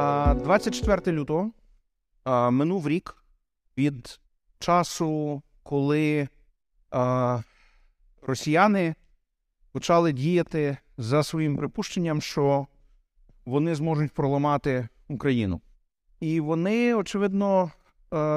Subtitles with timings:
[0.00, 1.50] А, 24 лютого
[2.50, 3.16] минув рік
[3.78, 4.20] від
[4.58, 6.28] часу, коли
[8.22, 8.94] росіяни
[9.72, 12.66] почали діяти за своїм припущенням, що
[13.44, 15.60] вони зможуть проламати Україну.
[16.20, 17.70] І вони, очевидно,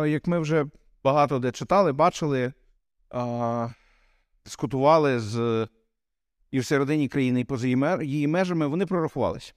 [0.05, 0.65] як ми вже
[1.03, 2.53] багато де читали, бачили,
[4.45, 5.67] дискутували з
[6.51, 7.67] і всередині країни, і поза
[8.01, 9.53] її межами, вони прорахувалися.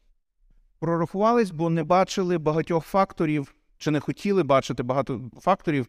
[0.84, 5.86] Прорахувались, бо не бачили багатьох факторів, чи не хотіли бачити багато факторів,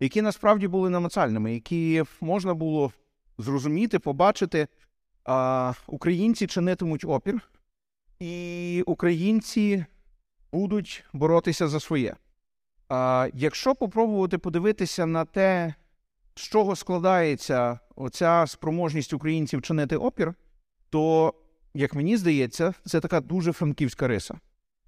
[0.00, 2.92] які насправді були намацальними, які можна було
[3.38, 4.68] зрозуміти, побачити.
[5.24, 7.40] А, Українці чинитимуть опір,
[8.18, 9.84] і українці
[10.52, 12.16] будуть боротися за своє.
[12.88, 15.74] А, Якщо попробувати подивитися на те,
[16.34, 20.34] з чого складається оця спроможність українців чинити опір,
[20.90, 21.34] то,
[21.76, 24.38] як мені здається, це така дуже франківська риса.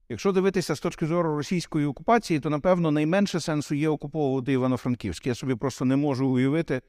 [0.09, 5.27] Якщо дивитися з точки зору російської окупації, то напевно найменше сенсу є окуповувати Івано-Франківськ.
[5.27, 6.83] Я собі просто не можу уявити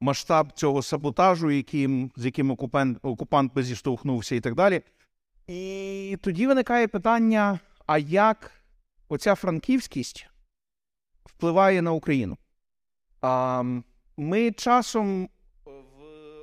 [0.00, 4.82] масштаб цього саботажу, яким, з яким окупант, окупант би зіштовхнувся і так далі.
[5.46, 8.50] І тоді виникає питання: а як
[9.08, 10.26] оця франківськість
[11.24, 12.36] впливає на Україну?
[13.20, 13.62] А,
[14.16, 15.28] Ми часом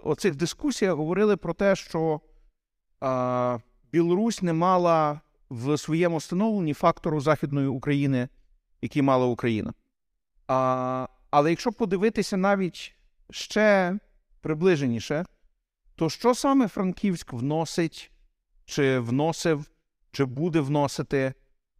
[0.03, 2.21] в оцих дискусіях говорили про те, що
[3.91, 8.29] Білорусь не мала в своєму становленні фактору Західної України,
[8.81, 9.73] який мала Україна.
[10.47, 12.95] А, Але якщо подивитися навіть
[13.29, 13.97] ще
[14.41, 15.25] приближеніше,
[15.95, 18.11] то що саме Франківськ вносить,
[18.65, 19.71] чи вносив,
[20.11, 21.33] чи буде вносити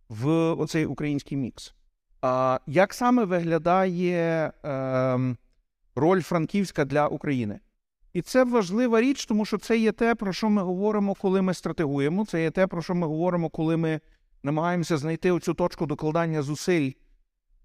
[0.10, 1.74] в оцей український мікс?
[2.22, 5.36] А Як саме виглядає е,
[5.96, 7.60] роль Франківська для України?
[8.14, 11.53] І це важлива річ, тому що це є те, про що ми говоримо, коли ми
[11.53, 12.25] стратегуємо.
[12.25, 14.00] Це є те, про що ми говоримо, коли ми
[14.44, 16.91] намагаємося знайти оцю точку докладання зусиль,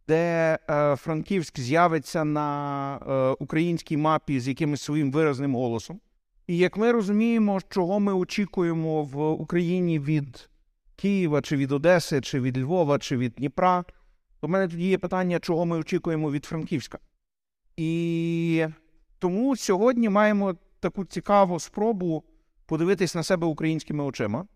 [0.08, 6.00] де е, Франківськ з'явиться на е, українській мапі з якимось своїм виразним голосом.
[6.46, 10.48] І як ми розуміємо, чого ми очікуємо в Україні від
[10.96, 13.84] Києва, чи від Одеси, чи від Львова, чи від Дніпра,
[14.40, 16.98] то в мене тоді є питання, чого ми очікуємо від Франківська.
[17.76, 18.66] І
[19.18, 22.24] тому сьогодні маємо таку цікаву спробу
[22.66, 24.46] подивитись на себе українськими очима,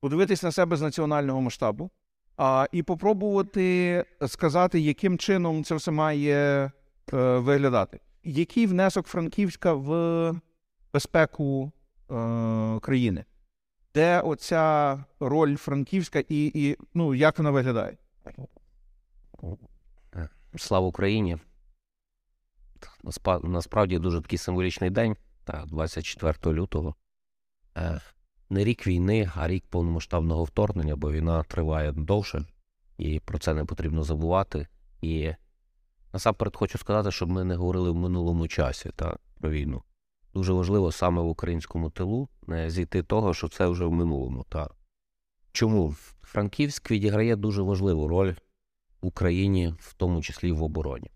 [0.00, 1.90] подивитись на себе з національного масштабу,
[2.36, 6.70] а, і попробувати сказати, яким чином це все має е,
[7.38, 8.00] виглядати.
[8.24, 10.40] Який внесок Франківська в
[10.92, 11.72] безпеку
[12.10, 13.24] е, країни?
[13.94, 17.96] Де оця роль Франківська і, і ну, як вона виглядає?
[20.56, 21.38] Слава Україні!
[23.42, 26.94] Насправді дуже такий символічний день, так, 24 лютого.
[27.76, 28.00] Е,
[28.50, 32.44] не рік війни, а рік повномасштабного вторгнення, бо війна триває довше,
[32.98, 34.66] і про це не потрібно забувати.
[35.02, 35.32] І
[36.12, 39.82] насамперед хочу сказати, щоб ми не говорили в минулому часі та, про війну.
[40.34, 44.44] Дуже важливо саме в українському тилу не зійти того, що це вже в минулому.
[44.48, 44.70] Та.
[45.52, 45.94] Чому?
[46.22, 48.34] Франківськ відіграє дуже важливу роль
[49.00, 51.10] в Україні, в тому числі в обороні.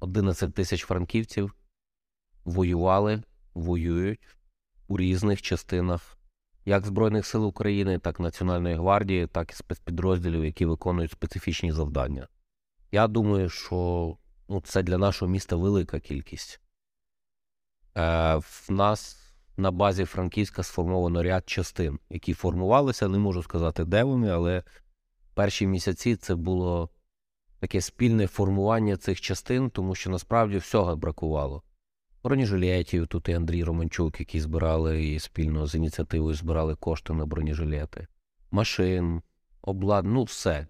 [0.00, 1.54] 11 тисяч франківців
[2.44, 3.22] воювали,
[3.54, 4.36] воюють
[4.88, 6.18] у різних частинах
[6.64, 12.28] як Збройних сил України, так і Національної гвардії, так і спецпідрозділів, які виконують специфічні завдання.
[12.92, 14.16] Я думаю, що
[14.48, 16.60] ну, це для нашого міста велика кількість.
[17.96, 23.08] Е, В нас на базі Франківська сформовано ряд частин, які формувалися.
[23.08, 24.62] Не можу сказати, де вони, але
[25.34, 26.90] перші місяці це було
[27.60, 31.62] таке спільне формування цих частин, тому що насправді всього бракувало.
[32.24, 38.06] Бронежилетів, тут і Андрій Романчук, які збирали і спільно з ініціативою збирали кошти на бронежилети,
[38.50, 39.22] машин,
[39.62, 40.66] облад, ну все.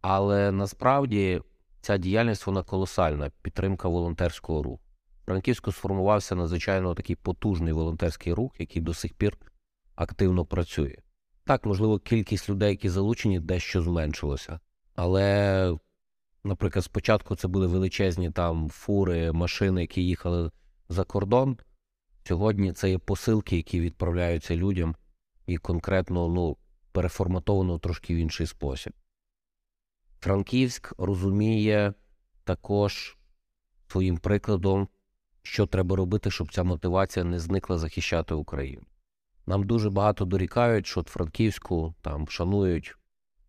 [0.00, 1.40] Але насправді
[1.80, 4.80] ця діяльність вона колосальна, підтримка волонтерського руху.
[5.26, 9.38] Франківську сформувався надзвичайно такий потужний волонтерський рух, який до сих пір
[9.94, 10.96] активно працює.
[11.44, 14.60] Так, можливо, кількість людей, які залучені, дещо зменшилося.
[14.94, 15.78] Але,
[16.44, 20.50] наприклад, спочатку це були величезні там фури, машини, які їхали
[20.88, 21.58] за кордон.
[22.24, 24.96] Сьогодні це є посилки, які відправляються людям,
[25.46, 26.56] і конкретно ну,
[26.92, 28.92] переформатовано трошки в інший спосіб.
[30.20, 31.94] Франківськ розуміє
[32.44, 33.16] також
[33.88, 34.88] своїм прикладом,
[35.42, 38.82] що треба робити, щоб ця мотивація не зникла захищати Україну.
[39.46, 42.96] Нам дуже багато дорікають, що от Франківську там шанують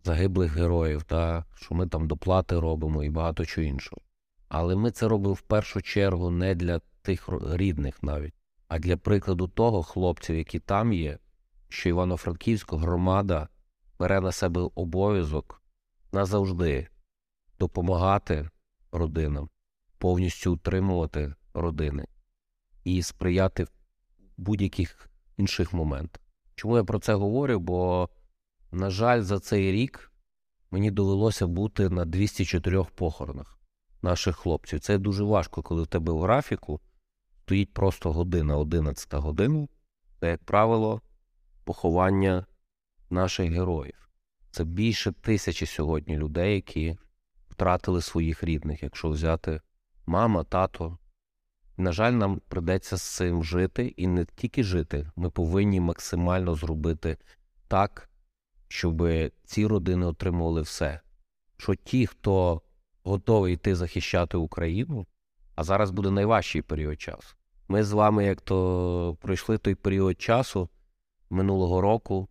[0.05, 4.01] загиблих героїв, та що ми там доплати робимо і багато чого іншого.
[4.47, 8.33] Але ми це робимо в першу чергу не для тих рідних навіть,
[8.67, 11.17] а для прикладу того хлопців, які там є,
[11.69, 13.47] що Івано-Франківська громада
[13.99, 15.61] бере на себе обов'язок
[16.11, 16.87] назавжди
[17.59, 18.49] допомагати
[18.91, 19.49] родинам,
[19.97, 22.05] повністю утримувати родини
[22.83, 23.69] і сприяти в
[24.37, 26.21] будь-яких інших моментах.
[26.55, 27.59] Чому я про це говорю?
[27.59, 28.09] Бо,
[28.75, 30.11] на жаль, за цей рік
[30.71, 33.59] мені довелося бути на 204 похоронах
[34.01, 34.79] наших хлопців.
[34.79, 36.81] Це дуже важко, коли в тебе в графіку
[37.43, 39.67] стоїть просто година, 11 година,
[40.19, 41.01] це, як правило,
[41.63, 42.45] поховання
[43.09, 44.09] наших героїв.
[44.51, 46.97] Це більше тисячі сьогодні людей, які
[47.49, 49.61] втратили своїх рідних, якщо взяти
[50.05, 50.97] мама, тато.
[51.77, 55.11] На жаль, нам придеться з цим жити і не тільки жити.
[55.15, 57.17] Ми повинні максимально зробити
[57.67, 58.09] так,
[58.75, 59.09] щоб
[59.45, 60.99] ці родини отримували все.
[61.57, 62.61] Що ті, хто
[63.03, 65.05] готовий йти захищати Україну,
[65.55, 67.35] а зараз буде найважчий період часу.
[67.67, 70.69] Ми з вами, як то пройшли той період часу
[71.29, 72.27] минулого року,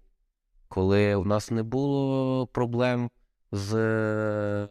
[0.69, 3.11] коли в нас не було проблем
[3.52, 4.69] з е,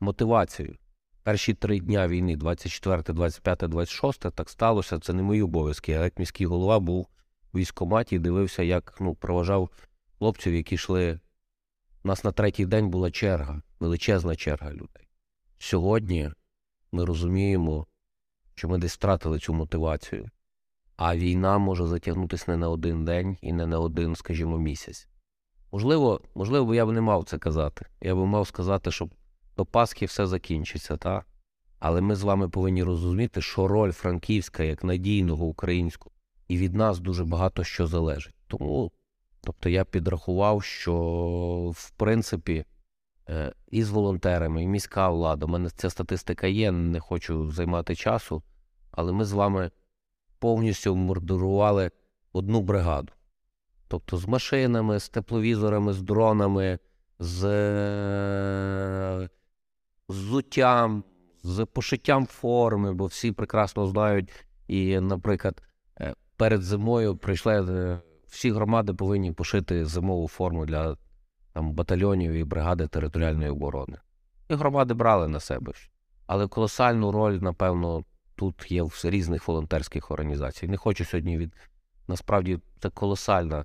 [0.00, 0.76] мотивацією.
[1.22, 4.98] Перші три дня війни, 24, 25, 26, так сталося.
[4.98, 5.92] Це не мої обов'язки.
[5.92, 7.08] Я як міський голова був
[7.52, 9.70] в військкоматі і дивився, як ну, проважав
[10.22, 11.20] хлопців, які йшли.
[12.04, 15.08] У нас на третій день була черга, величезна черга людей.
[15.58, 16.30] Сьогодні
[16.92, 17.86] ми розуміємо,
[18.54, 20.30] що ми десь втратили цю мотивацію,
[20.96, 25.08] а війна може затягнутися не на один день і не на один, скажімо, місяць.
[25.72, 27.86] Можливо, можливо, я б не мав це казати.
[28.00, 29.08] Я би мав сказати, що
[29.56, 31.26] до Пасхи все закінчиться, так?
[31.78, 36.14] Але ми з вами повинні розуміти, що роль Франківська як надійного українського,
[36.48, 38.34] і від нас дуже багато що залежить.
[38.46, 38.92] Тому,
[39.44, 40.94] тобто, я підрахував, що
[41.74, 42.64] в принципі
[43.28, 47.94] е, і з волонтерами, і міська влада, у мене ця статистика є, не хочу займати
[47.94, 48.42] часу,
[48.90, 49.70] але ми з вами
[50.38, 51.90] повністю мордурували
[52.32, 53.12] одну бригаду.
[53.88, 56.78] Тобто з машинами, з тепловізорами, з дронами,
[57.18, 59.28] з е,
[60.08, 61.04] взуттям,
[61.42, 65.62] з пошиттям форми, бо всі прекрасно знають, і, наприклад,
[66.00, 68.00] е, перед зимою прийшли е,
[68.32, 70.96] всі громади повинні пошити зимову форму для
[71.52, 73.98] там, батальйонів і бригади територіальної оборони.
[74.48, 75.72] І громади брали на себе.
[76.26, 80.68] Але колосальну роль, напевно, тут є в різних волонтерських організацій.
[80.68, 81.56] Не хочу сьогодні від.
[82.08, 83.64] Насправді це колосальна.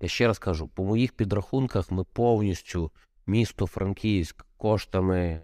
[0.00, 2.92] Я ще раз кажу, по моїх підрахунках ми повністю
[3.26, 5.42] місто Франківськ коштами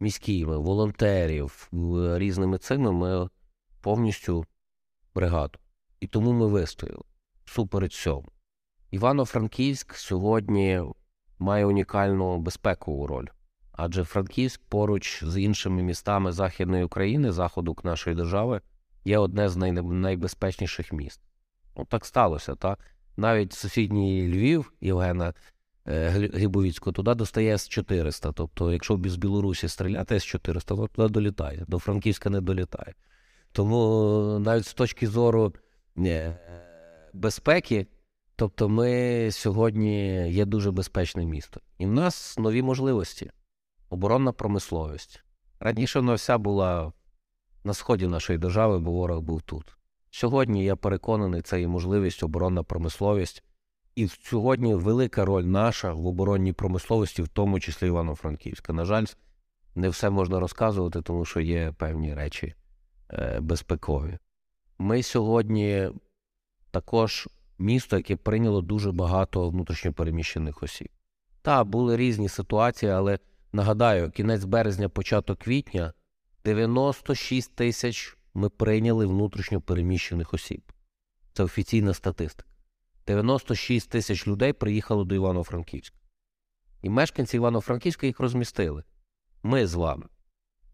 [0.00, 1.70] міськими, волонтерів,
[2.16, 3.28] різними цими ми
[3.80, 4.44] повністю
[5.14, 5.58] бригаду.
[6.00, 7.02] І тому ми вистояли
[7.44, 8.24] супереч цьому.
[8.90, 10.82] Івано-Франківськ сьогодні
[11.38, 13.26] має унікальну безпекову роль,
[13.72, 18.60] адже Франківськ поруч з іншими містами Західної України, заходу нашої держави,
[19.04, 19.72] є одне з най...
[19.72, 21.20] найбезпечніших міст.
[21.76, 22.78] Ну, так сталося, так?
[23.16, 25.34] Навіть сусідній Львів Євгена
[25.86, 26.28] е,
[26.92, 28.32] туди достає С-400.
[28.34, 32.94] Тобто, якщо з Білорусі стріляти С-400, то туди долітає, до Франківська не долітає.
[33.52, 35.52] Тому навіть з точки зору
[37.12, 37.86] безпеки,
[38.36, 41.60] тобто ми сьогодні є дуже безпечне місто.
[41.78, 43.30] І в нас нові можливості.
[43.90, 45.24] Оборонна промисловість.
[45.60, 46.92] Раніше вона вся була
[47.64, 49.76] на сході нашої держави, бо ворог був тут.
[50.10, 53.44] Сьогодні я переконаний, це є можливість оборонна промисловість.
[53.94, 58.72] І сьогодні велика роль наша в оборонній промисловості, в тому числі Івано-Франківська.
[58.72, 59.04] На жаль,
[59.74, 62.54] не все можна розказувати, тому що є певні речі
[63.10, 64.18] е, безпекові.
[64.78, 65.90] Ми сьогодні
[66.70, 70.88] також місто, яке прийняло дуже багато внутрішньопереміщених осіб.
[71.42, 73.18] Так, були різні ситуації, але
[73.52, 75.92] нагадаю, кінець березня, початок квітня
[76.44, 80.72] 96 тисяч ми прийняли внутрішньо переміщених осіб.
[81.32, 82.48] Це офіційна статистика.
[83.06, 85.96] 96 тисяч людей приїхало до Івано-Франківська.
[86.82, 88.84] І мешканці Івано-Франківська їх розмістили.
[89.42, 90.06] Ми з вами.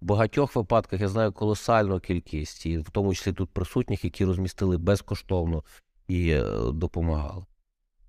[0.05, 4.79] В багатьох випадках я знаю колосальну кількість, і в тому числі тут присутніх, які розмістили
[4.79, 5.65] безкоштовно
[6.09, 7.45] і е, допомагали.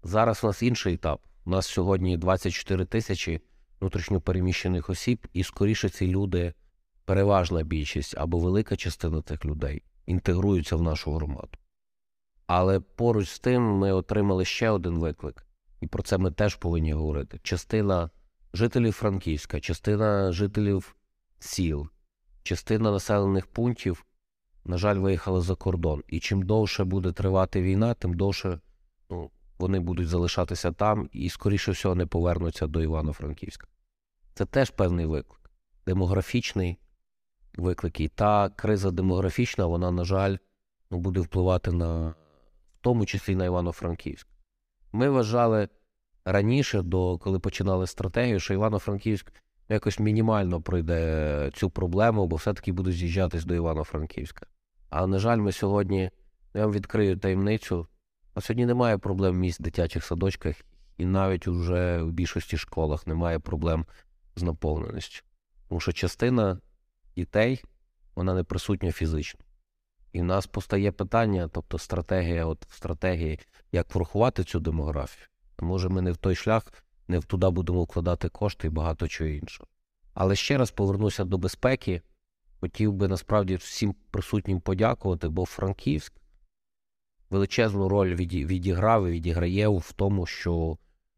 [0.04, 1.22] Зараз у нас інший етап.
[1.46, 3.42] У нас сьогодні 24 тисячі
[3.80, 6.54] внутрішньопереміщених осіб, і скоріше ці люди
[7.06, 11.58] переважна більшість або велика частина цих людей інтегруються в нашу громаду.
[12.48, 15.48] Але поруч з тим ми отримали ще один виклик,
[15.82, 17.40] і про це ми теж повинні говорити.
[17.44, 18.10] Частина
[18.54, 20.96] жителів Франківська, частина жителів
[21.40, 21.88] сіл,
[22.44, 24.06] частина населених пунктів,
[24.66, 26.04] на жаль, виїхала за кордон.
[26.08, 28.60] І чим довше буде тривати війна, тим довше
[29.10, 33.68] ну, вони будуть залишатися там і, скоріше всього, не повернуться до Івано-Франківська.
[34.34, 35.52] Це теж певний виклик.
[35.86, 36.78] Демографічний,
[37.58, 38.08] виклики.
[38.08, 40.38] Та криза демографічна, вона, на жаль,
[40.92, 42.16] ну, буде впливати на, в
[42.82, 44.28] тому числі на Івано-Франківськ.
[44.92, 45.70] Ми вважали
[46.26, 49.34] раніше, до коли починали стратегію, що Івано-Франківськ
[49.70, 54.46] якось мінімально пройде цю проблему, бо все-таки будуть з'їжджатись до Івано-Франківська.
[54.90, 56.12] А на жаль, ми сьогодні,
[56.54, 57.88] я вам відкрию таємницю.
[58.34, 60.56] А сьогодні немає проблем місць в дитячих садочках,
[60.98, 63.86] і навіть уже в більшості школах немає проблем
[64.36, 65.24] з наповненістю.
[65.70, 66.60] Тому що частина
[67.16, 67.64] дітей
[68.16, 69.40] вона не присутня фізично.
[70.14, 73.40] І в нас постає питання, тобто стратегія, от стратегії,
[73.72, 75.28] як врахувати цю демографію.
[75.60, 76.64] Може, ми не в той шлях,
[77.08, 79.68] не туди будемо вкладати кошти і багато чого іншого.
[80.14, 82.02] Але ще раз повернуся до безпеки.
[82.60, 86.14] Хотів би насправді всім присутнім подякувати, бо Франківськ
[87.30, 90.78] величезну роль відіграв і відіграє в тому, що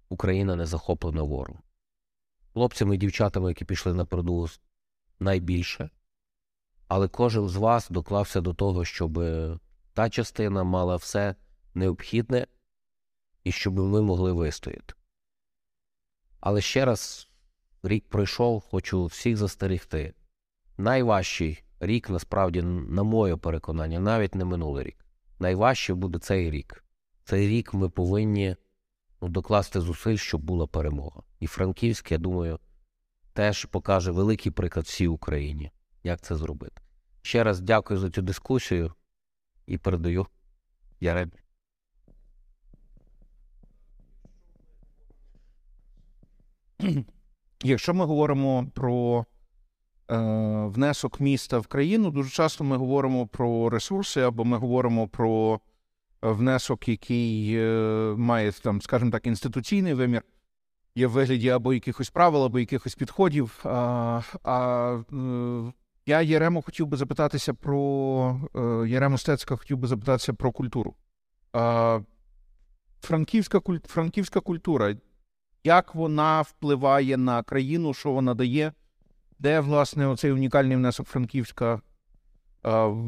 [0.10, 1.62] Україна не захоплена ворогом.
[2.54, 4.48] Хлопцями і дівчатами, які пішли на передову,
[5.20, 5.90] найбільше.
[6.88, 9.14] Але кожен з вас доклався до того, щоб
[9.94, 11.36] та частина мала все
[11.74, 12.48] необхідне
[13.44, 14.94] і щоб ми могли вистояти.
[16.48, 17.30] Але ще раз,
[17.84, 20.14] рік пройшов, хочу всіх застерігти.
[20.78, 25.06] Найважчий рік, насправді, на моє переконання, навіть не минулий рік.
[25.40, 26.84] Найважче буде цей рік.
[27.24, 28.56] Цей рік ми повинні
[29.22, 31.22] ну, докласти зусиль, щоб була перемога.
[31.40, 32.60] І Франківськ, я думаю,
[33.34, 35.72] теж покаже великий приклад всій Україні,
[36.04, 36.82] як це зробити.
[37.22, 38.94] Ще раз дякую за цю дискусію
[39.66, 40.28] і передаю
[41.00, 41.47] Яремі.
[47.64, 49.26] Якщо ми говоримо про
[50.12, 50.18] е,
[50.66, 55.60] внесок міста в країну, дуже часто ми говоримо про ресурси, або ми говоримо про
[56.22, 60.22] внесок, який е, має там, скажімо так, інституційний вимір,
[60.96, 63.60] є в вигляді або якихось правил, або якихось підходів.
[63.64, 65.74] А, а е,
[66.06, 70.96] я Єремо хотів би запитатися про е, Єремо Стецька хотів би запитатися про культуру.
[71.54, 72.00] А,
[73.02, 74.96] Франківська франківська культура
[75.68, 78.74] як вона впливає на країну, що вона дає,
[79.40, 81.82] де, власне, оцей унікальний внесок Франківська,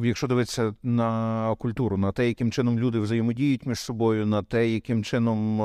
[0.03, 5.03] якщо дивитися на культуру, на те, яким чином люди взаємодіють між собою, на те, яким
[5.03, 5.61] чином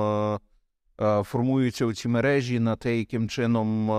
[1.22, 3.90] формуються оці мережі, на те, яким чином.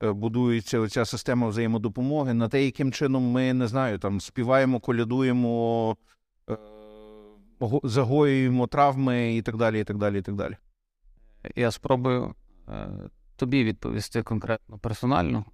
[0.00, 5.96] Будується оця система взаємодопомоги, на те, яким чином ми не знаю, там співаємо, колядуємо,
[6.50, 6.56] е,
[7.84, 9.80] загоюємо травми і так далі.
[9.80, 10.56] і так далі, і так далі.
[11.56, 12.34] Я спробую
[12.68, 12.88] е,
[13.36, 15.44] тобі відповісти конкретно персонально,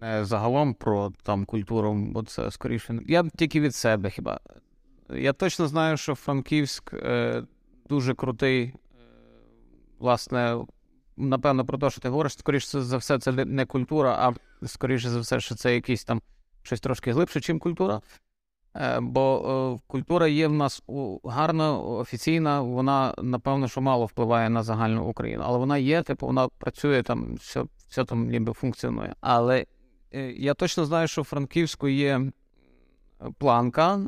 [0.00, 3.00] не загалом про там культуру, бо це скоріше.
[3.06, 4.40] Я тільки від себе хіба.
[5.10, 7.42] Я точно знаю, що Франківськ е,
[7.88, 8.72] дуже крутий, е,
[9.98, 10.58] власне,
[11.16, 15.20] напевно, про те, що ти говориш, скоріше за все, це не культура, а скоріше за
[15.20, 16.22] все, що це якийсь там
[16.62, 18.00] щось трошки глибше, чим культура.
[18.76, 20.82] Е, бо е, культура є в нас
[21.24, 26.48] гарна, офіційна, вона, напевно, що мало впливає на загальну Україну, але вона є, типу, вона
[26.48, 29.14] працює там, все все там ніби функціонує.
[29.20, 29.66] Але
[30.12, 32.20] е, я точно знаю, що в Франківську є
[33.38, 34.00] планка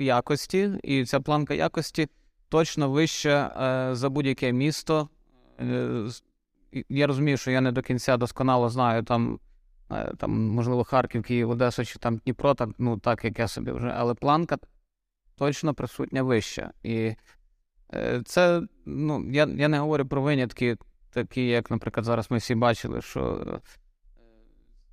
[0.00, 2.08] якості, і ця планка якості
[2.48, 5.08] точно вища за будь-яке місто.
[6.88, 9.38] Я розумію, що я не до кінця досконало знаю там.
[9.92, 13.70] Е, там, можливо, Харків, Київ, Одеса чи там Дніпро, так, ну так як я собі
[13.70, 14.58] вже, але планка
[15.36, 16.70] точно присутня вища.
[16.82, 17.14] І
[17.94, 20.76] е, це, ну, я я не говорю про винятки,
[21.10, 23.60] такі, як, наприклад, зараз ми всі бачили, що е,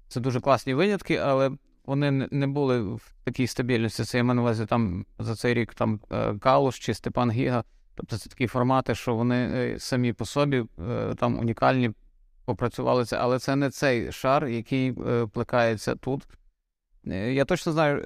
[0.07, 1.51] це дуже класні винятки, але
[1.85, 4.03] вони не були в такій стабільності.
[4.03, 5.99] Це я маю на увазі там за цей рік там
[6.39, 7.63] Калуш чи Степан Гіга.
[7.95, 10.65] Тобто це такі формати, що вони самі по собі
[11.17, 11.91] там унікальні
[12.47, 16.27] попрацювали але це не цей шар, який е, плекається тут.
[17.07, 17.97] Е, я точно знаю,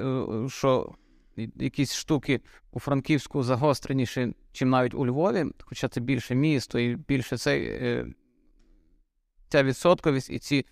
[0.46, 0.96] е, що
[1.56, 7.38] якісь штуки у Франківську загостреніші, чим навіть у Львові, хоча це більше місто і більше
[7.38, 8.06] цей,
[9.50, 10.66] ця відсотковість і ці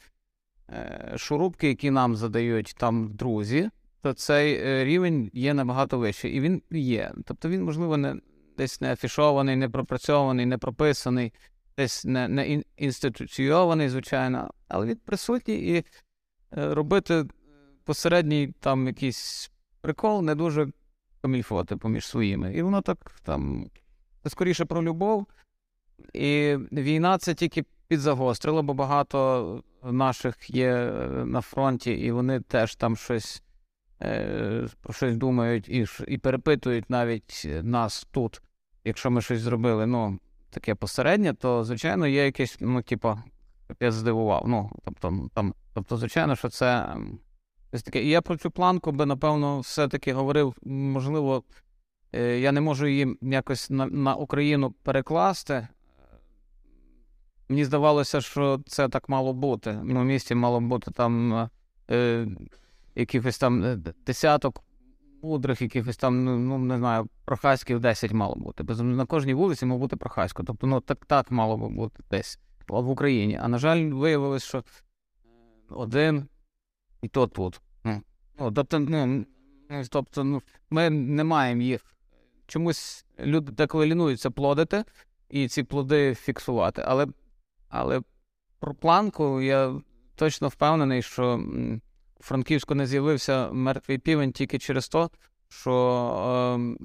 [1.16, 3.70] шурупки, які нам задають там друзі,
[4.02, 6.32] то цей рівень є набагато вищий.
[6.36, 7.14] І він є.
[7.26, 8.16] Тобто він, можливо, не
[8.58, 11.34] десь не афішований, не пропрацьований, не прописаний
[11.79, 15.83] десь не не інституційований, звичайно, але він присутній і е,
[16.51, 17.25] робити
[17.83, 20.67] посередній там якийсь прикол не дуже
[21.21, 22.53] комільфоти поміж своїми.
[22.53, 23.69] І воно так там
[24.25, 25.27] скоріше про любов.
[26.13, 32.75] І війна це тільки підзагострило, бо багато наших є е, на фронті, і вони теж
[32.75, 33.43] там щось
[34.01, 38.41] е, про щось думають і і перепитують навіть нас тут,
[38.83, 39.86] якщо ми щось зробили.
[39.86, 40.19] ну,
[40.50, 43.18] таке посереднє, то, звичайно, є якесь, ну, типу,
[43.79, 44.44] я здивував.
[44.48, 47.20] Ну, тобто, там, тобто, звичайно, що це ем,
[47.72, 48.03] ось таке.
[48.03, 51.44] І я про цю планку би, напевно, все-таки говорив, можливо,
[52.13, 55.68] е, я не можу її якось на, на Україну перекласти.
[57.50, 59.79] мені здавалося, що це так мало бути.
[59.84, 61.50] Ну, в місті мало бути там
[61.91, 62.27] е,
[62.96, 64.63] якихось там е, десяток
[65.22, 68.64] мудрих, якихось там, ну, ну не знаю, прохаськів 10 мало бути.
[68.64, 70.44] Без- На кожній вулиці мав бути прохасько.
[70.44, 73.40] Тобто, ну так так мало би бути десь в Україні.
[73.42, 74.64] А на жаль, виявилось, що
[75.70, 76.28] один
[77.02, 77.62] і то тут.
[77.84, 78.02] Ну,
[78.40, 79.26] ну, тобто, ну,
[79.90, 81.86] тобто, ну, ми не маємо їх.
[82.48, 84.84] Чомусь люди деколи лінуються плодити
[85.30, 86.84] і ці плоди фіксувати.
[86.88, 87.08] Але,
[87.70, 88.02] але
[88.60, 89.82] про планку я
[90.16, 91.44] точно впевнений, що
[92.20, 95.10] Франківську не з'явився мертвий півень тільки через те,
[95.50, 95.74] що
[96.56, 96.78] ем,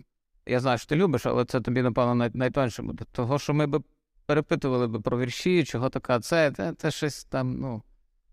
[0.46, 3.04] я знаю, що ти любиш, але це тобі, напевно, най- найтонше буде.
[3.12, 3.82] Того, що ми б
[4.26, 7.82] перепитували б про вірші, чого така це, це, це щось там, ну.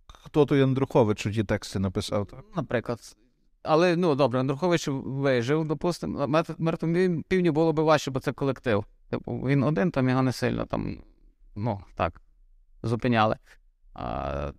[0.07, 2.27] Хто той Андрухович, що ті тексти написав?
[2.27, 2.43] Так?
[2.55, 2.99] Наприклад.
[3.63, 6.27] Але ну добре, Андрухович вижив, допустимо.
[6.27, 8.85] Мер- Мертвому півню було б важче, бо це колектив.
[9.09, 10.97] Типу, він один, там його не сильно там,
[11.55, 12.21] ну, так,
[12.83, 13.37] зупиняли.
[13.93, 14.51] А,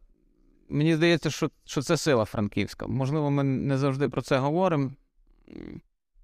[0.73, 2.87] мені здається, що, що це сила франківська.
[2.87, 4.91] Можливо, ми не завжди про це говоримо.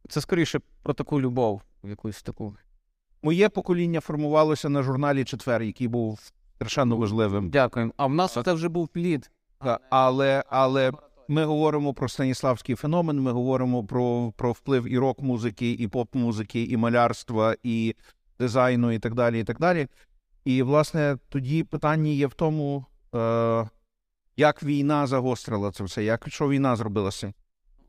[0.08, 2.56] Це скоріше про таку любов, якусь таку.
[3.22, 6.20] Моє покоління формувалося на журналі Четвер, який був
[6.56, 7.50] страшенно важливим.
[7.50, 7.92] Дякую.
[7.96, 9.30] А в нас це вже був плід.
[9.90, 10.92] Але, але
[11.28, 16.76] ми говоримо про станіславський феномен, ми говоримо про, про вплив і рок-музики, і поп-музики, і
[16.76, 17.94] малярства, і
[18.38, 19.40] дизайну, і так далі.
[19.40, 19.88] І так далі.
[20.44, 23.68] І, власне, тоді питання є в тому, е,
[24.38, 27.34] як війна загострила це все, як що війна зробила з цим.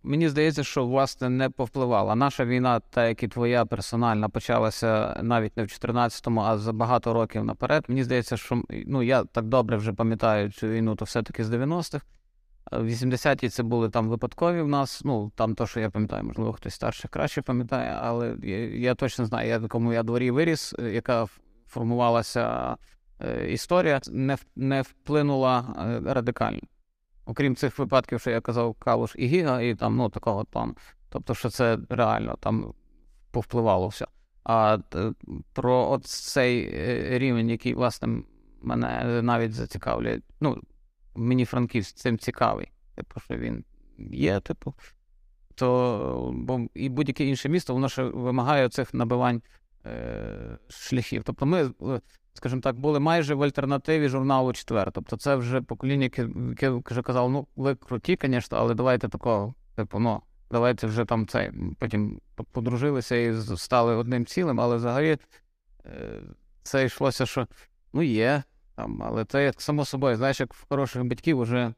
[0.03, 2.15] Мені здається, що власне не повпливала.
[2.15, 7.13] Наша війна, та як і твоя персональна, почалася навіть не в 14-му, а за багато
[7.13, 7.85] років наперед.
[7.87, 12.05] Мені здається, що ну я так добре вже пам'ятаю цю війну, то все-таки з 90-х.
[12.71, 15.01] В 80-ті це були там випадкові в нас.
[15.05, 19.25] Ну там то, що я пам'ятаю, можливо, хтось старший краще пам'ятає, але я, я точно
[19.25, 21.27] знаю, я в якому я дворі виріс, яка
[21.67, 22.75] формувалася
[23.47, 26.61] історія, не, не вплинула е, радикально.
[27.25, 30.75] Окрім цих випадків, що я казав, Калуш і Гіга, і там, ну, такого плану.
[31.09, 32.73] Тобто, що це реально там
[33.31, 34.07] повпливало все.
[34.43, 35.13] А е,
[35.53, 38.23] про от цей е, рівень, який, власне,
[38.61, 40.19] мене навіть зацікавлює.
[40.41, 40.61] Ну,
[41.15, 42.71] мені Франківськ цим цікавий.
[42.95, 43.63] Типу, що він
[44.11, 44.73] є, типу.
[45.55, 49.41] То бо і будь-яке інше місто, воно ще вимагає цих набивань
[49.85, 51.23] е, шляхів.
[51.23, 52.01] Тобто ми, е,
[52.33, 54.91] скажімо так, були майже в альтернативі журналу четвер.
[54.91, 59.99] Тобто це вже покоління, яке, вже казало, ну, ви круті, звісно, але давайте такого, типу,
[59.99, 61.51] ну, давайте вже там цей.
[61.79, 65.17] Потім подружилися і стали одним цілим, але взагалі
[65.85, 66.21] е,
[66.63, 67.47] це йшлося, що
[67.93, 68.43] ну є,
[68.75, 71.73] там, але це як само собою, знаєш, як в хороших батьків вже,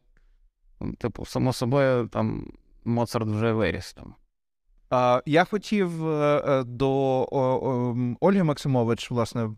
[0.98, 2.52] типу, само собою там
[2.86, 4.16] Моцарт вже виріс там.
[5.26, 7.24] Я хотів е, е, до
[8.20, 9.50] Ольги Максимович власне е,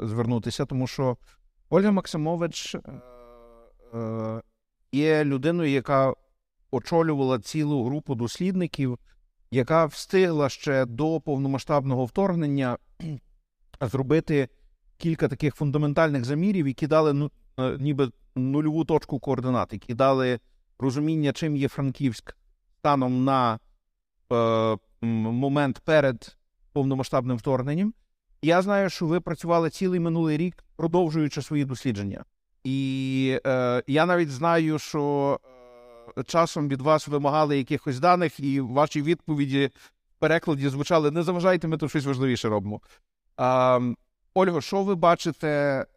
[0.00, 1.16] звернутися, тому що
[1.70, 2.76] Ольга Максимович
[4.92, 6.14] є людиною, яка
[6.70, 8.98] очолювала цілу групу дослідників,
[9.50, 12.78] яка встигла ще до повномасштабного вторгнення
[13.80, 14.48] зробити
[14.96, 17.30] кілька таких фундаментальних замірів, які дали ну,
[17.78, 20.40] ніби нульову точку координат, які дали
[20.78, 22.36] розуміння, чим є Франківськ
[22.78, 23.58] станом на
[25.02, 26.36] момент перед
[26.72, 27.94] повномасштабним вторгненням.
[28.42, 32.24] Я знаю, що ви працювали цілий минулий рік, продовжуючи свої дослідження.
[32.64, 35.40] І е, я навіть знаю, що
[36.18, 39.70] е, часом від вас вимагали якихось даних, і ваші відповіді
[40.16, 42.80] в перекладі звучали: не заважайте, ми тут щось важливіше робимо.
[43.36, 43.80] А,
[44.34, 45.48] Ольго, що ви бачите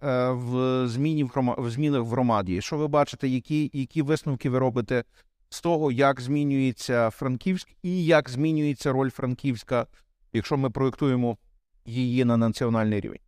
[0.04, 1.24] е, в зміні
[1.58, 2.62] в змінах в громаді?
[2.62, 5.04] Що ви бачите, які, які висновки ви робите
[5.50, 9.88] з того, як змінюється Франківськ і як змінюється роль Франківська,
[10.34, 11.38] якщо ми проєктуємо
[11.86, 13.20] її на національний рівень?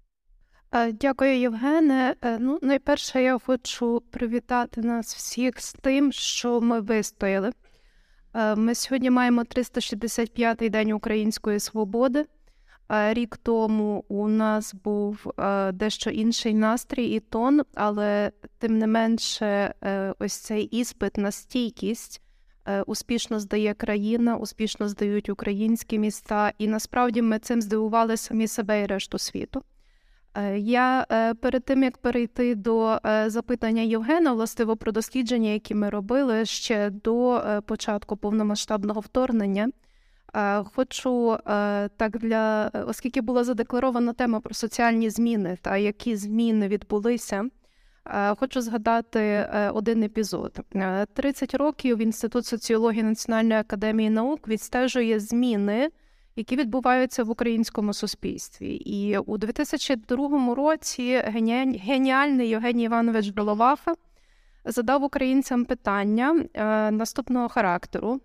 [0.72, 2.16] Е, Дякую, Євгене.
[2.22, 7.52] Е, Ну, найперше, я хочу привітати нас всіх з тим, що ми вистояли.
[8.34, 12.26] Е, Ми сьогодні маємо 365-й день української свободи.
[12.90, 15.34] Рік тому у нас був
[15.74, 22.22] дещо інший настрій і тон, але тим не менше, е, ось цей іспит на стійкість
[22.66, 28.82] е, успішно здає країна, успішно здають українські міста, і насправді ми цим здивували самі себе
[28.82, 29.64] і решту світу.
[30.36, 31.06] Е, Я
[31.42, 37.44] перед тим як перейти до запитання Євгена, властиво про дослідження, які ми робили ще до
[37.66, 39.70] початку повномасштабного вторгнення,
[40.76, 47.46] хочу е, так для оскільки була задекларована тема про соціальні зміни та які зміни відбулися.
[48.06, 50.60] е, Хочу згадати е, один епізод.
[50.76, 55.90] Е, 30 років Інститут соціології Національної академії наук відстежує зміни,
[56.36, 58.76] які відбуваються в українському суспільстві.
[58.76, 61.22] І у 2002 році
[61.86, 63.94] геніальний Євгеній Іванович Головаха
[64.66, 68.20] задав українцям питання е, наступного характеру.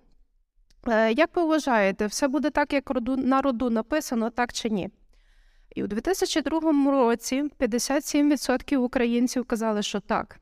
[0.88, 4.90] Е, Як ви вважаєте, все буде так, як на роду написано, так чи ні?
[5.74, 10.40] І у 2002 році 57% українців казали, що так.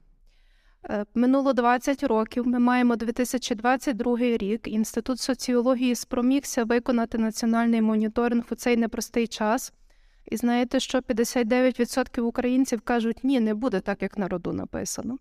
[0.90, 2.46] Е, Минуло 20 років.
[2.46, 4.68] Ми маємо 2022 рік.
[4.68, 9.72] Інститут соціології спромігся виконати національний моніторинг у цей непростий час.
[10.30, 15.18] І знаєте, що 59% українців кажуть, ні, не буде так, як на роду написано.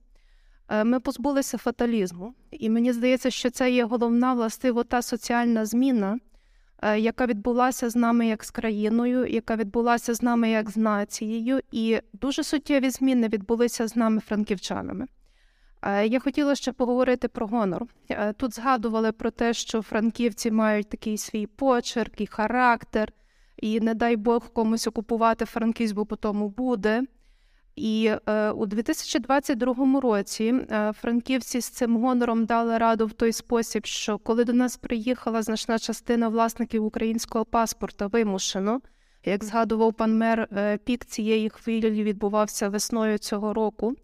[0.71, 6.19] Е, Ми позбулися фаталізму, і мені здається, що це є головна властиво та соціальна зміна,
[6.81, 11.59] е, яка відбулася з нами як з країною, яка відбулася з нами як з нацією,
[11.71, 15.05] і дуже суттєві зміни відбулися з нами франківчанами.
[15.81, 17.85] Е, Я хотіла ще поговорити про гонор.
[18.37, 23.13] Тут згадували про те, що франківці мають такий свій почерк і характер,
[23.57, 27.03] і не дай Бог комусь окупувати Франківськ, бо по тому буде.
[27.75, 33.85] І е, у 2022 році е, франківці з цим гонором дали раду в той спосіб,
[33.85, 38.81] що коли до нас приїхала значна частина власників українського паспорта вимушено,
[39.25, 43.95] як згадував пан мер, е, пік цієї хвилі відбувався весною цього року.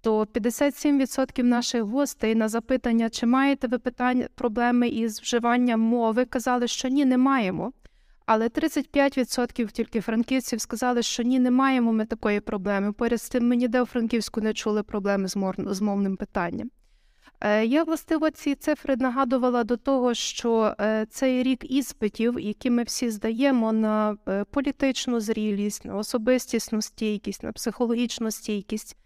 [0.00, 6.66] То 57% наших гостей на запитання, чи маєте ви питання проблеми із вживанням мови, казали,
[6.68, 7.72] що ні, не маємо.
[8.30, 12.92] Але 35% тільки франківців сказали, що ні, не маємо ми такої проблеми.
[12.92, 16.70] Поряд з тим ми ніде у Франківську не чули проблеми з, мор- з мовним питанням.
[17.40, 22.82] Е, Я, властиво, ці цифри нагадувала до того, що е, цей рік іспитів, які ми
[22.82, 28.96] всі здаємо на е, політичну зрілість, на особистісну стійкість, на психологічну стійкість,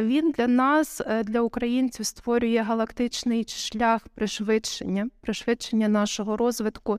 [0.00, 6.98] він для нас, для українців, створює галактичний шлях пришвидшення, пришвидшення нашого розвитку.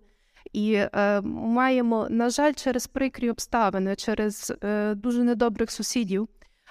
[0.53, 6.27] І е, маємо, на жаль, через прикрі обставини, через е, дуже недобрих сусідів,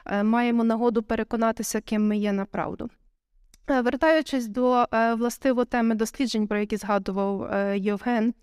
[0.07, 2.91] е, маємо нагоду переконатися, ким ми є направду.
[3.71, 8.35] Е, Вертаючись до е, властиво теми досліджень, про які згадував е, Євген,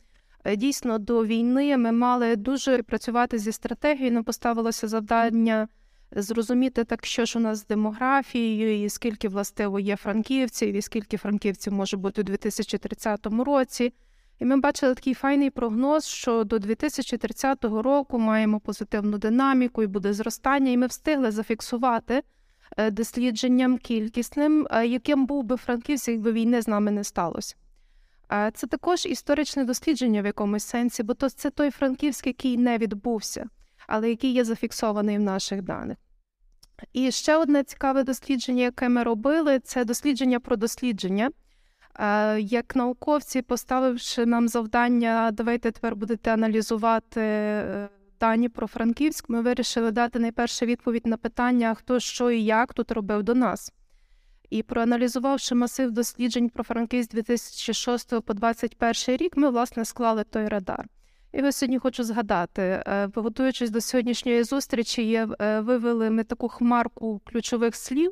[0.43, 4.11] е, дійсно до війни ми мали дуже працювати зі стратегією.
[4.11, 5.67] Нам поставилося завдання
[6.11, 11.17] зрозуміти так, що ж у нас з демографією, і скільки властиво є франківців, і скільки
[11.17, 13.93] франківців може бути у 2030 році.
[14.41, 20.13] І ми бачили такий файний прогноз, що до 2030 року маємо позитивну динаміку і буде
[20.13, 22.23] зростання, і ми встигли зафіксувати
[22.77, 27.55] е, дослідженням кількісним, е, яким був би Франківськ, якби війни з нами не сталося.
[28.31, 32.77] Е, Це також історичне дослідження в якомусь сенсі, бо то це той Франківськ, який не
[32.77, 33.49] відбувся,
[33.87, 35.97] але який є зафіксований в наших даних.
[36.93, 41.29] І ще одне цікаве дослідження, яке ми робили, це дослідження про дослідження.
[41.99, 49.41] Е, Як науковці, поставивши нам завдання, давайте тепер будете аналізувати е, дані про Франківськ, ми
[49.41, 53.73] вирішили дати найперше відповідь на питання, хто що і як тут робив до нас.
[54.49, 60.47] І проаналізувавши масив досліджень про Франківськ з 2006 по 2021 рік, ми, власне, склали той
[60.47, 60.85] радар.
[61.33, 67.75] І ось сьогодні хочу згадати, е, готуючись до сьогоднішньої зустрічі, вивели ми таку хмарку ключових
[67.75, 68.11] слів,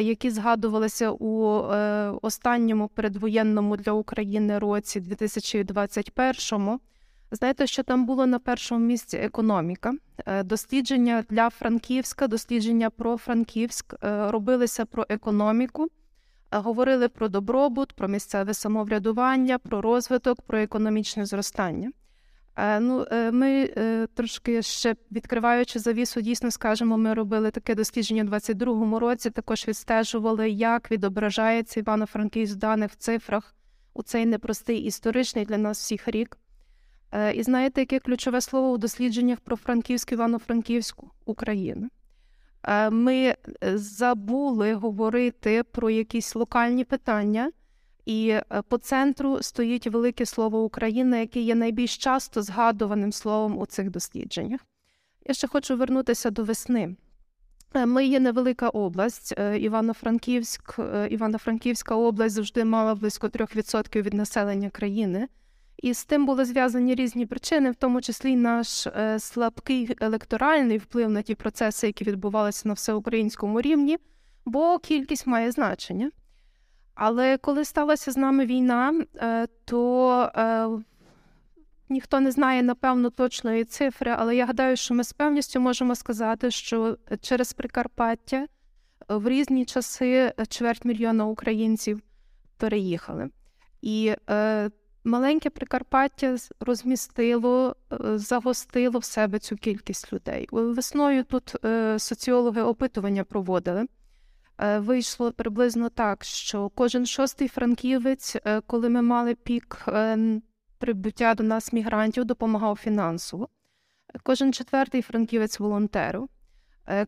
[0.00, 6.78] які згадувалися у е, останньому передвоєнному для України році 2021.
[7.30, 9.92] Знаєте, що там було на першому місці економіка.
[10.26, 15.88] Е, Дослідження для Франківська, дослідження про Франківськ е, робилися про економіку,
[16.50, 21.90] е, говорили про добробут, про місцеве самоврядування, про розвиток, про економічне зростання.
[22.56, 28.22] Е, Ну, е, ми е, трошки ще відкриваючи завісу, дійсно скажемо, ми робили таке дослідження
[28.22, 29.30] у 22-му році.
[29.30, 33.54] Також відстежували, як відображається Івано-Франківськ в даних цифрах
[33.94, 36.38] у цей непростий історичний для нас всіх рік.
[37.34, 41.88] І знаєте, яке ключове слово у дослідженнях про Франківську Івано-Франківську Україна?
[42.62, 43.34] Е, Ми
[43.74, 47.50] забули говорити про якісь локальні питання.
[48.06, 53.66] І е, по центру стоїть велике слово Україна, яке є найбільш часто згадуваним словом у
[53.66, 54.60] цих дослідженнях.
[55.26, 56.96] Я ще хочу вернутися до весни.
[57.74, 59.34] Е, Ми є невелика область.
[59.38, 60.78] е, Івано-Франківськ,
[61.10, 65.28] Івано-Франківська область завжди мала близько 3% від населення країни.
[65.82, 68.88] І з тим були зв'язані різні причини, в тому числі наш
[69.18, 73.98] слабкий електоральний вплив на ті процеси, які відбувалися на всеукраїнському рівні,
[74.44, 76.10] бо кількість має значення.
[76.94, 80.68] Але коли сталася з нами війна, е, то е,
[81.88, 86.50] ніхто не знає напевно точної цифри, але я гадаю, що ми з певністю можемо сказати,
[86.50, 88.46] що через Прикарпаття е,
[89.08, 92.00] в різні часи чверть мільйона українців
[92.56, 93.28] переїхали.
[93.82, 94.14] І
[95.04, 97.76] маленьке Прикарпаття розмістило,
[98.14, 100.48] загостило в себе цю кількість людей.
[100.50, 101.56] Весною тут
[101.98, 103.86] соціологи опитування проводили.
[104.58, 110.18] Е, Вийшло приблизно так, що кожен шостий франківець, е, коли ми мали пік е,
[110.78, 113.48] прибуття до нас мігрантів, допомагав фінансово.
[114.22, 116.28] Кожен четвертий франківець волонтеру.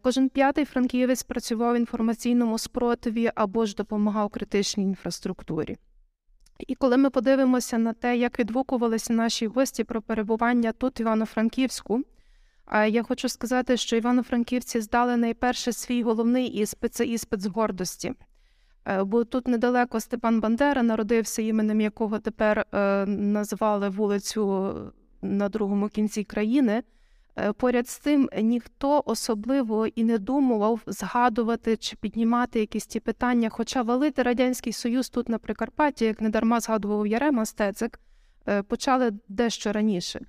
[0.02, 5.76] Кожен п'ятий франківець працював в інформаційному спротиві або ж допомагав критичній інфраструктурі.
[6.58, 12.02] І коли ми подивимося на те, як відгукувалися наші гості про перебування тут, Івано-Франківську,
[12.72, 18.14] я хочу сказати, що івано-франківці здали найперше свій головний іспит це іспит з гордості.
[18.86, 24.74] Е, Бо тут недалеко Степан Бандера народився, іменем якого тепер е, назвали вулицю
[25.22, 26.82] на другому кінці країни.
[27.36, 33.48] Е, Поряд з тим ніхто особливо і не думав згадувати чи піднімати якісь ті питання.
[33.48, 38.00] Хоча валити Радянський Союз тут на Прикарпатті, як недарма згадував Ярема Стецик,
[38.68, 40.20] почали дещо раніше.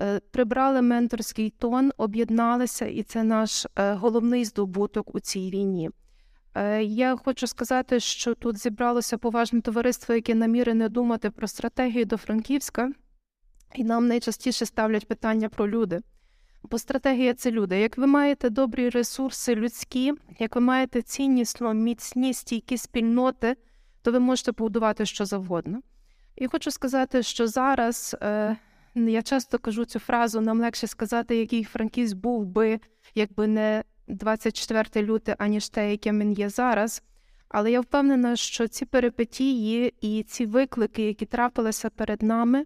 [0.00, 5.90] Е, Прибрали менторський тон, об'єдналися, і це наш е, головний здобуток у цій війні.
[6.54, 12.16] Е, Я хочу сказати, що тут зібралося поважне товариство, яке намірене думати про стратегію до
[12.16, 12.92] Франківська,
[13.74, 16.00] і нам найчастіше ставлять питання про люди.
[16.62, 17.80] Бо стратегія це люди.
[17.80, 23.56] Як ви маєте добрі ресурси людські, як ви маєте ціннісно, міцні, стійкі спільноти,
[24.02, 25.80] то ви можете побудувати що завгодно.
[26.36, 28.16] І хочу сказати, що зараз
[28.94, 32.80] я часто кажу цю фразу: нам легше сказати, який Франківськ був би,
[33.14, 37.02] якби не 24 люте, аніж те, яким він є зараз.
[37.48, 42.64] Але я впевнена, що ці перипетії і ці виклики, які трапилися перед нами,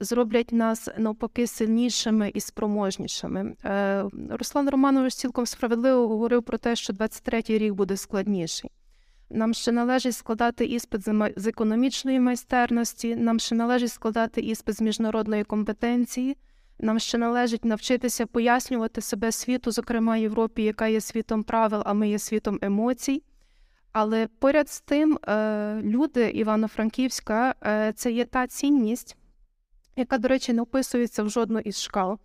[0.00, 3.54] зроблять нас навпаки сильнішими і спроможнішими.
[3.64, 8.70] Е, Руслан Романович цілком справедливо говорив про те, що 23-й рік буде складніший.
[9.34, 11.02] Нам ще належить складати іспит
[11.36, 16.36] з економічної майстерності, нам ще належить складати іспит з міжнародної компетенції,
[16.78, 22.08] нам ще належить навчитися пояснювати себе світу, зокрема Європі, яка є світом правил, а ми
[22.08, 23.22] є світом емоцій.
[23.92, 29.16] Але поряд з тим, е, люди Івано-Франківська е, це є та цінність,
[29.96, 32.18] яка, до речі, не вписується в жодну із шкал.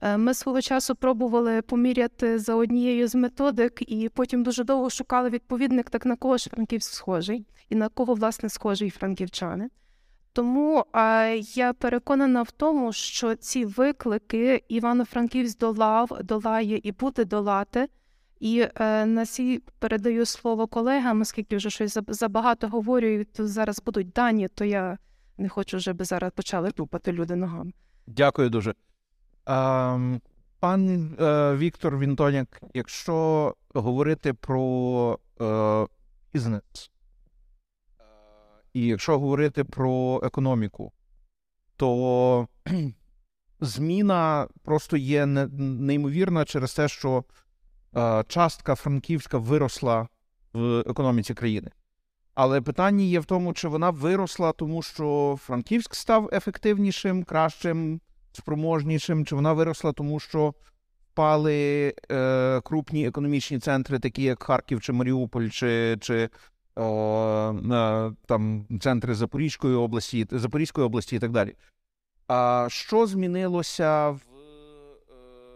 [0.00, 5.30] Е, Ми свого часу пробували поміряти за однією з методик, і потім дуже довго шукали
[5.30, 9.68] відповідник, так на кого ж Франківськ схожий, і на кого, власне, схожі франківчани.
[10.32, 10.84] Тому
[11.54, 17.88] я переконана в тому, що ці виклики Івано-Франківськ долав, долає і буде долати.
[18.40, 23.82] І е, на сі передаю слово колегам, оскільки вже щось забагато говорю, і тут зараз
[23.86, 24.98] будуть дані, то я
[25.38, 27.72] не хочу, щоб зараз почали тупати люди ногами.
[28.06, 28.74] Дякую дуже.
[29.46, 30.20] Ем,
[30.60, 35.86] пан е, Віктор Вінтоняк, якщо говорити про е,
[36.34, 36.62] бізнес,
[38.00, 38.02] е,
[38.72, 40.92] і якщо говорити про економіку,
[41.76, 42.48] то
[43.60, 47.24] зміна просто є неймовірна через те, що
[48.26, 50.08] частка франківська виросла
[50.52, 51.70] в економіці країни.
[52.34, 58.00] Але питання є в тому, чи вона виросла, тому що Франківськ став ефективнішим, кращим,
[58.32, 60.54] спроможнішим, чи вона виросла, тому що
[61.12, 66.28] впали е, крупні економічні центри, такі як Харків чи Маріуполь, чи, чи е,
[68.26, 71.54] там центри Запорізької області, Запорізької області і так далі.
[72.28, 74.20] А що змінилося в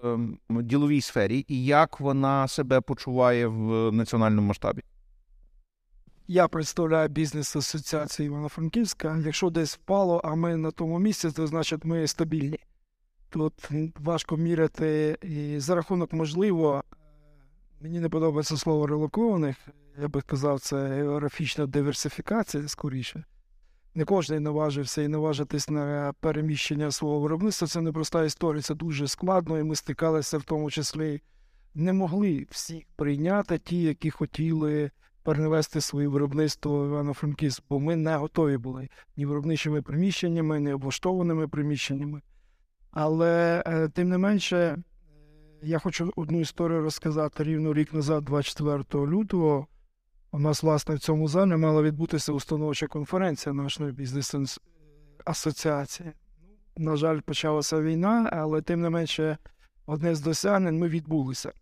[0.04, 0.18] е,
[0.50, 4.82] діловій сфері, і як вона себе почуває в національному масштабі?
[6.28, 9.22] Я представляю бізнес асоціації Івано-Франківська.
[9.24, 12.58] Якщо десь впало, а ми на тому місці, то значить ми стабільні.
[13.34, 16.84] Тут важко міряти, і за рахунок, можливо,
[17.80, 19.56] мені не подобається слово релокованих.
[20.00, 23.24] Я би сказав, це географічна диверсифікація скоріше.
[23.94, 27.68] Не кожен наважився і наважитись на переміщення свого виробництва.
[27.68, 31.22] Це непроста історія, це дуже складно, і ми стикалися в тому числі.
[31.74, 34.90] Не могли всі прийняти ті, які хотіли
[35.22, 41.48] перенести своє виробництво в Івано-Франківськ, бо ми не готові були ні виробничими приміщеннями, ні облаштованими
[41.48, 42.20] приміщеннями.
[42.94, 44.76] Але е, тим не менше, е,
[45.62, 49.66] я хочу одну історію розказати рівно рік назад, 24 лютого.
[50.32, 56.12] У нас, власне, в цьому залі мала відбутися установча конференція нашої бізнес-асоціації.
[56.76, 59.38] На жаль, почалася війна, але тим не менше,
[59.86, 61.52] одне з досягнень ми відбулися.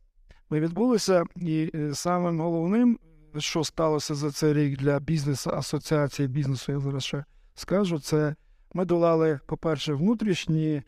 [0.50, 2.98] Ми відбулися, і е, самим головним,
[3.38, 8.34] що сталося за цей рік для бізнес-асоціації бізнесу, я зараз ще скажу, це
[8.74, 10.82] ми долали, по-перше, внутрішні,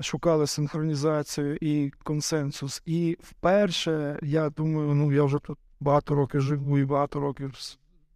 [0.00, 2.82] шукали синхронізацію і консенсус.
[2.86, 7.54] І вперше, я думаю, ну я вже тут багато років живу і багато років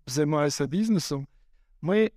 [0.07, 1.27] займаюся бізнесом.
[1.83, 2.11] Ми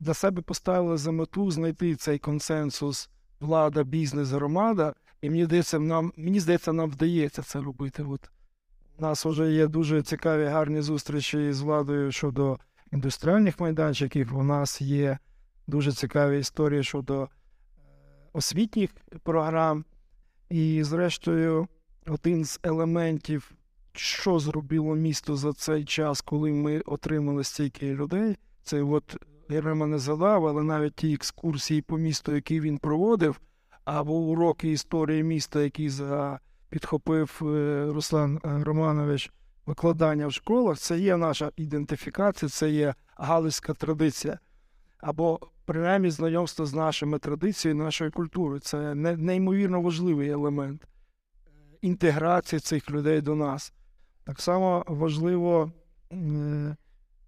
[0.00, 4.94] для себе поставили за мету знайти цей консенсус влада, бізнес, громада.
[5.20, 8.02] І мені здається, нам, мені здається, нам вдається це робити.
[8.02, 8.30] От
[8.98, 12.58] у нас вже є дуже цікаві гарні зустрічі з владою щодо
[12.92, 14.38] індустріальних майданчиків.
[14.38, 15.18] У нас є
[15.66, 17.28] дуже цікаві історії щодо
[18.32, 18.90] освітніх
[19.22, 19.84] програм.
[20.50, 21.68] І, зрештою,
[22.06, 23.52] один з елементів,
[23.92, 29.16] що зробило місто за цей час, коли ми отримали стільки людей, це от
[29.50, 33.40] Єрема не згадав, але навіть ті екскурсії по місту, які він проводив,
[33.84, 35.90] або уроки історії міста, які
[36.70, 39.30] підхопив е, Руслан е, Романович
[39.66, 44.38] викладання в школах, це є наша ідентифікація, це є галицька традиція.
[45.00, 48.60] Або принаймні знайомство з нашими традиціями, нашою культурою.
[48.60, 50.88] Це неймовірно важливий елемент е,
[51.80, 53.72] інтеграції цих людей до нас.
[54.24, 55.72] Так само важливо,
[56.12, 56.76] е,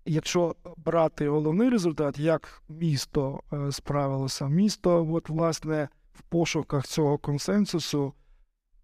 [0.05, 4.49] якщо брати головний результат, як місто е, справилося.
[4.49, 8.15] Місто, от, власне, в пошуках цього консенсусу,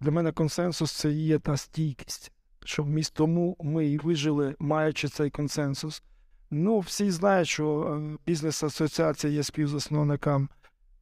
[0.00, 2.32] для мене консенсус це є та стійкість,
[2.64, 6.02] що тому ми і вижили, маючи цей консенсус.
[6.50, 10.48] Ну, всі знають, що е, бізнес-асоціація є співзасновником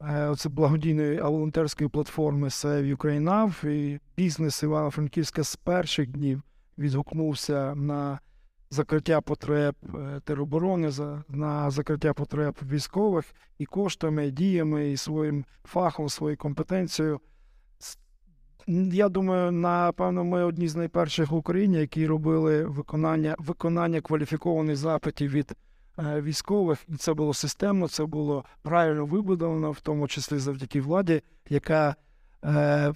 [0.03, 6.43] е, благодійної а волонтерської платформи Save Ukraine і бізнес Івано-Франківська з перших днів
[6.79, 8.19] відгукнувся на
[8.71, 10.91] закриття потреб е, тероборони,
[11.29, 13.25] на закриття потреб військових
[13.59, 17.21] і коштами, діями, і своїм фахом, своєю компетенцією.
[18.67, 25.31] Я думаю, напевно, ми одні з найперших в Україні, які робили виконання, виконання кваліфікованих запитів
[25.31, 25.53] від
[25.99, 31.23] е, військових, і це було системно, це було правильно вибудовано, в тому числі завдяки владі,
[31.49, 31.97] яка
[32.45, 32.93] е,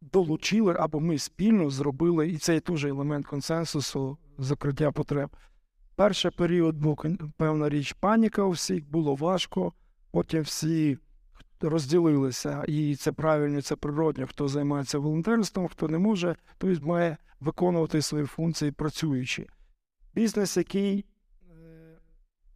[0.00, 5.30] долучила або ми спільно зробили, і це є теж елемент консенсусу закриття потреб.
[5.96, 7.04] Перший період був
[7.36, 9.72] певна річ паніка у всіх, було важко.
[10.10, 10.98] Потім всі
[11.60, 14.26] розділилися, і це правильно, це природньо.
[14.26, 19.46] Хто займається волонтерством, хто не може, той має виконувати свої функції працюючи.
[20.14, 21.04] Бізнес, який е,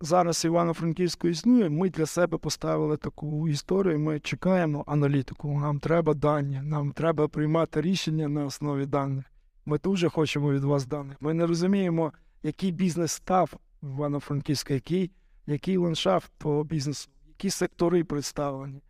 [0.00, 3.98] зараз Івано-Франківську існує, ми для себе поставили таку історію.
[3.98, 5.60] Ми чекаємо аналітику.
[5.60, 9.24] Нам треба дані, нам треба приймати рішення на основі даних.
[9.66, 11.16] Ми дуже хочемо від вас даних.
[11.20, 12.12] Ми не розуміємо,
[12.42, 15.10] який бізнес став в Івано-Франківську, який,
[15.46, 18.82] який ландшафт по бізнесу, які сектори представлені.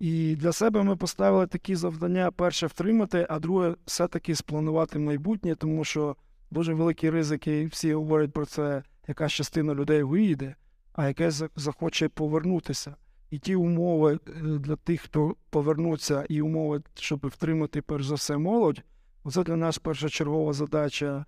[0.00, 5.84] І для себе ми поставили такі завдання: перше втримати, а друге, все-таки спланувати майбутнє, тому
[5.84, 6.16] що
[6.50, 10.54] дуже великі ризики, всі говорять про це, яка частина людей виїде,
[10.92, 12.96] а яке захоче повернутися.
[13.30, 18.36] І ті умови е, для тих, хто повернуться, і умови, щоб втримати перш за все
[18.36, 18.82] молодь,
[19.30, 21.24] це для нас першочергова задача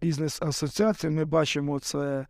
[0.00, 1.10] бізнес-асоціації.
[1.10, 2.26] Ми бачимо це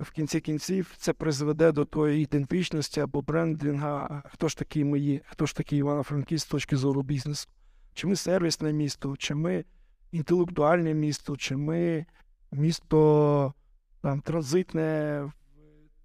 [0.00, 5.20] в кінці кінців, це призведе до тої ідентичності або брендинга, хто ж такий ми є,
[5.26, 7.48] хто ж такий Івано-Франківськ з точки зору бізнесу.
[7.94, 9.64] Чи ми сервісне місто, чи ми
[10.12, 12.06] інтелектуальне місто, чи ми
[12.52, 13.54] місто
[14.02, 15.32] там, транзитне,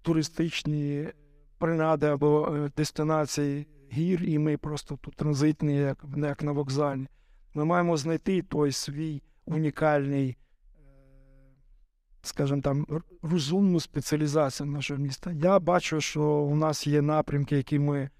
[0.02, 1.08] туристичні
[1.58, 7.06] принади або е, дестинації гір, і ми просто тут транзитні, як, як на вокзалі.
[7.54, 10.36] Ми маємо знайти той свій унікальний,
[12.26, 12.86] скажімо там,
[13.22, 15.32] розумну спеціалізацію нашого міста.
[15.32, 18.10] Я бачу, що у нас є напрямки, які ми е,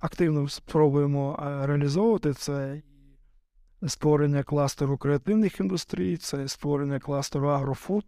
[0.00, 2.32] активно спробуємо е, реалізовувати.
[2.32, 2.82] Це
[3.86, 8.04] створення кластеру креативних індустрій, це створення кластеру агрофуд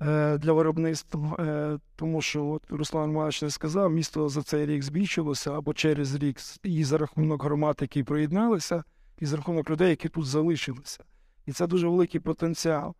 [0.00, 1.78] е, для виробництва.
[1.96, 6.36] Тому що от Руслан Романович не сказав, місто за цей рік збільшилося або через рік
[6.62, 8.84] і за рахунок громад, які приєдналися,
[9.18, 11.04] і за рахунок людей, які тут залишилися.
[11.46, 12.94] І це дуже великий потенціал.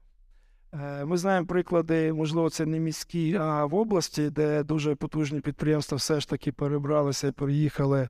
[0.73, 5.97] Е, Ми знаємо приклади, можливо, це не міські, а в області, де дуже потужні підприємства
[5.97, 8.09] все ж таки перебралися і переїхали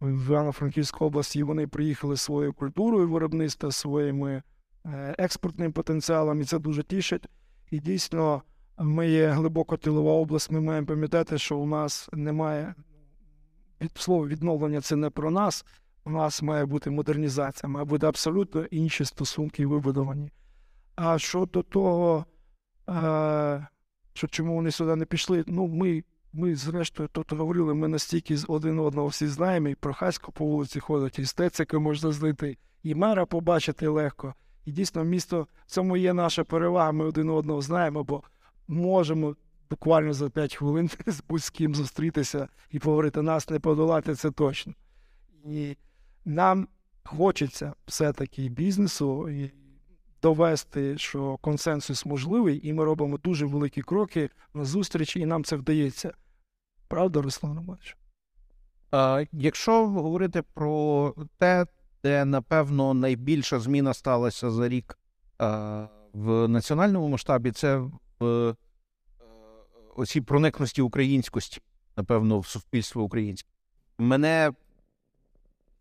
[0.00, 4.42] в Івано-Франківську область, і вони приїхали своєю культурою виробництва, своїми
[4.86, 7.26] е, експортним потенціалом, і це дуже тішить.
[7.70, 8.42] І дійсно,
[8.78, 12.74] ми є глибоко тилова область, ми маємо пам'ятати, що у нас немає
[13.80, 15.64] від слово відновлення це не про нас.
[16.04, 20.30] У нас має бути модернізація, має бути абсолютно інші стосунки вибудовані.
[21.00, 22.26] А щодо того,
[22.88, 23.66] е,
[24.12, 28.44] що чому вони сюди не пішли, ну ми, ми зрештою тут говорили, ми настільки з
[28.48, 33.26] один одного всі знаємо, і Прохасько по вулиці ходить, і Стецика можна знайти, і мера
[33.26, 34.34] побачити легко.
[34.64, 36.92] І дійсно, місто в цьому є наша перевага.
[36.92, 38.22] Ми один одного знаємо, бо
[38.68, 39.36] можемо
[39.70, 44.74] буквально за 5 хвилин з будь-ким зустрітися і поговорити, нас не подолати, це точно.
[45.44, 45.76] І
[46.24, 46.68] нам
[47.04, 49.52] хочеться все-таки бізнесу і
[50.22, 55.56] довести, що консенсус можливий, і ми робимо дуже великі кроки на зустріч, і нам це
[55.56, 56.12] вдається.
[56.88, 57.96] Правда, Руслан Романович?
[59.32, 61.66] Якщо говорити про те,
[62.02, 64.98] де напевно найбільша зміна сталася за рік
[66.12, 67.76] в національному масштабі, це
[68.20, 68.54] в е,
[69.96, 71.60] оцій проникності українськості,
[71.96, 73.48] напевно, в суспільство українське.
[73.98, 74.52] Мене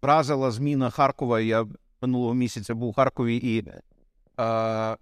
[0.02, 1.40] вразила зміна Харкова.
[1.40, 1.68] Я
[2.02, 3.66] минулого місяця був у Харкові, і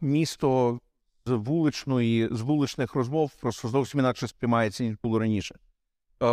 [0.01, 0.79] місто
[1.25, 5.55] з вуличної, з вуличних розмов просто зовсім інакше сприймається, ніж було раніше.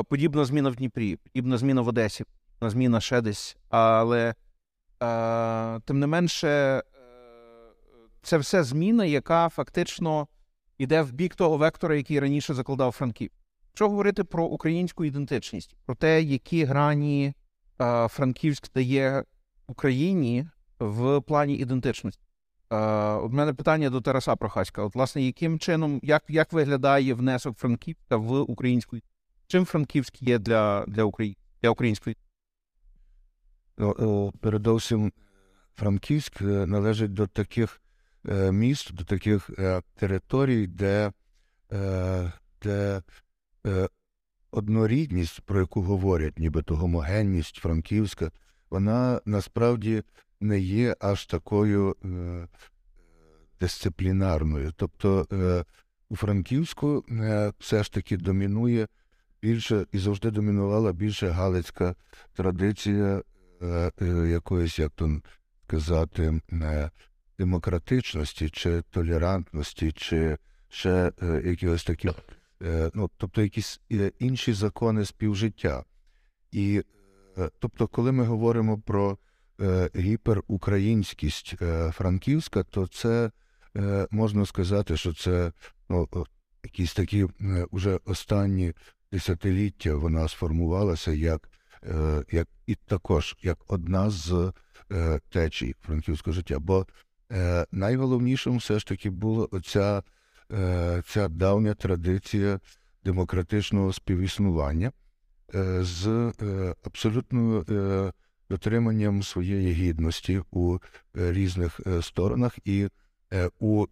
[0.08, 3.56] Подібна зміна в Дніпрі, подібна зміна в Одесі, подібна зміна ще десь.
[3.68, 4.34] Але
[5.84, 6.82] тим не менше, е,
[8.22, 10.28] це все зміна, яка фактично
[10.78, 13.30] йде в бік того вектора, який раніше закладав Франків.
[13.70, 17.34] Якщо говорити про українську ідентичність, про те, які грані
[18.08, 19.24] Франківськ дає
[19.66, 20.46] Україні
[20.78, 22.22] в плані ідентичності.
[22.72, 22.76] Е,
[23.16, 24.82] От мене питання до Тараса Прохаська.
[24.82, 28.96] От, власне, яким чином, як, як виглядає внесок Франківська в українську
[29.46, 31.36] Чим Франківськ є для, для, Украї...
[31.62, 32.16] для української?
[33.78, 35.12] Ну, е, Передовсім
[35.74, 37.82] Франківськ е, належить до таких
[38.28, 41.12] е, міст, до таких е, територій, де,
[41.72, 43.02] е, де
[43.66, 43.88] е,
[44.50, 48.30] однорідність, про яку говорять, нібито гомогенність Франківська,
[48.70, 50.02] вона насправді
[50.42, 52.48] не є аж такою е,
[53.60, 54.72] дисциплінарною.
[54.76, 55.64] Тобто е,
[56.08, 58.86] у Франківську е, все ж таки домінує
[59.42, 61.94] більше і завжди домінувала більше галицька
[62.34, 63.22] традиція
[63.62, 65.20] е, е, якоїсь, як то
[65.64, 66.90] сказати, е,
[67.38, 70.38] демократичності чи толерантності, чи
[70.68, 71.12] ще
[71.44, 72.12] якихось таких,
[72.94, 73.80] ну, тобто якісь
[74.18, 75.84] інші закони співжиття.
[76.52, 76.82] І
[77.58, 79.18] тобто, коли ми говоримо про
[79.96, 83.30] гіперукраїнськість е, Франківська, то це
[83.76, 85.52] е, можна сказати, що це
[85.88, 86.08] ну,
[86.64, 88.74] якісь такі е, уже останні
[89.12, 91.48] десятиліття вона сформувалася як,
[91.84, 94.52] е, як і також як одна з
[94.92, 96.58] е, течій франківського життя.
[96.58, 96.86] Бо
[97.32, 100.02] е, найголовнішим все ж таки була оця
[100.52, 102.60] е, ця давня традиція
[103.04, 104.92] демократичного співіснування
[105.54, 106.06] е, з
[106.42, 108.12] е, абсолютним е,
[108.52, 110.78] дотриманням своєї гідності у
[111.16, 112.88] е, різних е, сторонах і
[113.32, 113.86] е, у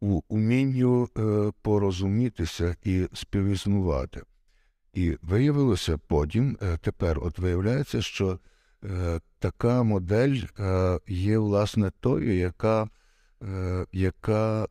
[0.00, 1.08] у умінню
[1.62, 4.22] порозумітися і співіснувати.
[4.92, 8.38] І виявилося потім, тепер от виявляється, що
[9.38, 10.40] така модель
[11.06, 12.88] є, власне, тою, яка,
[13.92, 14.68] яка,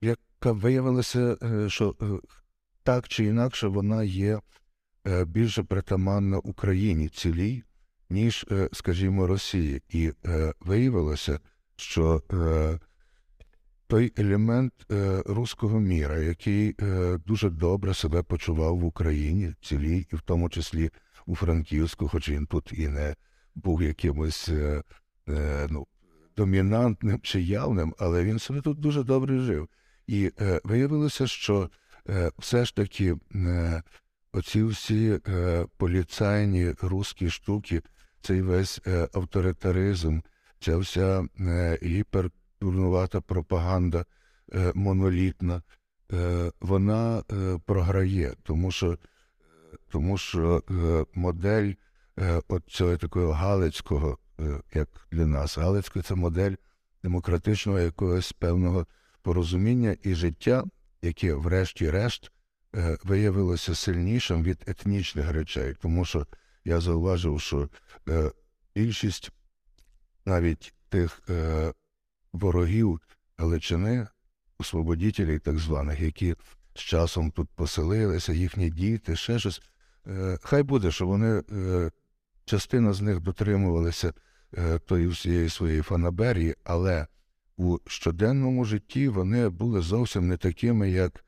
[0.00, 1.36] яка виявилася,
[1.68, 1.94] що
[2.82, 4.40] так чи інакше вона є
[5.26, 7.62] більше притаманна Україні цілій,
[8.10, 9.82] ніж, е, скажімо, Росії.
[9.88, 11.40] І е, виявилося,
[11.76, 12.78] що е,
[13.86, 20.16] той елемент е, руського міра, який е, дуже добре себе почував в Україні цілій, і
[20.16, 20.90] в тому числі
[21.26, 23.14] у Франківську, хоч він тут і не
[23.54, 24.82] був якимось е,
[25.28, 25.86] е, ну,
[26.36, 29.68] домінантним чи явним, але він себе тут дуже добре жив.
[30.06, 31.70] І е, виявилося, що
[32.08, 33.82] е, все ж таки е,
[34.34, 37.82] оці всі е, поліцайні руські штуки,
[38.20, 40.20] цей весь е, авторитаризм,
[40.60, 42.30] ця вся е, гіпер
[42.60, 44.04] дурнувата пропаганда
[44.54, 45.62] е, монолітна,
[46.12, 48.98] е, вона е, програє, тому що,
[49.90, 50.62] тому що
[51.14, 51.72] модель
[52.48, 54.18] от цього такого галицького,
[54.74, 56.54] як для нас, галицького це модель
[57.02, 58.86] демократичного якогось певного
[59.22, 60.64] порозуміння і життя,
[61.02, 62.32] яке, врешті-решт,
[63.04, 66.26] виявилося сильнішим від етнічних речей, тому що
[66.64, 67.68] я зауважив, що
[68.08, 68.30] е,
[68.74, 69.30] більшість
[70.24, 71.72] навіть тих е,
[72.32, 73.00] ворогів
[73.36, 74.06] Галичини,
[74.58, 76.34] освободітелів так званих, які
[76.74, 79.62] з часом тут поселилися, їхні діти, ще щось.
[80.06, 81.90] Е, Хай буде, що вони, е,
[82.44, 84.12] частина з них дотримувалися
[84.58, 87.06] е, тої всієї своєї фанаберії, але
[87.56, 91.23] у щоденному житті вони були зовсім не такими, як, е,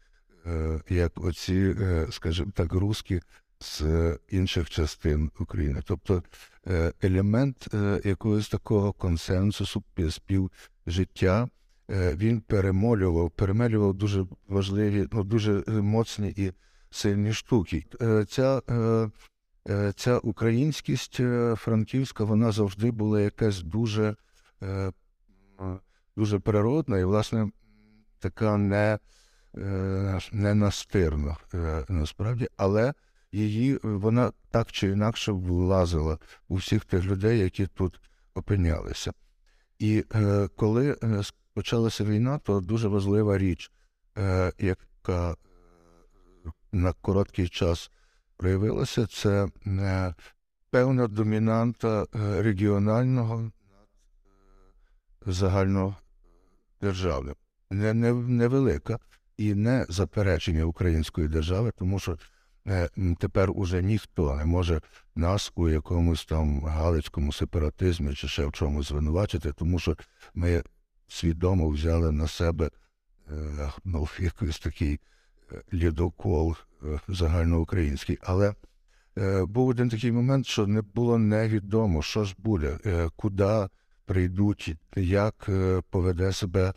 [0.88, 3.20] як оці, е, скажімо так, русські
[3.60, 5.82] з е, інших частин України.
[5.84, 6.22] Тобто
[6.66, 11.48] е, елемент е, якогось такого консенсусу, співжиття,
[11.90, 16.52] е, він перемолював, перемелював дуже важливі, ну, дуже е, моцні і
[16.90, 17.86] сильні штуки.
[18.02, 19.10] Е, Ця, е,
[19.68, 24.16] е, ця українськість е, франківська, вона завжди була якась дуже,
[24.62, 24.92] е,
[26.16, 27.50] дуже природна і, власне,
[28.18, 28.98] така не,
[29.58, 32.94] е, не настирна е, насправді, але
[33.32, 38.00] її вона так чи інакше влазила у всіх тих людей, які тут
[38.34, 39.12] опинялися.
[39.78, 41.22] І е, коли е,
[41.54, 43.72] почалася війна, то дуже важлива річ,
[44.18, 45.36] е, яка е,
[46.72, 47.90] на короткий час
[48.36, 50.14] проявилося, це е,
[50.70, 52.06] певна домінанта е,
[52.42, 53.50] регіонального е,
[55.26, 57.34] загальнодержавним.
[57.70, 58.98] Не, не, невелика
[59.36, 62.18] і не заперечення української держави, тому що
[62.66, 64.80] е, тепер уже ніхто не може
[65.14, 69.96] нас у якомусь там галицькому сепаратизмі чи ще в чомусь звинувачити, тому що
[70.34, 70.62] ми
[71.08, 72.70] свідомо взяли на себе
[73.30, 75.00] е, ну, якийсь такий
[75.52, 76.56] е, лідокол
[77.08, 78.18] загальноукраїнський.
[78.22, 78.54] Але
[79.42, 82.78] був один такий момент, що не було невідомо, що ж буде,
[83.16, 83.68] куди
[84.04, 85.50] прийдуть, як
[85.90, 86.72] поведе себе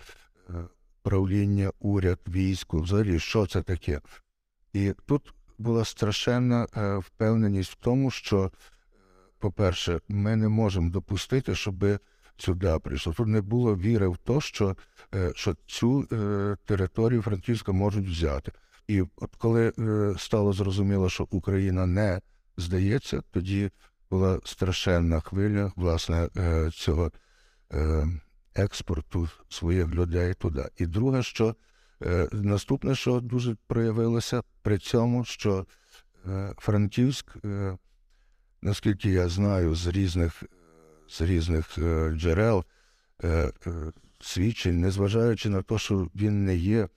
[1.10, 4.02] правління, уряд, військо, взагалі, що це таке.
[4.74, 8.50] І тут була страшенна е, впевненість в тому, що, е,
[9.40, 11.86] по-перше, ми не можемо допустити, щоб
[12.38, 13.14] сюди прийшло.
[13.14, 14.76] Тут не було віри в те, що,
[15.16, 18.52] е, що цю е, територію Франківська можуть взяти.
[18.88, 22.22] І от коли е, стало зрозуміло, що Україна не
[22.58, 23.72] здається, тоді
[24.10, 27.12] була страшенна хвиля власне е, цього
[28.56, 30.70] експорту своїх людей туди.
[30.78, 31.56] І друге, що
[32.04, 35.66] е, наступне, що дуже проявилося при цьому, що
[36.28, 37.78] е, Франківськ, е,
[38.62, 40.44] наскільки я знаю, з різних,
[41.08, 42.66] з різних е, джерел
[43.24, 43.72] е, е,
[44.20, 46.90] свідчень, незважаючи на те, що він не є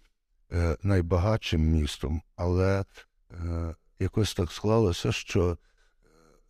[0.53, 2.84] е, найбагатшим містом, але
[3.30, 5.57] е, якось так склалося, що е,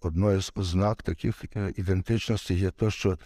[0.00, 3.18] одною з ознак таких е, ідентичностей є те, що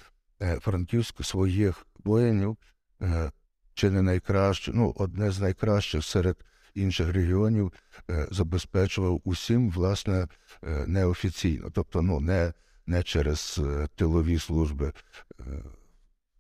[0.43, 2.57] е, Франківськ своїх воїнів
[3.03, 3.30] е,
[3.74, 6.37] чи не найкраще, ну, одне з найкращих серед
[6.74, 7.72] інших регіонів
[8.11, 10.28] е, забезпечував усім, власне,
[10.87, 12.53] неофіційно, тобто ну, не,
[12.87, 13.61] не через
[13.95, 14.93] тилові служби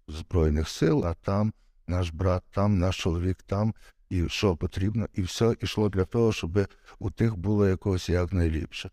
[0.08, 1.52] Збройних сил, а там
[1.86, 3.74] наш брат, там наш чоловік, там,
[4.10, 6.68] і що потрібно, і все йшло для того, щоб
[6.98, 8.90] у тих було якогось якнайліпше.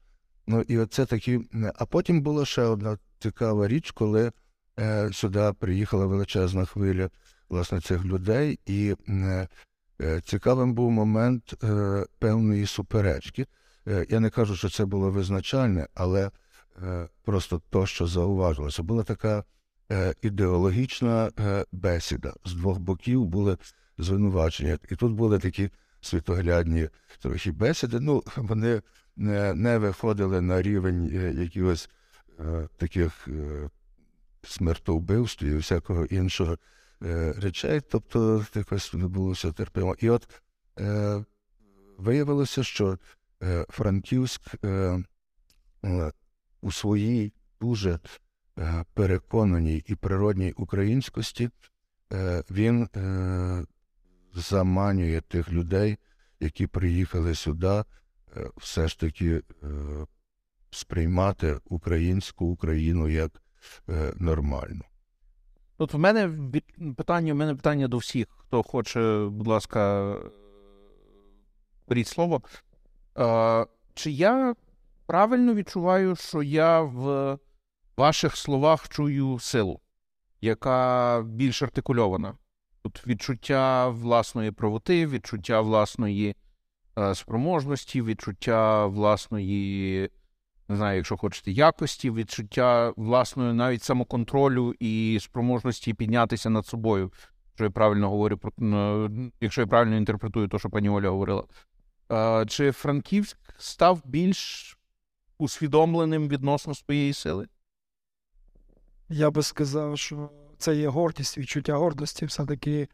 [0.47, 1.39] Ну і оце такі.
[1.75, 4.31] А потім була ще одна цікава річ, коли
[5.11, 7.09] сюди приїхала величезна хвиля
[7.53, 9.47] власне цих людей, і е,
[10.01, 13.47] е, цікавим був момент е, певної суперечки.
[13.87, 16.31] Е, я не кажу, що це було визначальне, але
[16.83, 19.43] е, просто то, що зауважилося, була така
[19.91, 22.33] е, ідеологічна е, бесіда.
[22.45, 23.57] З двох боків були
[23.97, 24.77] звинувачення.
[24.91, 25.69] І тут були такі
[26.01, 27.99] світоглядні трохи бесіди.
[27.99, 28.81] Ну, вони
[29.15, 31.89] не, виходили на рівень е, якихось
[32.39, 33.27] е, таких
[34.43, 36.57] е, і всякого іншого
[37.03, 39.95] е, речей, тобто якось не було все терпимо.
[39.99, 40.27] І от
[40.79, 41.23] е,
[41.97, 42.97] виявилося, що
[43.43, 45.03] е, Франківськ е,
[45.85, 46.11] е,
[46.61, 47.99] у своїй дуже
[48.59, 51.49] е, переконаній і природній українськості
[52.13, 52.89] е, він
[54.33, 55.97] заманює тих людей,
[56.39, 57.83] які приїхали сюди,
[58.57, 59.41] все ж таки
[60.71, 63.42] сприймати українську Україну як
[63.89, 64.81] е, нормальну.
[65.77, 66.31] От в мене
[66.97, 70.15] питання, в мене питання до всіх, хто хоче, будь ласка,
[71.87, 72.41] беріть слово.
[73.17, 74.55] Е, чи я
[75.05, 77.37] правильно відчуваю, що я в
[77.97, 79.79] ваших словах чую силу,
[80.41, 82.37] яка більш артикульована?
[82.81, 86.35] Тут відчуття власної правоти, відчуття власної
[86.97, 90.09] е, спроможності, відчуття власної,
[90.67, 97.11] не знаю, якщо хочете, якості, відчуття власної навіть самоконтролю і спроможності піднятися над собою.
[97.45, 98.51] Якщо я правильно говорю про
[99.41, 101.43] якщо я правильно інтерпретую те, що пані Оля говорила.
[102.47, 104.77] Чи Франківськ став більш
[105.37, 107.47] усвідомленим відносно своєї сили?
[109.09, 112.25] Я би сказав, що це є гордість, відчуття гордості.
[112.25, 112.87] Все-таки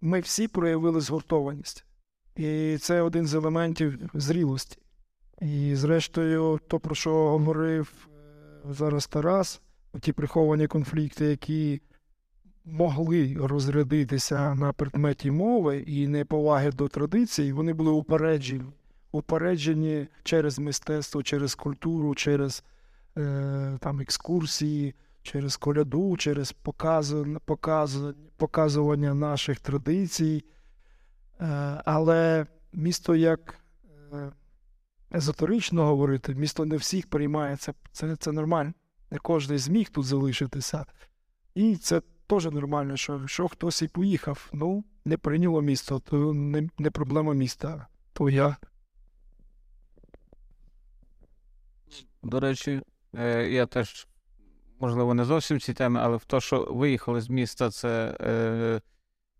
[0.00, 1.84] ми всі проявили згуртованість.
[2.36, 4.81] І це один з елементів зрілості.
[5.42, 9.60] І, зрештою, то, про що говорив е, зараз Тарас,
[10.00, 11.80] ті приховані конфлікти, які
[12.64, 18.64] могли розрядитися на предметі мови і неповаги до традицій, вони були упереджені.
[19.12, 22.64] Упереджені через мистецтво, через культуру, через
[23.18, 30.44] е, там, екскурсії, через коляду, через показу, показу, показування наших традицій.
[31.40, 31.46] Е,
[31.84, 33.54] але місто як
[34.12, 34.32] е,
[35.14, 38.72] езотерично говорити, місто не всіх приймає, це, це, це нормально.
[39.10, 40.86] Не кожен зміг тут залишитися.
[41.54, 46.68] І це теж нормально, що якщо хтось і поїхав, ну, не прийняло місто, то не,
[46.78, 48.56] не проблема міста, то я.
[52.22, 52.82] До речі,
[53.14, 54.06] е, я теж,
[54.80, 58.80] можливо, не зовсім ці теми, але в те, що виїхали з міста, це е,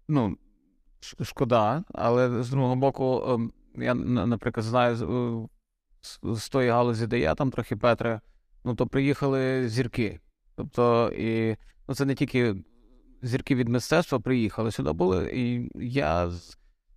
[0.08, 0.36] ну,
[1.22, 1.84] шкода.
[1.94, 5.48] Але з другого боку, ем, я, наприклад, знаю
[6.22, 8.20] з, тої галузі, де я там трохи Петре,
[8.64, 10.20] ну то приїхали зірки.
[10.56, 11.56] Тобто, і
[11.88, 12.56] ну, це не тільки
[13.22, 16.30] зірки від мистецтва приїхали сюди були, і я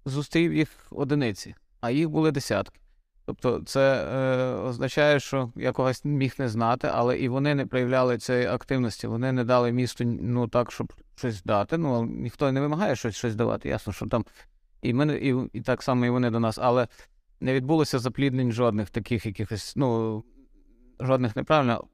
[0.05, 2.79] зустрів їх одиниці, а їх були десятки.
[3.25, 8.17] Тобто, це е, означає, що я когось міг не знати, але і вони не проявляли
[8.17, 9.07] цієї активності.
[9.07, 11.77] Вони не дали місту ну так, щоб щось дати.
[11.77, 13.69] Ну ніхто не вимагає щось, щось давати.
[13.69, 14.25] Ясно, що там
[14.81, 16.87] і ми і, і так само і вони до нас, але
[17.39, 20.23] не відбулося запліднень жодних таких якихось, ну
[20.99, 21.88] жодних неправильно.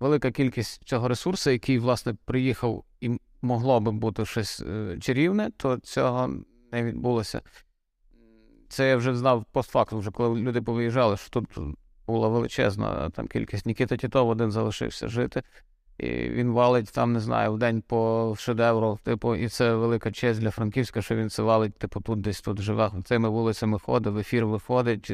[0.00, 5.78] Велика кількість цього ресурсу, який, власне, приїхав і могло би бути щось е, чарівне, то
[5.78, 6.30] цього
[6.72, 7.40] не відбулося.
[8.68, 11.46] Це я вже знав постфактум, вже коли люди повиїжджали, що тут
[12.06, 13.66] була величезна там кількість.
[13.66, 15.42] Нікіта Тітов один залишився жити.
[15.98, 18.98] І він валить там, не знаю, в день по шедевру.
[19.02, 22.60] Типу, і це велика честь для Франківська, що він це валить, типу, тут десь тут
[22.60, 22.90] живе.
[23.04, 25.12] Цими вулицями ходить, в ефір виходить,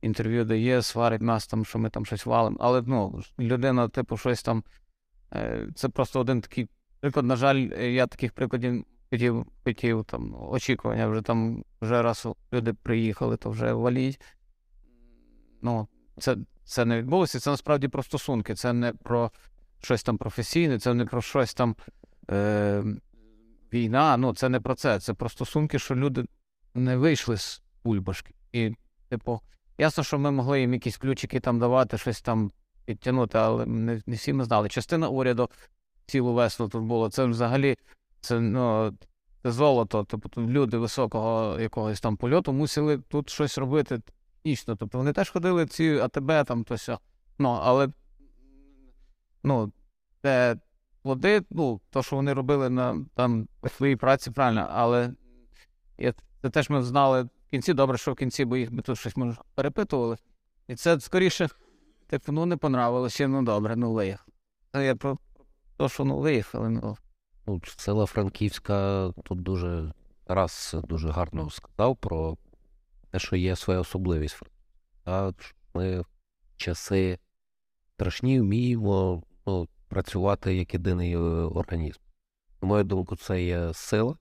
[0.00, 2.56] інтерв'ю дає, сварить нас там, що ми там щось валимо.
[2.60, 4.64] Але ну, людина, типу, щось там.
[5.32, 6.68] е, Це просто один такий
[7.00, 7.26] приклад.
[7.26, 11.06] На жаль, я таких прикладів хотів, хотів там очікування.
[11.08, 14.20] Вже там вже раз люди приїхали, то вже валіть.
[15.62, 15.88] Ну,
[16.18, 17.40] це, це не відбулося.
[17.40, 18.54] Це насправді про стосунки.
[18.54, 19.30] Це не про
[19.82, 21.76] щось там професійне, це не про щось там
[22.30, 22.84] е,
[23.72, 24.16] війна.
[24.16, 25.00] Ну, це не про це.
[25.00, 26.24] Це про стосунки, що люди
[26.74, 28.34] не вийшли з бульбашки.
[28.52, 28.72] І,
[29.08, 29.40] типу,
[29.78, 32.52] ясно, що ми могли їм якісь ключики там давати, щось там
[32.84, 34.68] підтягнути, але не, не всі ми знали.
[34.68, 35.50] Частина уряду
[36.06, 37.10] цілу весну тут було.
[37.10, 37.76] Це взагалі
[38.20, 38.94] це, ну,
[39.42, 40.06] це золото.
[40.08, 44.00] Тобто люди високого якогось там польоту мусили тут щось робити
[44.42, 44.76] технічно.
[44.76, 46.98] Тобто вони теж ходили ці АТБ там то сьо.
[47.38, 47.88] Ну, але
[49.42, 49.72] ну,
[50.20, 50.56] те
[51.02, 55.12] плоди, ну, то, що вони робили на там своїй праці, правильно, але
[55.98, 56.12] і
[56.42, 59.16] це теж ми знали в кінці, добре, що в кінці, бо їх би тут щось
[59.16, 60.16] може перепитували.
[60.68, 61.48] І це скоріше,
[62.06, 64.26] типу, ну не понравилося, ну добре, ну виїхав.
[64.74, 65.18] Я про
[65.76, 66.96] те, що ну виїхали, ну.
[67.46, 69.92] Ну, села Франківська тут дуже
[70.24, 72.36] Тарас дуже гарно сказав про
[73.10, 74.40] те, що є своя особливість.
[75.04, 75.32] А
[75.74, 76.04] ми
[76.56, 77.18] часи
[77.94, 82.00] страшні вміємо ну, працювати як єдиний е, організм.
[82.62, 84.16] На мою думку, це є сила,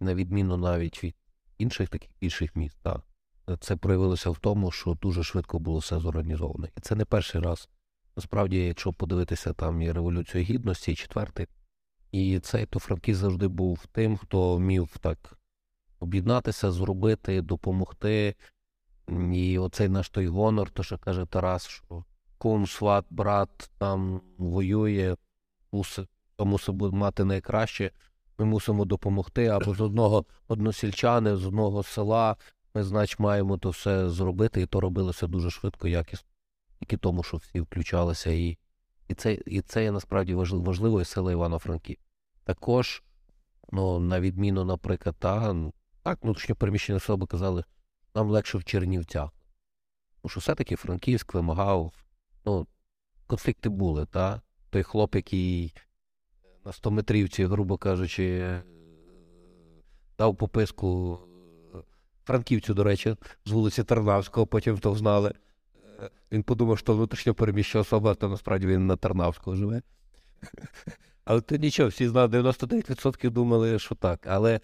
[0.00, 1.14] на відміну навіть від
[1.58, 2.78] інших таких більших міст.
[2.82, 3.00] Так.
[3.60, 6.66] Це проявилося в тому, що дуже швидко було все зорганізовано.
[6.76, 7.68] І це не перший раз.
[8.16, 11.46] Насправді, якщо подивитися там і Революцію Гідності, і четвертий,
[12.12, 15.38] і цей то Франківськ завжди був тим, хто вмів так
[16.00, 18.34] об'єднатися, зробити, допомогти.
[19.32, 22.04] І оцей наш той гонор, то що каже Тарас, що
[22.40, 25.16] кум, сват, брат там воює,
[25.72, 26.08] мусить,
[26.92, 27.90] мати найкраще.
[28.38, 32.36] Ми мусимо допомогти або з одного односельчани, з одного села.
[32.74, 36.28] Ми, значить, маємо то все зробити, і то робилося дуже швидко, якісно.
[36.78, 38.30] Тільки тому, що всі включалися.
[38.30, 38.58] І,
[39.08, 41.96] і, це, і це є насправді важливо, важливою сила Івано-Франків.
[42.44, 43.02] Також,
[43.72, 45.72] ну, на відміну, наприклад, та, ну,
[46.02, 47.64] так, внутрішньо переміщені особи казали,
[48.14, 49.30] нам легше в Чернівцях.
[50.22, 51.92] Тому що все-таки Франківськ вимагав,
[52.44, 52.66] ну,
[53.26, 54.40] конфлікти були, та?
[54.70, 55.74] Той хлоп, який
[56.64, 58.62] на 100 метрівці, грубо кажучи, е,
[60.18, 61.18] дав пописку
[61.74, 61.78] е,
[62.24, 65.34] франківцю, до речі, з вулиці Тарнавського, потім то знали.
[66.02, 69.82] Е, Він подумав, що внутрішньо переміщена особа, то насправді він на Тарнавського живе.
[71.24, 74.26] Але то нічого, всі знали, 99% думали, що так.
[74.26, 74.60] Але,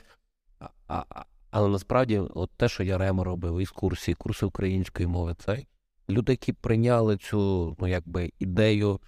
[0.58, 5.64] а, а, але насправді, от те, що Ярема робив, із курсі, курси української мови, це
[6.08, 9.00] люди, які прийняли цю ну, якби, ідею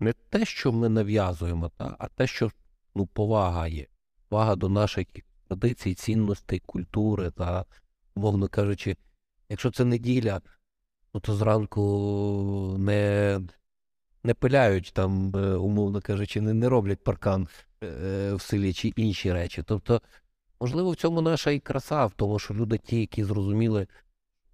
[0.00, 2.50] не те, що ми нав'язуємо, та, а те, що
[2.94, 3.86] ну, повага є.
[4.28, 5.06] Повага до наших
[5.48, 7.64] традицій, цінностей, культури, та,
[8.14, 8.96] умовно кажучи,
[9.48, 10.40] якщо це неділя,
[11.14, 13.40] ну, то зранку не,
[14.24, 17.48] не пиляють там, е, умовно кажучи, не, не роблять паркан
[17.82, 19.62] е, в селі чи інші речі.
[19.66, 20.02] Тобто,
[20.60, 23.86] можливо, в цьому наша і краса, в тому, що люди, ті, які зрозуміли,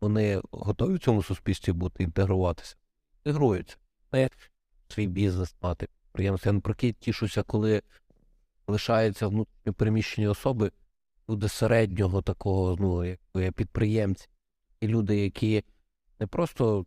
[0.02, 2.76] вони готові в цьому суспільстві бути, інтегруватися,
[3.24, 3.76] інтегруються.
[4.12, 4.30] Не
[4.88, 6.48] свій бізнес мати, підприємство.
[6.48, 7.82] Я навпаки тішуся, коли
[8.66, 10.72] лишаються внутрішньо переміщені особи,
[11.28, 13.04] люди середнього такого, ну,
[13.44, 14.28] як підприємці,
[14.80, 15.64] і люди, які
[16.20, 16.86] не просто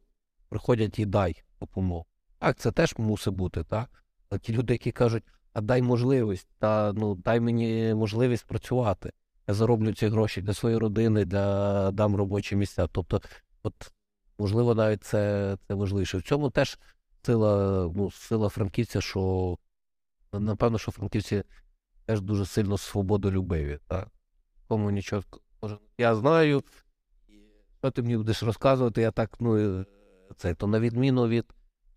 [0.49, 2.05] приходять і дай допомогу.
[2.39, 4.03] Так, це теж мусить бути, так?
[4.29, 9.11] А ті люди, які кажуть, а дай можливість, та ну дай мені можливість працювати.
[9.47, 12.87] Я зароблю ці гроші для своєї родини, для дам робочі місця.
[12.91, 13.21] Тобто,
[13.63, 13.91] от
[14.37, 16.17] можливо, навіть це, це важливіше.
[16.17, 16.79] В цьому теж
[17.25, 19.57] сила, ну, сила франківця, що
[20.33, 21.43] напевно, що франківці
[22.05, 23.79] теж дуже сильно свободолюбиві.
[23.87, 24.07] Так?
[24.67, 25.23] Кому нічого.
[25.97, 26.63] Я знаю,
[27.79, 29.85] що ти мені будеш розказувати, я так, ну,
[30.37, 31.45] це, то на відміну від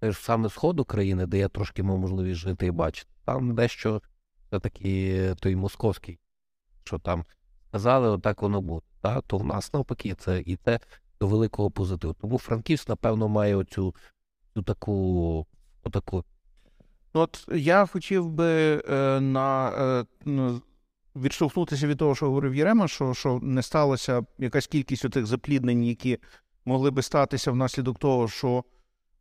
[0.05, 4.03] е, ж саме сходу країни, де я трошки мав можливість жити і бачити, там дещо
[4.47, 6.19] все-таки той московський,
[6.85, 7.25] що там
[7.79, 8.87] сказали, отак воно буде.
[9.01, 9.21] Та?
[9.21, 10.81] То в нас навпаки, це і це
[11.21, 12.15] до великого позитиву.
[12.21, 13.95] Тому Франківськ, напевно, має оцю,
[14.55, 15.47] цю таку,
[15.83, 16.25] отаку
[17.15, 20.61] Ну, От я хотів би е, на, е, ну,
[21.17, 26.19] відштовхнутися від того, що говорив Єрема, що, що не сталося якась кількість отих запліднень, які
[26.65, 28.65] могли би статися внаслідок того, що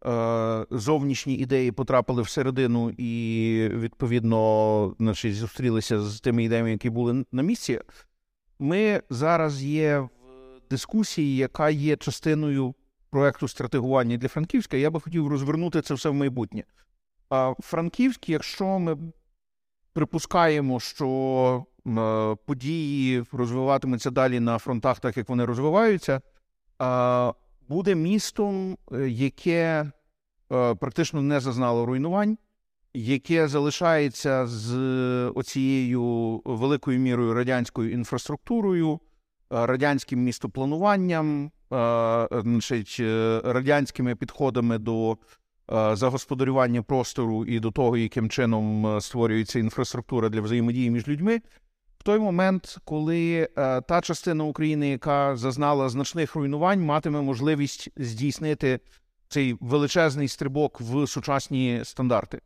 [0.05, 7.43] е, зовнішні ідеї потрапили всередину і, відповідно, значить, зустрілися з тими ідеями, які були на
[7.43, 7.82] місці.
[8.60, 10.10] Ми зараз є в
[10.70, 12.76] дискусії, яка є частиною
[13.10, 14.78] проекту стратегування для Франківська.
[14.78, 16.64] Я би хотів розвернути це все в майбутнє.
[17.30, 18.97] А Франківськ, якщо ми
[19.93, 26.22] припускаємо, що е, події розвиватимуться далі на фронтах, так як вони розвиваються,
[27.70, 29.91] буде містом, е, яке
[30.51, 32.38] е, практично не зазнало руйнувань,
[32.94, 34.76] яке залишається з
[35.36, 39.00] оцією великою мірою радянською інфраструктурою, е,
[39.66, 45.18] радянським містоплануванням, е, значить, е, радянськими підходами до
[45.72, 51.42] е, загосподарювання простору і до того, яким чином е, створюється інфраструктура для взаємодії між людьми.
[52.00, 58.80] В той момент, коли е, та частина України, яка зазнала значних руйнувань, матиме можливість здійснити
[59.30, 62.40] цей величезний стрибок в сучасні стандарти.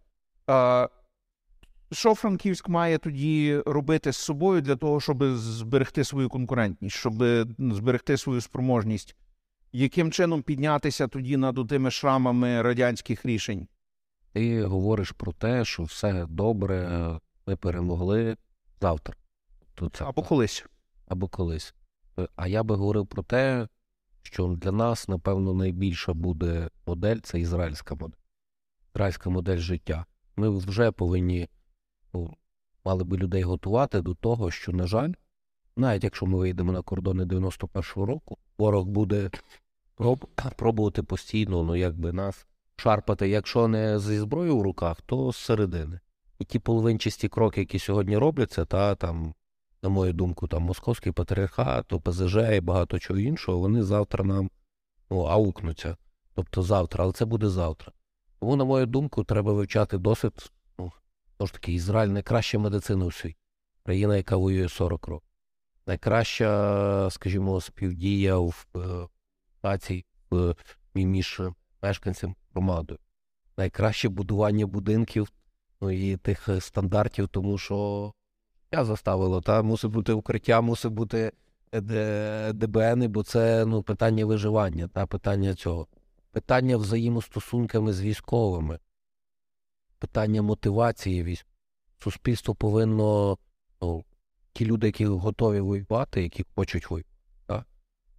[1.91, 7.13] Що Франківськ має тоді робити з собою для того, щоб зберегти свою конкурентність, щоб
[7.59, 9.15] зберегти свою спроможність?
[9.71, 13.67] Яким чином піднятися тоді над тими шрамами радянських рішень?
[14.33, 16.99] Ти говориш про те, що все добре,
[17.47, 18.37] ми перемогли
[18.81, 19.15] завтра.
[19.75, 20.65] То це Або колись.
[21.07, 21.75] або колись.
[22.35, 23.67] А я би говорив про те,
[24.21, 28.17] що для нас, напевно, найбільша буде модель це ізраїльська модель.
[28.95, 30.05] Ізраїльська модель життя.
[30.41, 31.49] Ми вже повинні
[32.13, 32.33] ну,
[32.85, 35.11] мали би людей готувати до того, що, на жаль,
[35.75, 39.29] навіть якщо ми вийдемо на кордони 91-го року, ворог буде
[39.95, 40.25] проб,
[40.55, 45.99] пробувати постійно, ну якби нас шарпати, якщо не зі зброєю в руках, то з середини.
[46.39, 49.33] І ті половинчасті кроки, які сьогодні робляться, та там,
[49.83, 54.49] на мою думку, там московський патріархат, ОПЗЖ і багато чого іншого, вони завтра нам
[55.09, 55.97] ну, аукнуться.
[56.33, 57.91] Тобто завтра, але це буде завтра.
[58.41, 60.51] Тому, на мою думку, треба вивчати досвід.
[60.79, 60.91] Ну,
[61.37, 63.37] знову ж таки, Ізраїль найкраща медицина у світі.
[63.85, 65.27] Країна, яка воює 40 років.
[65.87, 68.79] Найкраща, скажімо, співдія в е,
[69.61, 70.55] комунікації в,
[70.93, 71.41] між
[71.81, 72.99] мешканцем громадою.
[73.57, 75.31] Найкраще будування будинків
[75.81, 78.13] ну, і тих е, стандартів, тому що
[78.71, 81.31] я заставило, та мусить бути укриття, мусить бути
[81.71, 85.87] е, Д- ДБНи, бо це ну, питання виживання, та питання цього.
[86.31, 88.79] Питання взаємостосунками з військовими,
[89.99, 91.47] питання мотивації військ.
[91.99, 93.37] Суспільство повинно,
[93.81, 94.03] ну,
[94.53, 97.09] ті люди, які готові воювати, які хочуть воювати,
[97.45, 97.65] та,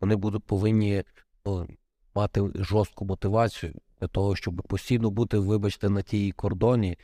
[0.01, 1.05] вони будуть повинні
[1.45, 1.69] ну,
[2.15, 6.99] мати жорстку мотивацію для того, щоб постійно бути, вибачте, на тій кордоні,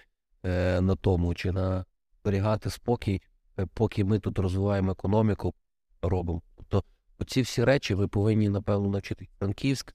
[0.45, 1.85] е, на тому, чи на
[2.21, 3.23] зберігати спокій,
[3.59, 5.55] е, поки ми тут розвиваємо економіку,
[6.03, 6.43] робимо.
[6.57, 6.85] Тобто,
[7.19, 9.29] оці всі речі ви повинні, напевно, навчити.
[9.39, 9.95] Франківськ,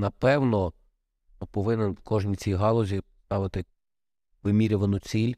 [0.00, 0.72] напевно,
[1.50, 3.64] повинен в кожній цій галузі ставити
[4.42, 5.34] вимірювану ціль,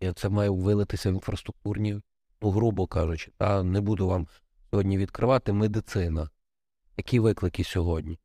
[0.00, 2.00] і це має вилитися в інфраструктурні,
[2.42, 4.26] ну, грубо кажучи, та не буду вам
[4.70, 6.30] сьогодні відкривати медицина.
[6.96, 8.18] Які виклики сьогодні?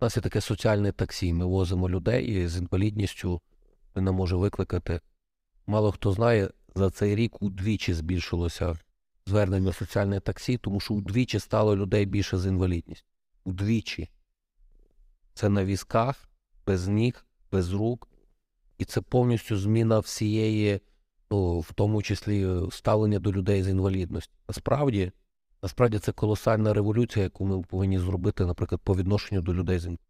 [0.00, 1.32] У нас є таке соціальне таксі.
[1.32, 3.40] Ми возимо людей з інвалідністю,
[3.94, 5.00] не може викликати.
[5.66, 8.78] Мало хто знає, за цей рік удвічі збільшилося
[9.26, 13.06] звернення соціальне таксі, тому що удвічі стало людей більше з інвалідністю.
[13.44, 14.08] Удвічі.
[15.36, 16.28] Це на візках,
[16.66, 18.08] без ніг, без рук.
[18.78, 20.80] І це повністю зміна всієї,
[21.30, 24.32] ну, в тому числі е, ставлення до людей з інвалідністю.
[24.48, 25.12] Насправді,
[25.62, 30.06] насправді це колосальна революція, яку ми повинні зробити, наприклад, по відношенню до людей з інвалідністю.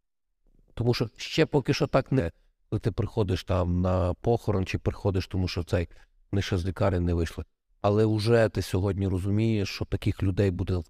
[0.75, 2.33] Тому що ще поки що так не.
[2.69, 5.89] Коли ти приходиш там на похорон чи приходиш, тому що цей
[6.33, 7.45] вони ще з лікарні не вийшли.
[7.81, 10.87] Але вже ти сьогодні розумієш, що таких людей буде в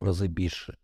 [0.00, 0.76] рази більше.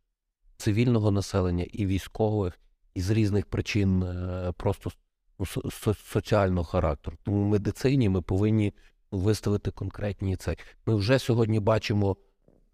[0.56, 2.60] Цивільного населення і військових,
[2.94, 4.90] і з різних причин е, просто
[5.38, 7.16] ну, со- со- соціального характеру.
[7.22, 8.74] Тому в медицині ми повинні
[9.10, 10.56] виставити конкретні цей.
[10.86, 12.16] Ми вже сьогодні бачимо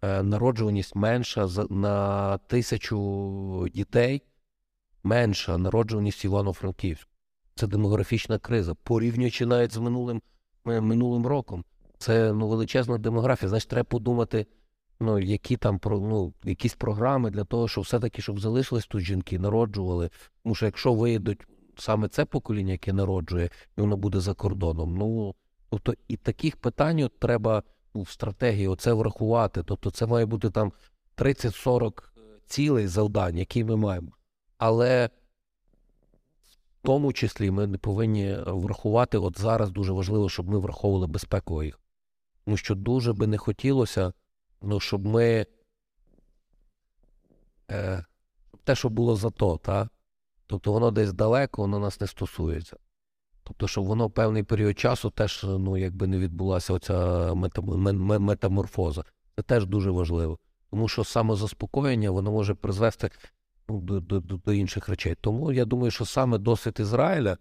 [0.01, 4.21] е, народжуваність менша на тисячу дітей,
[5.03, 7.11] менша народжуваність Івано-Франківську.
[7.55, 10.21] Це демографічна криза, порівнюючи навіть з минулим,
[10.67, 11.63] е, минулим роком.
[11.97, 13.49] Це ну, величезна демографія.
[13.49, 14.47] Значить, треба подумати,
[14.99, 19.39] ну, які там про ну, якісь програми для того, щоб все-таки щоб залишились тут жінки,
[19.39, 20.09] народжували.
[20.43, 25.35] Тому що якщо вийдуть саме це покоління, яке народжує, і воно буде за кордоном, ну
[25.69, 29.63] тобто і таких питань от треба ну, в стратегії оце врахувати.
[29.63, 30.71] Тобто, це має бути там
[31.17, 32.03] 30-40
[32.45, 34.11] цілей завдань, які ми маємо.
[34.57, 35.09] Але
[36.81, 41.63] в тому числі ми не повинні врахувати, от зараз дуже важливо, щоб ми враховували безпеку
[41.63, 41.79] їх.
[42.45, 44.13] Тому що дуже би не хотілося,
[44.61, 45.45] ну, щоб ми.
[47.71, 48.05] Е,
[48.63, 49.89] те, що було за то, та?
[50.47, 52.77] тобто воно десь далеко, воно нас не стосується.
[53.43, 56.93] Тобто, щоб воно певний період часу теж ну, якби не відбулася оця
[57.33, 59.03] метам- ме- ме- метаморфоза.
[59.35, 60.39] Це теж дуже важливо.
[60.69, 63.09] Тому що самозаспокоєння воно може призвести
[63.69, 65.15] ну, до, до, до, інших речей.
[65.21, 67.37] Тому я думаю, що саме досвід Ізраїля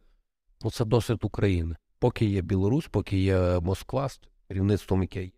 [0.62, 1.76] ну, це досвід України.
[1.98, 5.30] Поки є Білорусь, поки є Москва з керівництвом, яке.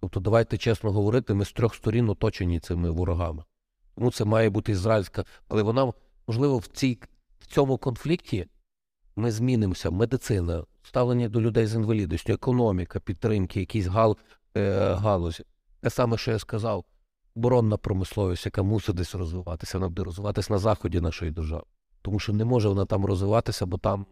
[0.00, 3.44] Тобто, давайте чесно говорити, ми з трьох сторін оточені цими ворогами.
[3.94, 5.24] Тому це має бути ізраїльська.
[5.48, 5.92] Але вона,
[6.26, 6.98] можливо, в, цій,
[7.40, 8.46] в цьому конфлікті
[9.16, 9.90] ми змінимося.
[9.90, 14.16] Медицина, ставлення до людей з інвалідністю, економіка, підтримки, якісь гал,
[14.56, 15.44] е, галузі.
[15.80, 16.84] Те саме, що я сказав,
[17.36, 21.64] оборонна промисловість, яка мусить десь розвиватися, вона буде розвиватися на заході нашої держави.
[22.02, 24.06] Тому що не може вона там розвиватися, бо там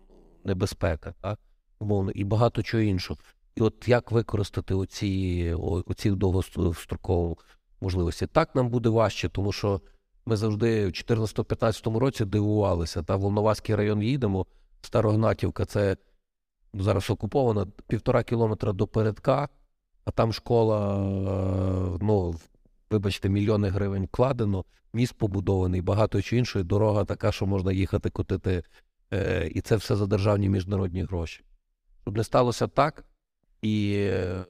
[0.45, 1.39] небезпека, так?
[1.79, 3.21] умовно, і багато чого іншого.
[3.57, 5.55] І от як використати оці,
[5.87, 7.35] оці довгострокові
[7.81, 8.27] можливості?
[8.27, 9.81] Так нам буде важче, тому що
[10.27, 13.03] ми завжди в 2014-2015 році дивувалися.
[13.03, 14.47] Та в Волноваський район їдемо,
[14.81, 15.97] Старогнатівка це
[16.75, 19.49] зараз окупована півтора кілометра до передка,
[20.05, 20.97] а там школа,
[22.01, 22.35] ну,
[22.91, 28.63] вибачте, мільйони гривень вкладено, міст побудований, багато чого іншого, дорога така, що можна їхати котити,
[29.13, 31.45] е, і це все за державні міжнародні гроші.
[32.03, 33.05] Щоб не сталося так,
[33.65, 34.45] і е,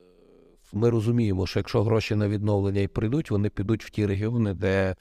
[0.73, 4.97] ми розуміємо, що якщо гроші на відновлення і прийдуть, вони підуть в ті регіони, де,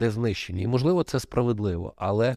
[0.00, 0.62] де знищені.
[0.62, 2.36] І можливо, це справедливо, але,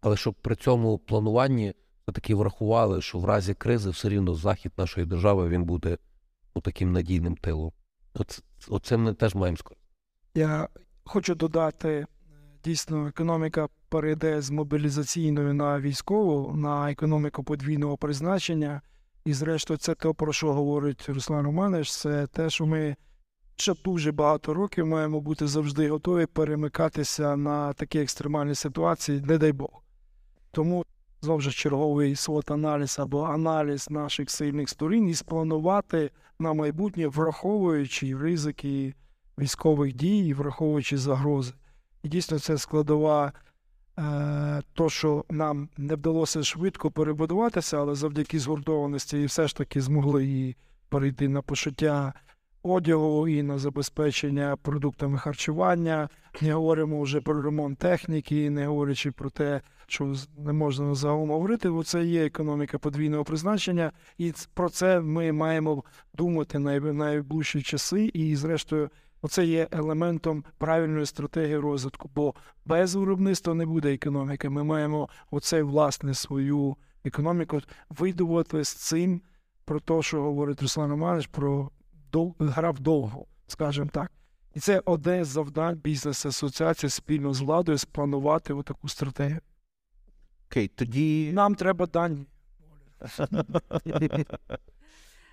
[0.00, 5.06] але щоб при цьому плануванні все-таки врахували, що в разі кризи все рівно захід нашої
[5.06, 5.98] держави він буде
[6.56, 7.72] ну, таким надійним тилом.
[8.14, 9.92] Оце, оце ми теж маємо скористатися.
[10.34, 10.68] Я
[11.04, 12.06] хочу додати, е,
[12.64, 18.82] дійсно, економіка перейде з мобілізаційної на військову, на економіку подвійного призначення.
[19.24, 22.96] І, зрештою, це те, про що говорить Руслан Романович, це те, що ми
[23.56, 29.52] ще дуже багато років маємо бути завжди готові перемикатися на такі екстремальні ситуації, не дай
[29.52, 29.82] Бог.
[30.50, 30.84] Тому
[31.20, 38.16] знову ж черговий свот аналіз або аналіз наших сильних сторін і спланувати на майбутнє, враховуючи
[38.16, 38.94] ризики
[39.38, 41.54] військових дій, і враховуючи загрози.
[42.02, 43.32] І дійсно це складова,
[44.74, 50.26] то, що нам не вдалося швидко перебудуватися, але завдяки згуртованості і все ж таки змогли
[50.26, 50.56] і
[50.88, 52.12] перейти на пошиття
[52.62, 56.08] одягу і на забезпечення продуктами харчування.
[56.40, 61.70] Не говоримо вже про ремонт техніки, не говорячи про те, що не можна загалом говорити,
[61.70, 65.84] бо це є економіка подвійного призначення, і про це ми маємо
[66.14, 68.10] думати най- найближчі часи.
[68.14, 68.90] І, зрештою,
[69.22, 72.10] оце є елементом правильної стратегії розвитку.
[72.14, 74.48] Бо без виробництва не буде економіки.
[74.48, 77.60] Ми маємо оце власне свою економіку
[77.90, 79.22] видувати з цим
[79.64, 81.70] про те, що говорить Руслан Романович, про
[82.12, 82.34] дов...
[82.38, 84.10] гра вдовго, скажімо так.
[84.54, 89.40] І це одне з завдань бізнес-асоціації спільно з владою спланувати отаку стратегію.
[90.46, 92.26] Окей, тоді Нам треба дані.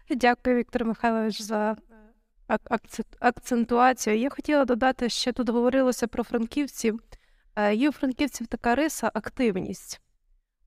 [0.10, 1.78] Дякую, Віктор Михайлович, за
[3.20, 4.18] акцентуацію.
[4.18, 7.00] Я хотіла додати, ще тут говорилося про франківців.
[7.56, 10.02] Е, Є у франківців така риса активність.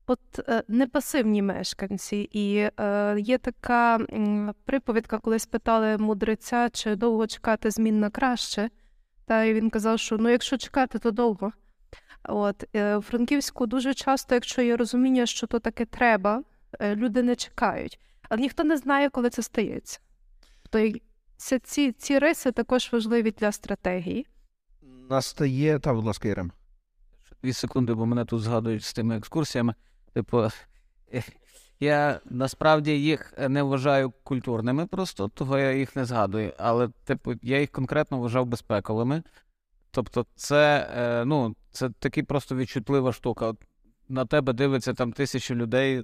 [0.07, 0.19] От
[0.49, 2.29] е, не пасивні мешканці.
[2.31, 3.99] І е, є така
[4.65, 8.69] приповідка, коли спитали мудреця, чи довго чекати змін на краще.
[9.25, 11.51] Та він казав, що ну, якщо чекати, то довго.
[12.23, 12.63] От
[12.97, 16.43] у Франківську дуже часто, якщо є розуміння, що то таке треба,
[16.81, 17.99] люди не чекають.
[18.29, 19.99] Але ніхто не знає, коли це стається.
[20.75, 21.01] І
[21.43, 24.27] це, ці, ці риси також важливі для стратегії.
[25.09, 25.79] настає.
[25.79, 26.51] Та, будь ласка, Ірем.
[27.43, 29.75] Дві секунди, бо мене тут згадують з тими екскурсіями.
[30.13, 30.49] Типу,
[31.13, 31.23] е,
[31.79, 36.53] я насправді їх не вважаю культурними, просто того я їх не згадую.
[36.57, 39.23] Але, типу, я їх конкретно вважав безпековими.
[39.91, 43.47] Тобто, це, е, ну, це таки просто відчутлива штука.
[43.47, 43.57] От
[44.09, 46.03] На тебе дивиться там тисячі людей.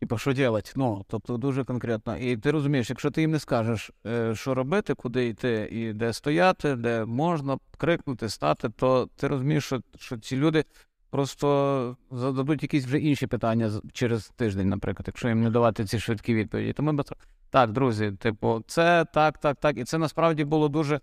[0.00, 0.72] Типу, що робити?
[0.76, 2.16] Ну, тобто дуже конкретно.
[2.16, 6.12] І ти розумієш, якщо ти їм не скажеш, е, що робити, куди йти і де
[6.12, 10.64] стояти, де можна крикнути, стати, то ти розумієш, що, що ці люди
[11.10, 16.34] просто зададуть якісь вже інші питання через тиждень, наприклад, якщо їм не давати ці швидкі
[16.34, 16.72] відповіді.
[16.72, 17.02] Тому ми
[17.50, 19.78] Так, друзі, типу, це так, так, так.
[19.78, 21.00] І це насправді було дуже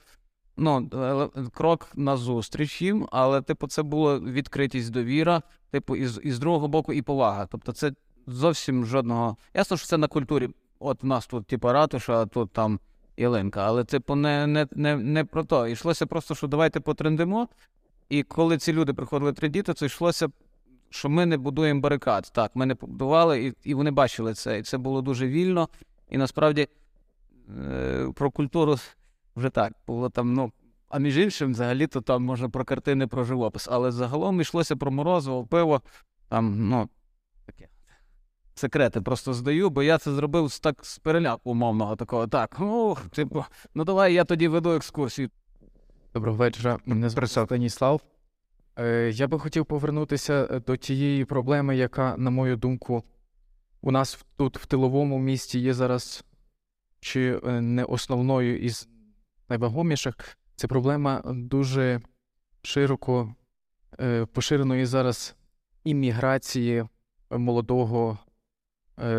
[0.58, 0.90] ну,
[1.54, 5.42] крок назустріч їм, але, типу, це була відкритість, довіра,
[5.72, 7.46] типу, і з, і з другого боку, і повага.
[7.46, 7.92] Тобто, це
[8.28, 9.38] зовсім жодного.
[9.54, 10.50] Ясно, що це на культурі.
[10.80, 12.80] От у нас тут, типу, ратуша, а тут там
[13.18, 13.66] ялинка.
[13.66, 15.68] Але, типу, не, не, не, не про то.
[15.68, 17.48] Йшлося просто, що давайте потрендимо.
[18.10, 20.28] І коли ці люди приходили трендіти, то йшлося,
[20.90, 22.32] що ми не будуємо барикад.
[22.34, 24.60] Так, ми не побудували, і, і вони бачили це.
[24.60, 25.70] І це було дуже вільно.
[26.10, 26.68] І насправді
[27.58, 28.76] е, про культуру
[29.36, 30.52] вже так було там, ну.
[30.90, 33.68] А між іншим, взагалі-то там можна про картини, про живопис.
[33.72, 35.82] Але загалом йшлося про морозиво, пиво.
[36.30, 36.90] Там, ну.
[38.58, 42.28] Секрети просто здаю, бо я це зробив так з переляку умовного такого.
[42.28, 43.46] Так, ну, типу,
[43.76, 45.30] ну давай я тоді веду екскурсію.
[46.14, 46.80] Доброго вечора.
[46.86, 48.02] Мене звати Станіслав.
[48.80, 53.04] Е, Я би хотів повернутися е, до тієї проблеми, яка, на мою думку,
[53.82, 56.24] у нас тут в тиловому місті є зараз
[57.00, 58.88] чи е, не основною із
[59.50, 60.38] найвагоміших.
[60.56, 62.02] Це проблема дуже
[62.62, 63.36] широко
[64.00, 65.36] е, поширеної зараз
[65.84, 66.86] імміграції
[67.30, 68.20] молодого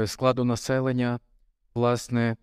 [0.06, 1.20] складу населення,
[1.74, 2.36] власне,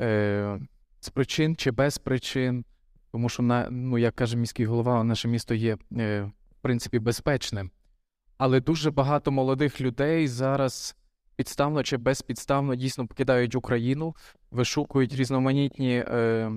[0.00, 0.60] е,
[1.00, 2.64] з причин чи без причин.
[3.12, 7.70] Тому що, ну, як каже міський голова, наше місто є, е, в принципі, безпечним.
[8.38, 10.96] Але дуже багато молодих людей зараз
[11.36, 14.16] підставно чи безпідставно дійсно покидають Україну,
[14.50, 16.52] вишукують різноманітні е,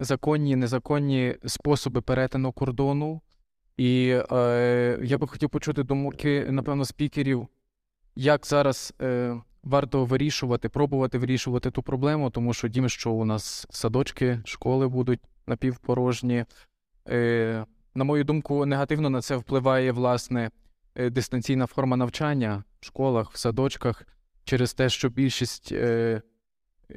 [0.00, 3.20] законні, незаконні способи перетину кордону.
[3.76, 7.48] І е, я би хотів почути думки, напевно, спікерів,
[8.16, 13.66] як зараз е, варто вирішувати, пробувати вирішувати ту проблему, тому що дім, що у нас
[13.70, 16.44] садочки, школи будуть напівпорожні.
[17.08, 20.50] Е, на мою думку, негативно на це впливає власне
[20.94, 24.06] е, дистанційна форма навчання в школах, в садочках,
[24.44, 26.22] через те, що більшість е,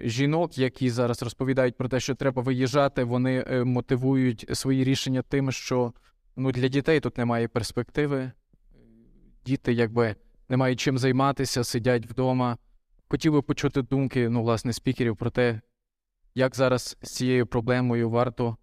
[0.03, 5.51] жінок, які зараз розповідають про те, що треба виїжджати, вони е, мотивують свої рішення тим,
[5.51, 5.93] що
[6.36, 8.32] ну, для дітей тут немає перспективи.
[9.45, 10.16] Діти, якби
[10.50, 12.58] не мають чим займатися, сидять вдома.
[13.10, 15.62] Хотів би почути думки, ну, власне, спікерів про те,
[16.36, 18.58] як зараз з цією проблемою варто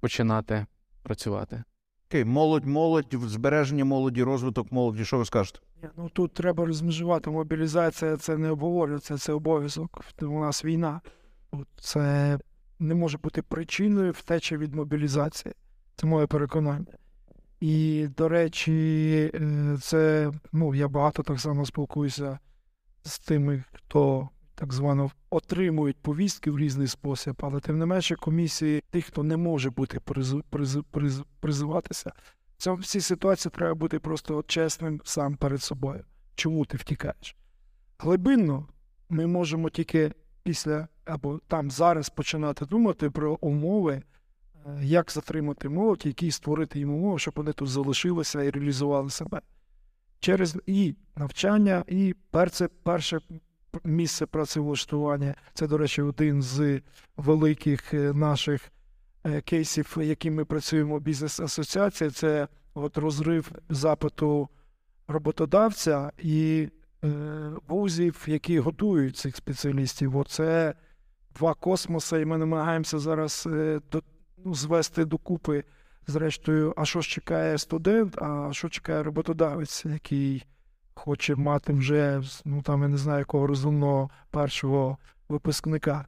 [0.00, 0.66] починати
[1.02, 1.64] працювати.
[2.08, 5.04] Окей, молодь, молодь, збереження молоді, розвиток молоді.
[5.04, 5.58] Що ви скажете?
[5.96, 7.30] Ну тут треба розмежувати.
[7.30, 10.00] Мобілізація це не обговорюється, це обов'язок.
[10.22, 11.00] У нас війна.
[11.80, 12.38] Це
[12.78, 15.54] не може бути причиною втечі від мобілізації.
[15.96, 16.92] Це моє переконання.
[17.60, 22.38] І, до речі, е, це ну, я багато так само спілкуюся
[23.02, 28.82] з тими, хто так звано отримують повістки в різний спосіб, але тим не менше комісії
[28.90, 32.12] тих, хто не може бути призу, призу, призу, призиватися,
[32.56, 36.04] в цьому всій ситуації треба бути просто чесним сам перед собою.
[36.34, 37.36] Чому ти втікаєш?
[37.98, 38.66] Глибинно
[39.08, 44.02] ми можемо тільки після або там зараз починати думати про умови,
[44.82, 49.40] як затримати молодь, які створити їм умови, щоб вони тут залишилися і реалізували себе.
[50.20, 53.20] Через і навчання, і перше, перше
[53.84, 55.34] місце працевлаштування.
[55.54, 56.80] Це, до речі, один з
[57.16, 58.72] великих е, наших
[59.24, 64.48] е, кейсів, яким ми працюємо бізнес-асоціація, це от розрив запиту
[65.08, 66.68] роботодавця і
[67.04, 67.08] е,
[67.68, 70.16] вузів, які готують цих спеціалістів.
[70.16, 70.74] Оце
[71.34, 73.80] два космоси, і ми намагаємося зараз е,
[74.44, 75.64] ну, звести докупи.
[76.06, 80.46] Зрештою, а що ж чекає студент, а що чекає роботодавець, який
[80.94, 86.06] хоче мати вже, ну там я не знаю, якого розумного першого випускника.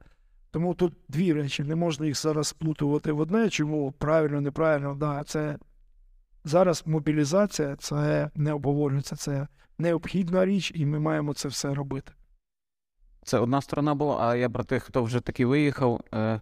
[0.50, 5.24] Тому тут дві речі, не можна їх зараз сплутувати в одне, чому правильно, неправильно, да,
[5.24, 5.58] це
[6.44, 9.46] зараз мобілізація, це не обговорюється, це
[9.78, 12.12] необхідна річ, і ми маємо це все робити.
[13.24, 16.00] Це одна сторона була, а я про тих, хто вже таки виїхав.
[16.12, 16.40] Е,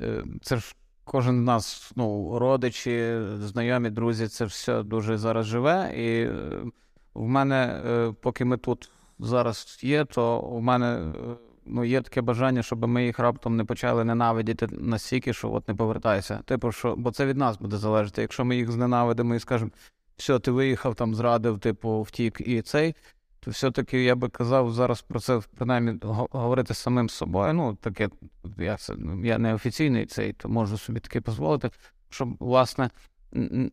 [0.00, 5.92] е, це ж кожен з нас, ну, родичі, знайомі, друзі, це все дуже зараз живе.
[5.96, 6.62] І е,
[7.14, 11.36] в мене, е, поки ми тут зараз є, то в мене е,
[11.66, 15.74] ну, є таке бажання, щоб ми їх раптом не почали ненавидіти настільки, що от не
[15.74, 16.40] повертайся.
[16.44, 18.22] Типу, що, бо це від нас буде залежати.
[18.22, 19.70] Якщо ми їх зненавидимо і скажемо,
[20.16, 22.94] все, ти виїхав, там зрадив, типу, втік і цей.
[23.44, 27.52] То все-таки я би казав зараз про це принаймні говорити самим собою.
[27.52, 28.08] Ну, таке,
[28.58, 31.70] я, це, я не офіційний цей, то можу собі таке дозволити,
[32.10, 32.90] щоб, власне,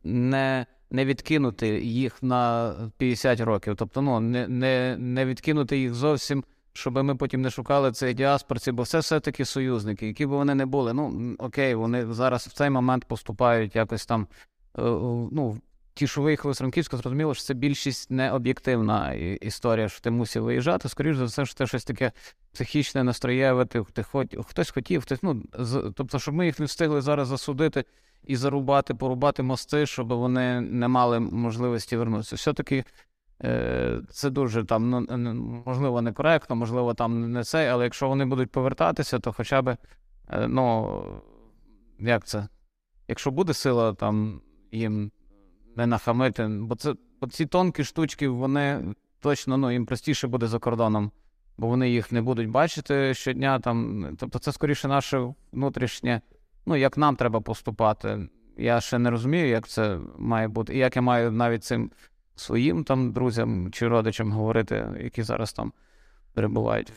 [0.03, 3.75] не, не відкинути їх на 50 років.
[3.75, 6.43] Тобто, ну, не, не, не відкинути їх зовсім,
[6.73, 10.65] щоб ми потім не шукали цей діаспорці, бо це все-таки союзники, які б вони не
[10.65, 10.93] були.
[10.93, 14.27] Ну, окей, вони зараз в цей момент поступають якось там,
[14.77, 14.81] е,
[15.31, 15.61] ну,
[16.01, 20.43] ті, що виїхали з Франківська, зрозуміло, що це більшість не об'єктивна історія, що ти мусив
[20.43, 20.89] виїжджати.
[20.89, 22.11] Скоріше за все, що це щось таке
[22.53, 27.01] психічне, настроєве, ти, хоч, хтось хотів, хтось, ну, з, тобто, щоб ми їх не встигли
[27.01, 27.85] зараз засудити
[28.23, 32.35] і зарубати, порубати мости, щоб вони не мали можливості вернутися.
[32.35, 32.83] Все-таки
[33.43, 35.17] е, це дуже там, ну, е,
[35.65, 39.77] можливо, некоректно, можливо, там не це, але якщо вони будуть повертатися, то хоча б,
[40.29, 41.03] е, ну,
[41.99, 42.47] як це?
[43.07, 44.41] Якщо буде сила там
[44.71, 45.11] їм
[45.75, 50.59] не нахамити, бо це бо ці тонкі штучки, вони точно ну, їм простіше буде за
[50.59, 51.11] кордоном,
[51.57, 53.59] бо вони їх не будуть бачити щодня.
[53.59, 56.21] Там, тобто, це скоріше наше внутрішнє,
[56.65, 58.27] ну як нам треба поступати.
[58.57, 61.91] Я ще не розумію, як це має бути, і як я маю навіть цим
[62.35, 65.73] своїм там друзям чи родичам говорити, які зараз там
[66.33, 66.91] перебувають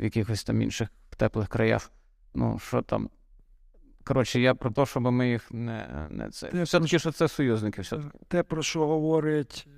[0.00, 1.90] в якихось там інших теплих краях.
[2.34, 3.10] Ну, що там.
[4.08, 6.50] Коротше, я про те, щоб ми їх не, не це.
[6.54, 7.82] Я Все-таки, що це союзники.
[7.82, 9.68] Все Те, про що говорить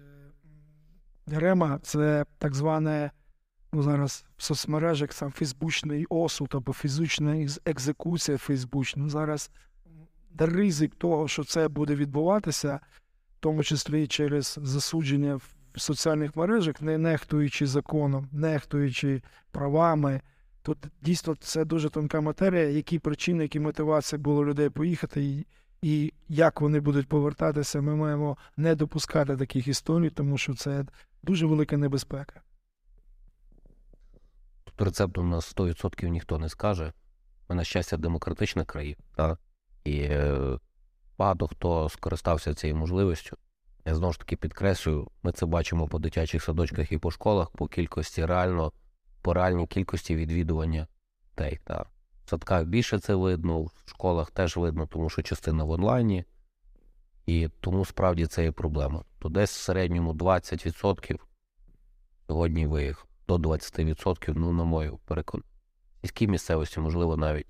[1.33, 3.11] е, Рема, це так зване,
[3.73, 9.09] ну зараз в соцмережах сам фейсбучний осуд або фізична екзекуція фейсбучна.
[9.09, 9.51] Зараз
[10.39, 12.81] ризик того, що це буде відбуватися,
[13.37, 15.35] в тому числі через засудження
[15.75, 20.21] в соціальних мережах, не нехтуючи законом, нехтуючи правами.
[20.63, 25.47] Тут дійсно це дуже тонка матерія, які причини, які мотивації було людей поїхати, і,
[25.83, 30.85] і як вони будуть повертатися, ми маємо не допускати таких історій, тому що це
[31.23, 32.41] дуже велика небезпека.
[34.65, 36.93] Тут рецепту на 100% ніхто не скаже.
[37.49, 39.37] Ми, на щастя, демократична країна,
[39.85, 40.59] і е,
[41.19, 43.37] багато хто скористався цією можливістю.
[43.85, 47.69] Я знову ж таки підкреслюю, ми це бачимо по дитячих садочках і по школах, по
[47.69, 48.73] кількості реально,
[49.23, 50.87] по реальній кількості відвідування
[51.25, 51.61] дітей.
[51.65, 51.87] Так.
[52.25, 56.25] В садках більше це видно, в школах теж видно, тому що частина в онлайні.
[57.27, 59.05] І тому справді це є проблема.
[59.19, 61.19] То десь в середньому 20%
[62.27, 65.49] сьогодні виїхав до 20%, ну, на мою переконання.
[65.97, 67.47] В сільській місцевості, можливо, навіть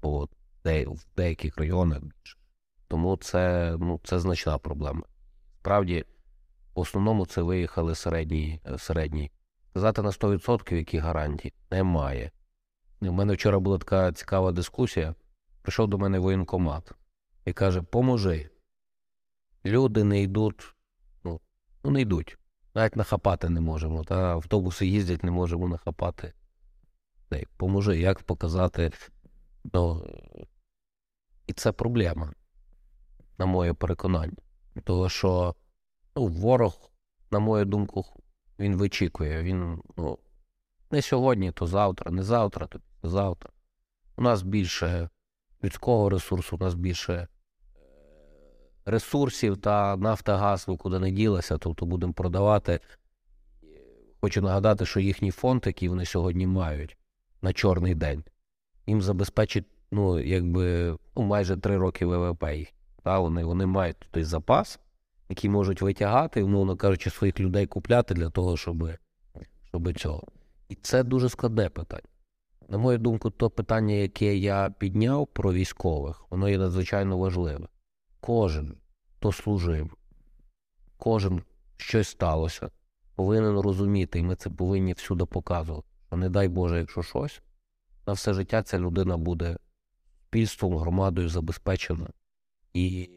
[0.00, 0.28] по
[0.64, 2.38] в деяких районах більше.
[2.88, 5.02] Тому це, ну, це значна проблема.
[5.60, 6.04] Справді,
[6.74, 8.60] в основному це виїхали середні.
[8.66, 9.30] е, середні.
[9.76, 12.30] Сказати на 100%, які гарантії, немає.
[13.00, 15.14] У мене вчора була така цікава дискусія.
[15.62, 16.92] Прийшов до мене воєнкомат
[17.44, 18.50] і каже: поможи.
[19.64, 20.74] Люди не йдуть,
[21.24, 21.40] ну,
[21.84, 22.38] ну не йдуть.
[22.74, 24.04] Навіть нахапати не можемо.
[24.04, 26.32] Та автобуси їздять, не можемо нахапати.
[27.32, 28.90] Ей, поможи, як показати.
[29.72, 30.06] Ну,
[31.46, 32.32] і це проблема,
[33.38, 34.36] на моє переконання.
[34.84, 35.54] Тому що
[36.16, 36.90] ну, ворог,
[37.30, 38.04] на мою думку,
[38.58, 39.42] він вичікує.
[39.42, 40.18] Він ну,
[40.90, 43.50] не сьогодні, то завтра, не завтра, то завтра.
[44.16, 45.08] У нас більше
[45.64, 47.28] людського ресурсу, у нас більше е,
[48.84, 52.80] ресурсів та Нафтогаз нікуди не ділася, тобто будемо продавати.
[54.20, 56.96] Хочу нагадати, що їхній фонд, який вони сьогодні мають
[57.42, 58.24] на чорний день,
[58.86, 62.68] їм забезпечить ну, якби, ну, майже три роки ВВП їх.
[63.02, 64.80] Та, вони, вони мають той запас,
[65.28, 68.88] який можуть витягати, умовно кажучи, своїх людей купляти для того, щоб,
[69.68, 70.22] щоб цього.
[70.68, 72.08] І це дуже складне питання.
[72.68, 77.68] На мою думку, то питання, яке я підняв про військових, воно є надзвичайно важливе.
[78.20, 78.76] Кожен,
[79.16, 79.96] хто служив,
[80.96, 81.42] кожен
[81.76, 82.70] щось сталося,
[83.14, 85.88] повинен розуміти, і ми це повинні всюди показувати.
[86.06, 87.42] Що не дай Боже, якщо щось,
[88.06, 89.56] на все життя ця людина буде
[90.36, 92.08] суспільством, громадою забезпечена.
[92.74, 93.10] І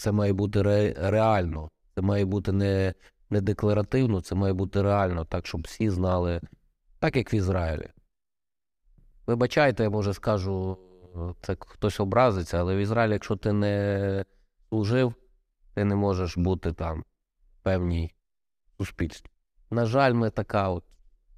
[0.00, 1.70] це має бути ре, реально.
[1.94, 2.94] Це має бути не,
[3.30, 6.40] не декларативно, це має бути реально, так, щоб всі знали,
[6.98, 7.88] так як в Ізраїлі.
[9.26, 10.78] Вибачайте, я може скажу,
[11.42, 14.24] це хтось образиться, але в Ізраїлі, якщо ти не
[14.68, 15.14] служив,
[15.74, 18.14] ти не можеш бути там в певній
[18.78, 19.30] суспільстві.
[19.70, 20.84] На жаль, ми така от.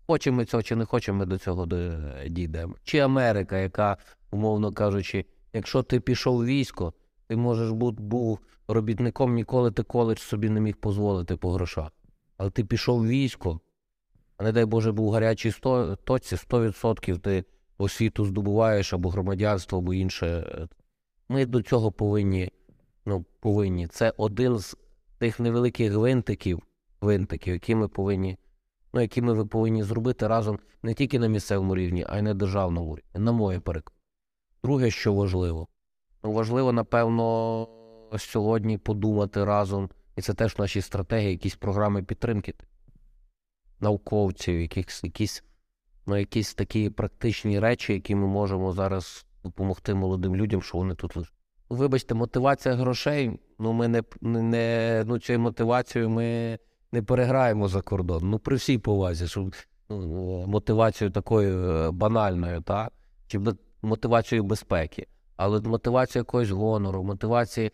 [0.06, 1.66] Хочемо ми цього чи не хочемо, ми до цього
[2.26, 2.74] дійдемо.
[2.84, 3.96] Чи Америка, яка,
[4.30, 6.92] умовно кажучи, якщо ти пішов у військо,
[7.26, 8.38] ти можеш бути був
[8.68, 11.90] робітником, ніколи ти коледж собі не міг дозволити по грошах.
[12.36, 13.60] Але ти пішов у військо,
[14.36, 15.54] а не дай Боже, був в гарячій
[16.04, 17.44] точці, 100% ти
[17.78, 20.68] освіту здобуваєш або громадянство, або інше.
[21.28, 22.50] Ми до цього повинні,
[23.06, 23.86] ну, повинні.
[23.86, 24.76] Це один з
[25.18, 26.62] тих невеликих гвинтиків,
[27.00, 28.38] гвинтиків, які ми повинні,
[28.92, 32.96] ну, які ми повинні зробити разом не тільки на місцевому рівні, а й на державному
[32.96, 34.02] рівні, на моє переконання.
[34.64, 35.68] Друге, що важливо,
[36.22, 37.68] важливо, напевно,
[38.18, 42.54] сьогодні подумати разом, і це теж в нашій стратегії, якісь програми підтримки
[43.80, 45.44] науковців, якісь, якісь,
[46.06, 51.16] ну, якісь такі практичні речі, які ми можемо зараз допомогти молодим людям, що вони тут
[51.16, 51.32] лиш-
[51.68, 53.40] вибачте, мотивація грошей.
[53.58, 56.58] Ну, ми не, не ну, цією мотивацією ми
[56.92, 58.30] не переграємо за кордон.
[58.30, 59.50] Ну, при всій повазі, що
[59.88, 62.92] ну, мотивацією такою е, банальною, так?
[63.26, 63.40] чи
[63.82, 65.06] мотивацією безпеки.
[65.42, 67.70] Але мотивація якогось гонору, мотивації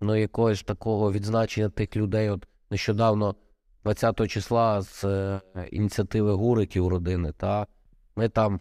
[0.00, 2.30] ну, якогось такого відзначення тих людей.
[2.30, 3.34] От нещодавно,
[3.84, 5.40] 20 числа, з е,
[5.70, 7.66] ініціативи Гуриків родини, та
[8.16, 8.60] ми там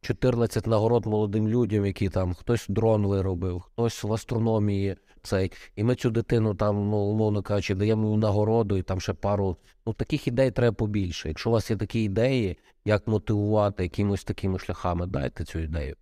[0.00, 5.52] 14 нагород молодим людям, які там хтось дрон виробив, хтось в астрономії цей.
[5.76, 9.56] І ми цю дитину там, ну, умовно кажучи, даємо нагороду і там ще пару.
[9.86, 11.28] Ну, таких ідей треба побільше.
[11.28, 15.96] Якщо у вас є такі ідеї, як мотивувати якимось такими шляхами, дайте цю ідею.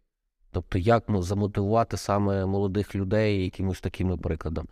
[0.53, 4.69] Тобто, як замотивувати саме молодих людей якимось такими прикладами.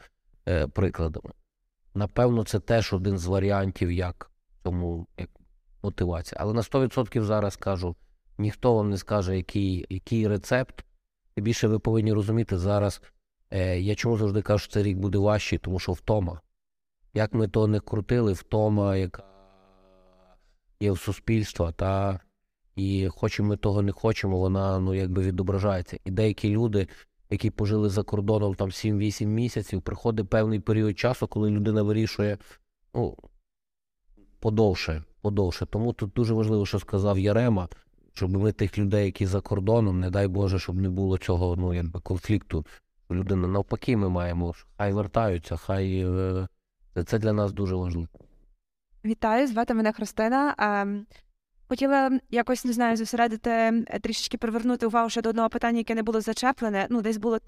[0.48, 1.30] Е, прикладами.
[1.94, 4.30] Напевно, це теж один з варіантів, як
[4.62, 5.28] цьому як
[5.82, 6.38] мотивація.
[6.40, 7.96] Але на 100% зараз кажу,
[8.38, 10.84] ніхто вам не скаже, який який рецепт.
[11.36, 13.02] І більше ви повинні розуміти зараз.
[13.50, 16.40] Е, Я чому завжди кажу, що цей рік буде важчий, тому що втома.
[17.14, 19.22] Як ми то не крутили, втома, яка
[20.80, 22.20] є в суспільства, та
[22.80, 25.98] і хочемо ми того не хочемо, вона ну якби відображається.
[26.04, 26.88] І деякі люди,
[27.30, 32.38] які пожили за кордоном там 7-8 місяців, приходить певний період часу, коли людина вирішує
[32.94, 33.16] ну,
[34.38, 35.66] подовше, подовше.
[35.66, 37.68] Тому тут дуже важливо, що сказав Ярема,
[38.12, 41.74] щоб ми тих людей, які за кордоном, не дай Боже, щоб не було цього ну,
[41.74, 42.66] якби, конфлікту.
[43.10, 46.04] Людина навпаки, ми маємо, хай вертаються, хай
[46.96, 48.08] е, це для нас дуже важливо.
[49.04, 50.54] Вітаю, звати мене Христина.
[51.70, 56.02] Хотіла якось не знаю зосередити е, трішечки привернути увагу ще до одного питання, яке не
[56.02, 56.86] було зачеплене.
[56.90, 57.38] Ну, десь було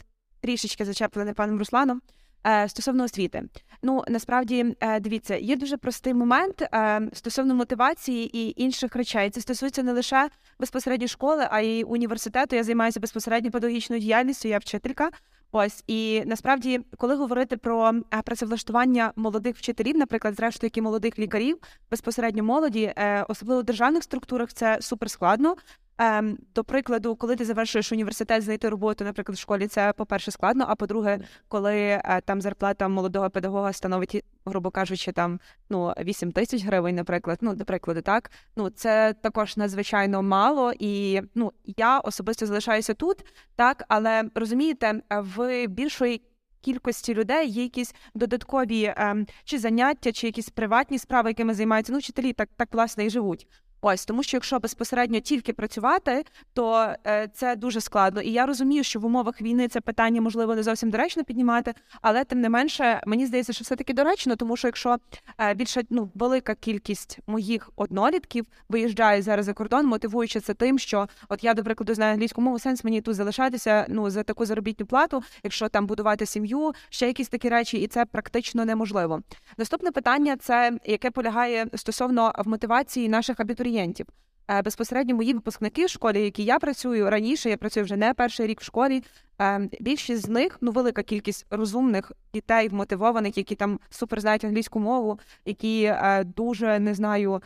[0.40, 2.02] трішечки зачеплене паном Русланом.
[2.46, 3.42] Е, стосовно освіти,
[3.82, 6.68] ну насправді е, дивіться, є дуже простий момент
[7.12, 9.30] стосовно мотивації і інших речей.
[9.30, 10.28] Це стосується не лише
[10.58, 12.56] безпосередньо школи, а й університету.
[12.56, 14.48] Я займаюся безпосередньо педагогічною діяльністю.
[14.48, 15.10] Я вчителька.
[15.54, 21.58] Ось і насправді, коли говорити про е, працевлаштування молодих вчителів, наприклад, зрештою, як молодих лікарів,
[21.90, 25.56] безпосередньо молоді, е, особливо в державних структурах, це супер складно.
[25.98, 30.64] Ем, До прикладу, коли ти завершуєш університет, знайти роботу, наприклад, в школі, це по-перше, складно.
[30.68, 35.40] А по-друге, коли е, там зарплата молодого педагога становить, грубо кажучи, там
[35.70, 40.72] ну 8 тисяч гривень, наприклад, ну до прикладу, так ну це також надзвичайно мало.
[40.78, 43.24] І ну я особисто залишаюся тут,
[43.56, 46.22] так але розумієте, в більшої.
[46.64, 51.92] Кількості людей є якісь додаткові ем, чи заняття, чи якісь приватні справи, якими займаються.
[51.92, 53.46] Ну, вчителі так так власне і живуть.
[53.84, 58.20] Ось тому, що якщо безпосередньо тільки працювати, то е, це дуже складно.
[58.20, 62.24] І я розумію, що в умовах війни це питання можливо не зовсім доречно піднімати, але
[62.24, 64.96] тим не менше мені здається, що все таки доречно, тому що якщо
[65.38, 71.08] е, більше ну велика кількість моїх однолітків виїжджає зараз за кордон, мотивуючи це тим, що
[71.28, 74.86] от я, до прикладу, знаю англійську мову, сенс мені тут залишатися ну за таку заробітну
[74.86, 79.20] плату, якщо там будувати сім'ю, ще якісь такі речі, і це практично неможливо.
[79.56, 84.06] Наступне питання це яке полягає стосовно в мотивації наших абітурієнтів клієнтів.
[84.50, 88.46] Е, безпосередньо мої випускники в школі, які я працюю раніше, я працюю вже не перший
[88.46, 89.02] рік в школі.
[89.42, 94.80] Е, більшість з них, ну велика кількість розумних дітей, вмотивованих, які там супер знають англійську
[94.80, 97.42] мову, які е, дуже не знаю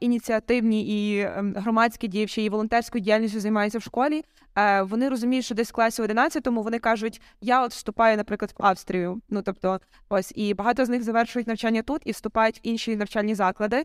[0.00, 4.24] ініціативні і ем, громадські діячі, і волонтерською діяльністю займаються в школі.
[4.82, 9.20] Вони розуміють, що десь в класі 11-му вони кажуть, я от вступаю, наприклад, в Австрію.
[9.28, 13.34] Ну тобто, ось і багато з них завершують навчання тут і вступають в інші навчальні
[13.34, 13.84] заклади.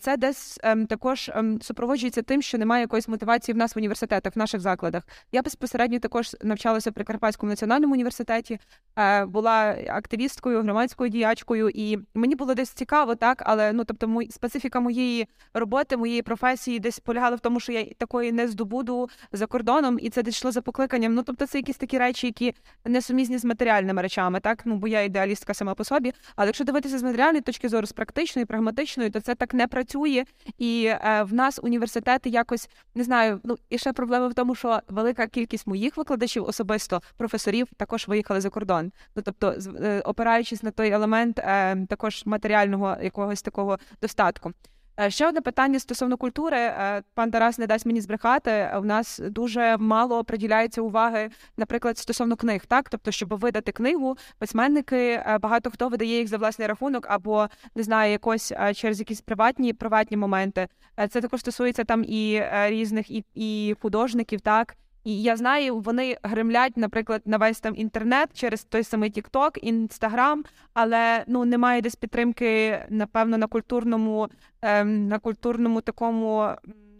[0.00, 4.36] Це десь ем, також ем, супроводжується тим, що немає якоїсь мотивації в нас в університетах,
[4.36, 5.02] в наших закладах.
[5.32, 8.58] Я безпосередньо також навчалася при Карпатському національному університеті,
[8.96, 14.30] е, була активісткою, громадською діячкою, і мені було десь цікаво, так але ну тобто, мої
[14.30, 19.46] специфіка моєї роботи, моєї професії десь полягала в тому, що я такої не здобуду за
[19.46, 21.14] кордоном, і це десь йшло за покликанням.
[21.14, 22.54] Ну тобто, це якісь такі речі, які
[22.84, 26.12] не сумізні з матеріальними речами, так ну бо я ідеалістка сама по собі.
[26.36, 30.24] Але якщо дивитися з матеріальної точки зору, з практичної, прагматичної, то це так не працює.
[30.58, 33.40] І е, в нас університети якось не знаю.
[33.44, 38.08] Ну і ще проблема в тому, що велика кількість моїх викладачів особисто просто професорів також
[38.08, 38.92] виїхали за кордон.
[39.16, 44.52] Ну тобто, е, опираючись на той елемент е, також матеріального якогось такого достатку.
[45.00, 46.72] Е, ще одне питання стосовно культури.
[47.14, 48.70] Пан Тарас не дасть мені збрехати.
[48.78, 55.22] У нас дуже мало приділяється уваги, наприклад, стосовно книг, так тобто, щоб видати книгу, письменники
[55.40, 60.16] багато хто видає їх за власний рахунок, або не знаю, якось через якісь приватні приватні
[60.16, 60.68] моменти.
[61.10, 66.76] Це також стосується там і різних і, і художників, так і я знаю, вони гремлять,
[66.76, 70.44] наприклад, на весь там інтернет через той самий TikTok, Інстаграм,
[70.74, 74.28] але ну немає десь підтримки, напевно, на культурному,
[74.62, 76.50] ем, на культурному такому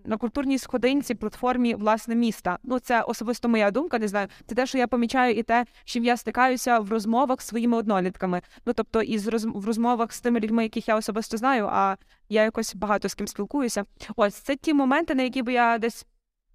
[0.05, 2.59] на культурній сходинці, платформі власне міста.
[2.63, 3.99] Ну це особисто моя думка.
[3.99, 4.29] Не знаю.
[4.47, 7.77] Це те, що я помічаю, і те, з чим я стикаюся в розмовах з своїми
[7.77, 8.43] однолітками.
[8.67, 9.45] Ну тобто, із роз...
[9.45, 11.97] в розмовах з тими людьми, яких я особисто знаю, а
[12.29, 13.85] я якось багато з ким спілкуюся.
[14.17, 16.07] Ось це ті моменти, на які би я десь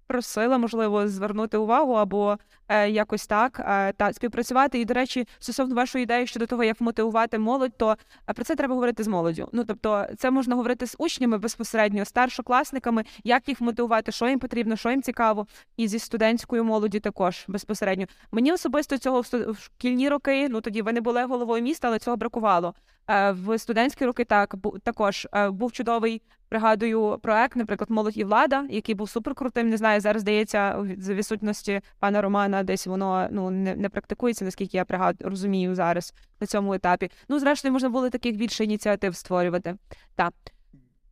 [0.06, 2.38] просила, можливо, звернути увагу або
[2.68, 4.80] е, якось так е, та співпрацювати.
[4.80, 7.96] І, до речі, стосовно вашої ідеї щодо того, як мотивувати молодь, то
[8.28, 9.48] е, про це треба говорити з молоддю.
[9.52, 14.76] Ну тобто, це можна говорити з учнями безпосередньо, старшокласниками, як їх мотивувати, що їм потрібно,
[14.76, 15.46] що їм цікаво,
[15.76, 18.06] і зі студентською молоді також безпосередньо.
[18.32, 22.16] Мені особисто цього в шкільні роки, ну тоді ви не були головою міста, але цього
[22.16, 22.74] бракувало.
[23.10, 24.54] Е, В студентські роки так
[24.84, 29.68] також е, був чудовий, пригадую, проект, наприклад, молодь і влада, який був суперкрутим.
[29.68, 34.76] Не знаю, зараз здається, з відсутності пана Романа, десь воно ну не, не практикується, наскільки
[34.76, 37.10] я пригадую, розумію зараз на цьому етапі.
[37.28, 39.76] Ну, зрештою, можна було таких більше ініціатив створювати.
[40.14, 40.32] Так,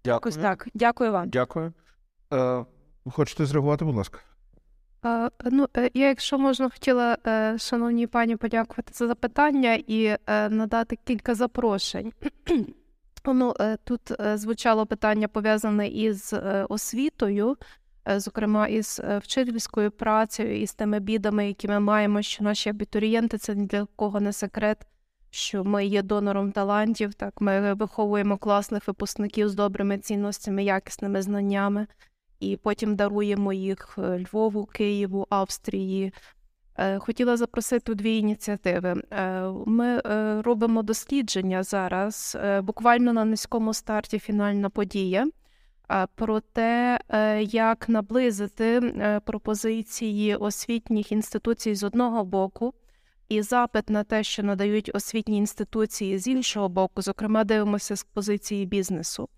[0.05, 0.69] якось так.
[0.75, 1.29] Дякую вам.
[1.29, 1.73] Дякую.
[2.33, 2.65] Е,
[3.05, 4.19] ви хочете зреагувати, будь ласка?
[5.05, 10.49] Е, Ну, е, я, якщо можна, хотіла, е, шановній пані, подякувати за запитання і е,
[10.49, 12.13] надати кілька запрошень.
[13.27, 17.57] Ну, е, тут е, звучало питання пов'язане із е, освітою,
[18.17, 23.55] зокрема із вчительською працею, і з тими бідами, які ми маємо, що наші абітурієнти це
[23.55, 24.87] ні для кого не секрет,
[25.31, 27.15] що ми є донором талантів.
[27.15, 31.87] Так, ми виховуємо класних випускників з добрими цінностями, якісними знаннями
[32.41, 36.13] і потім даруємо їх Львову, Києву, Австрії.
[36.79, 39.03] Е, Хотіла запросити дві ініціативи.
[39.11, 45.27] Е, Ми е, робимо дослідження зараз, буквально на низькому старті фінальна подія.
[46.15, 46.99] Про те,
[47.41, 48.95] як наблизити
[49.25, 52.75] пропозиції освітніх інституцій з одного боку
[53.29, 58.67] і запит на те, що надають освітні інституції з іншого боку, зокрема, дивимося з позиції
[58.67, 59.29] бізнесу.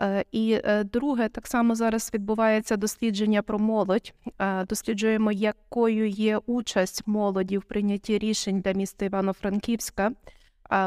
[0.00, 4.12] Е, І е, друге, так само зараз відбувається дослідження про молодь.
[4.38, 10.12] Е, Досліджуємо, якою є участь молоді в прийнятті рішень для міста Івано-Франківська.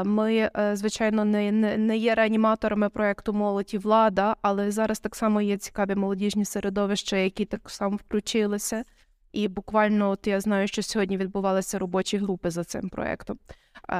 [0.04, 5.56] Ми, звичайно, не, не є реаніматорами проекту Молодь і влада, але зараз так само є
[5.56, 8.84] цікаві молодіжні середовища, які так само включилися.
[9.32, 13.38] І буквально, от я знаю, що сьогодні відбувалися робочі групи за цим проектом.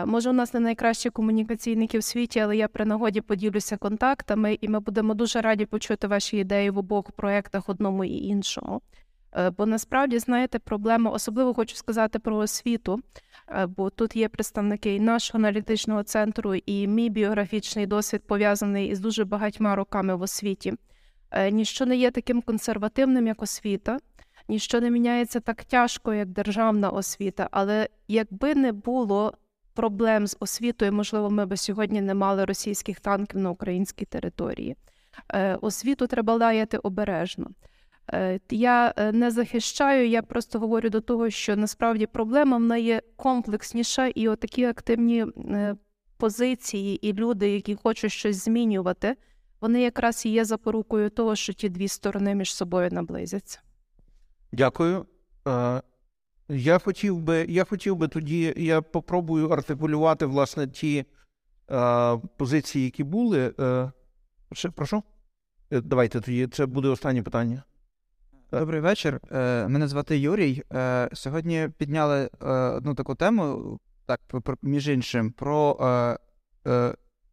[0.06, 4.68] Може, у нас не найкращі комунікаційники в світі, але я при нагоді поділюся контактами, і
[4.68, 8.80] ми будемо дуже раді почути ваші ідеї в обох проєктах, одному і іншому.
[9.36, 13.00] Е, Бо насправді, знаєте, проблема, особливо хочу сказати про освіту,
[13.48, 19.00] е, бо тут є представники і нашого аналітичного центру, і мій біографічний досвід пов'язаний із
[19.00, 20.74] дуже багатьма роками в освіті.
[21.30, 23.98] Е, Ніщо не є таким консервативним, як освіта,
[24.48, 27.48] ніщо не міняється так тяжко, як державна освіта.
[27.50, 29.34] Але якби не було
[29.78, 34.76] проблем з освітою, можливо, ми би сьогодні не мали російських танків на українській території.
[35.32, 37.50] Е, Освіту треба лаяти обережно.
[38.12, 42.86] Е, Я е, не захищаю, я просто говорю до того, що насправді проблема в неї
[42.86, 45.26] є комплексніша, і отакі активні
[46.16, 49.16] позиції і люди, які хочуть щось змінювати,
[49.60, 53.60] вони якраз і є запорукою того, що ті дві сторони між собою наблизяться.
[54.52, 55.06] Дякую.
[56.48, 61.04] Я хотів би, я хотів би тоді, я попробую артикулювати власне ті
[61.70, 63.54] е, позиції, які були.
[63.60, 63.92] Е,
[64.74, 65.02] прошу?
[65.70, 67.62] Е, Давайте тоді, це буде останнє питання.
[68.52, 69.20] Добрий вечір.
[69.32, 70.62] Е, Мене звати Юрій.
[70.72, 72.30] Е, Сьогодні підняли
[72.76, 74.20] одну таку тему, так,
[74.62, 76.18] між іншим, про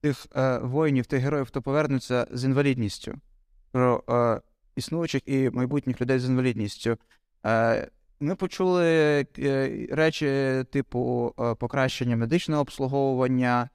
[0.01, 0.25] тих
[0.61, 3.15] воїнів, тих героїв, хто повернуться з інвалідністю,
[3.71, 4.03] про
[4.75, 6.97] існуючих і майбутніх людей з інвалідністю.
[8.19, 8.85] Ми почули
[9.39, 13.69] е, речі типу е, покращення медичного обслуговування,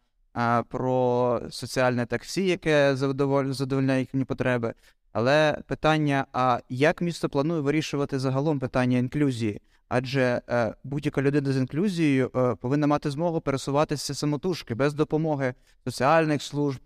[0.68, 4.74] про соціальне таксі, яке задовольняє їхні потреби.
[5.12, 9.60] Але питання: а як місто планує вирішувати загалом питання інклюзії?
[9.88, 12.30] Адже е, будь-яка людина з інклюзією
[12.60, 15.54] повинна мати змогу пересуватися самотужки без допомоги
[15.84, 16.80] соціальних служб,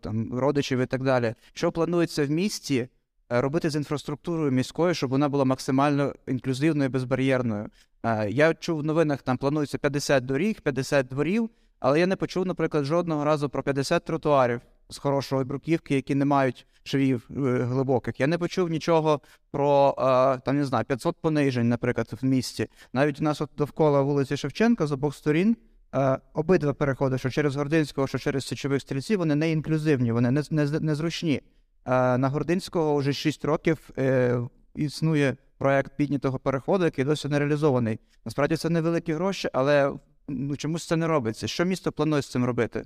[0.00, 1.34] там родичів і так далі.
[1.52, 2.88] Що планується в місті
[3.28, 7.68] робити з інфраструктурою міською, щоб вона була максимально інклюзивною, безбар'єрною?
[8.02, 12.46] Е, я чув в новинах, там планується 50 доріг, 50 дворів, але я не почув,
[12.46, 18.20] наприклад, жодного разу про 50 тротуарів з хорошої бруківки, які не мають швів е, глибоких.
[18.20, 19.20] Я не почув нічого
[19.50, 22.68] про е, там не знаю 500 понижень, наприклад, в місті.
[22.92, 25.56] Навіть у нас от довкола вулиці Шевченка з обох сторін.
[25.94, 30.42] е, Обидва переходи, що через Гординського, що через січових стрільців, вони не інклюзивні, вони не,
[30.50, 31.40] не, незручні.
[31.86, 34.40] Е, На Гординського вже 6 років е,
[34.74, 37.98] існує проект піднятого переходу, який досі не реалізований.
[38.24, 39.92] Насправді це невеликі гроші, але
[40.28, 41.48] ну, чомусь це не робиться.
[41.48, 42.84] Що місто планує з цим робити?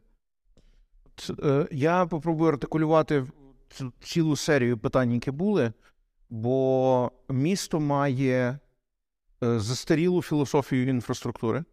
[1.45, 3.27] Е, Я попробую артикулювати
[4.01, 5.73] цілу серію питань, які були.
[6.31, 8.59] бо місто має
[9.41, 11.65] застарілу філософію інфраструктури.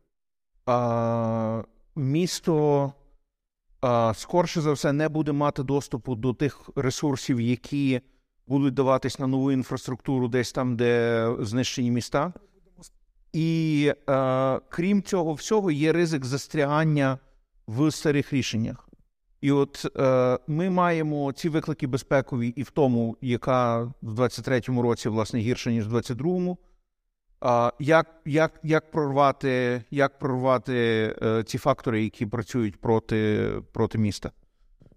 [1.95, 2.93] Місто
[4.13, 8.01] скорше за все не буде мати доступу до тих ресурсів, які
[8.47, 12.33] будуть даватись на нову інфраструктуру, десь там, де знищені міста.
[13.33, 17.19] І е, крім цього всього, є ризик застрягання
[17.67, 18.89] в старих рішеннях.
[19.41, 25.09] І от е, ми маємо ці виклики безпекові і в тому, яка в 23-му році
[25.09, 26.57] власне гірша, ніж в 22-му.
[27.79, 30.75] Як, як, як прорвати, як прорвати
[31.21, 34.31] е, ці фактори, які працюють проти, проти міста?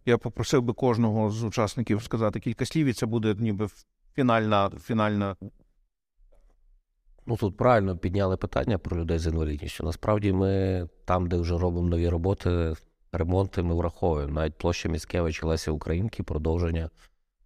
[0.06, 3.68] Я попросив би кожного з учасників сказати кілька слів, і це буде ніби
[4.14, 5.36] фінальна, фінальна
[7.30, 9.84] Ну тут правильно підняли питання про людей з інвалідністю.
[9.84, 12.74] Насправді ми там, де вже робимо нові роботи,
[13.12, 14.32] ремонти, ми враховуємо.
[14.32, 16.90] Навіть площа Міськевича Леся Українки продовження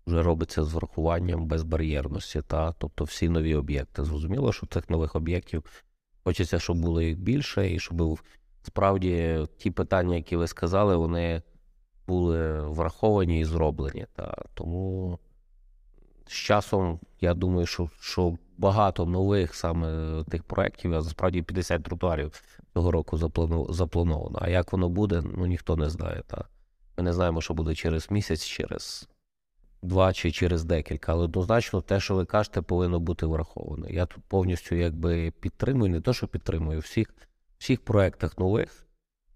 [0.06, 2.42] вже робиться з врахуванням безбар'єрності.
[2.46, 2.72] Та?
[2.78, 4.04] Тобто всі нові об'єкти.
[4.04, 5.84] Зрозуміло, що цих нових об'єктів
[6.24, 8.20] хочеться, щоб було їх більше, і щоб
[8.62, 11.42] справді ті питання, які ви сказали, вони
[12.06, 14.06] були враховані і зроблені.
[14.16, 14.44] Та?
[14.54, 15.18] Тому
[16.26, 22.42] з часом я думаю, що що багато нових саме тих проєктів, а насправді 50 тротуарів
[22.74, 23.18] цього року
[23.68, 24.38] заплановано.
[24.42, 26.22] А як воно буде, ну ніхто не знає.
[26.26, 26.44] Та.
[26.96, 29.08] Ми не знаємо, що буде через місяць, через
[29.82, 31.12] два чи через декілька.
[31.12, 33.88] Але однозначно те, що ви кажете, повинно бути враховано.
[33.88, 37.14] Я тут повністю якби підтримую, не то, що підтримую, всіх
[37.58, 38.86] всіх проєктах нових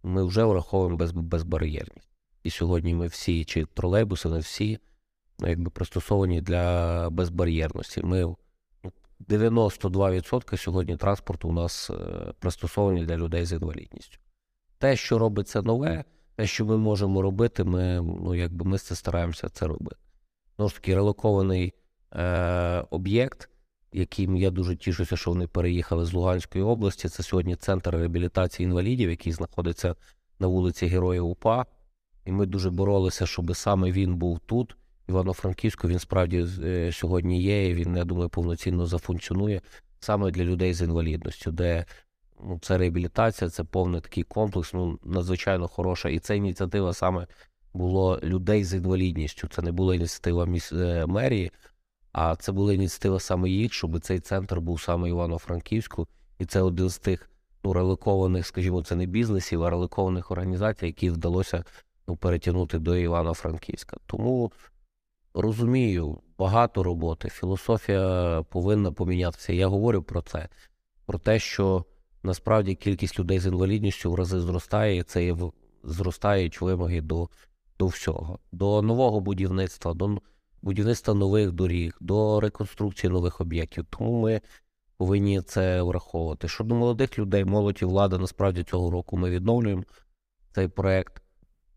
[0.02, 2.08] ми вже враховуємо без, безбар'єрність.
[2.42, 4.78] І сьогодні ми всі, чи тролейбуси, не всі
[5.38, 8.02] ну, якби пристосовані для безбар'єрності.
[8.02, 8.34] Ми
[9.28, 14.18] 92% сьогодні транспорту у нас е, пристосовані для людей з інвалідністю.
[14.78, 16.04] Те, що робиться нове,
[16.36, 19.96] те, що ми можемо робити, ми ну, якби ми це стараємося це робити.
[20.56, 21.74] Знову ж таки, релокований
[22.12, 23.48] е, об'єкт,
[23.92, 27.08] яким я дуже тішуся, що вони переїхали з Луганської області.
[27.08, 29.94] Це сьогодні центр реабілітації інвалідів, який знаходиться
[30.38, 31.66] на вулиці Героїв УПА.
[32.24, 34.76] І ми дуже боролися, щоб саме він був тут.
[35.08, 37.68] Івано-Франківську він справді е, сьогодні є.
[37.68, 39.60] і Він, я думаю, повноцінно зафункціонує
[40.00, 41.84] саме для людей з інвалідністю, де
[42.44, 46.08] ну, це реабілітація, це повний такий комплекс, ну надзвичайно хороша.
[46.08, 47.26] І ця ініціатива саме
[47.76, 49.48] було людей з інвалідністю.
[49.48, 50.72] Це не була ініціатива міс...
[50.72, 51.52] Е, мерії,
[52.12, 56.06] а це була ініціатива саме їх, щоб цей центр був саме Івано-Франківську,
[56.38, 57.30] і це один з тих
[57.64, 61.64] ну, реликованих, скажімо, це не бізнесів, а реликованих організацій, які вдалося
[62.08, 63.96] ну, перетягнути до Івано-Франківська.
[64.06, 64.52] Тому
[65.34, 69.52] розумію, багато роботи, філософія повинна помінятися.
[69.52, 70.48] Я говорю про це,
[71.06, 71.84] про те, що
[72.22, 75.36] насправді кількість людей з інвалідністю в рази зростає, і це є
[75.84, 77.28] зростають вимоги до,
[77.78, 80.18] до всього, до нового будівництва, до
[80.62, 83.86] будівництва нових доріг, до реконструкції нових об'єктів.
[83.90, 84.40] Тому ми
[84.96, 86.48] повинні це враховувати.
[86.48, 89.82] Щодо молодих людей, молоді влада насправді цього року ми відновлюємо
[90.52, 91.22] цей проект.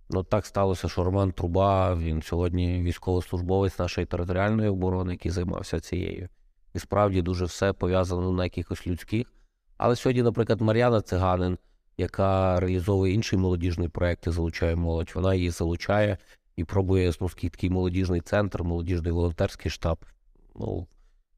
[0.09, 6.29] Ну так сталося, що Роман Труба, він сьогодні військовослужбовець нашої територіальної оборони, який займався цією.
[6.73, 9.33] І справді дуже все пов'язано на якихось людських.
[9.77, 11.57] Але сьогодні, наприклад, Мар'яна Циганин,
[11.99, 16.17] яка реалізовує інший молодіжний проєкт і залучає молодь, вона її залучає
[16.55, 20.05] і пробує Смоський такий молодіжний центр, молодіжний волонтерський штаб.
[20.55, 20.87] Ну,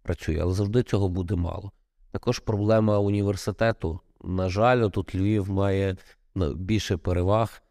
[0.01, 1.71] працює, але завжди цього буде мало.
[2.11, 3.99] Також проблема університету.
[4.23, 5.97] На жаль, тут Львів має
[6.35, 7.61] ну, більше переваг.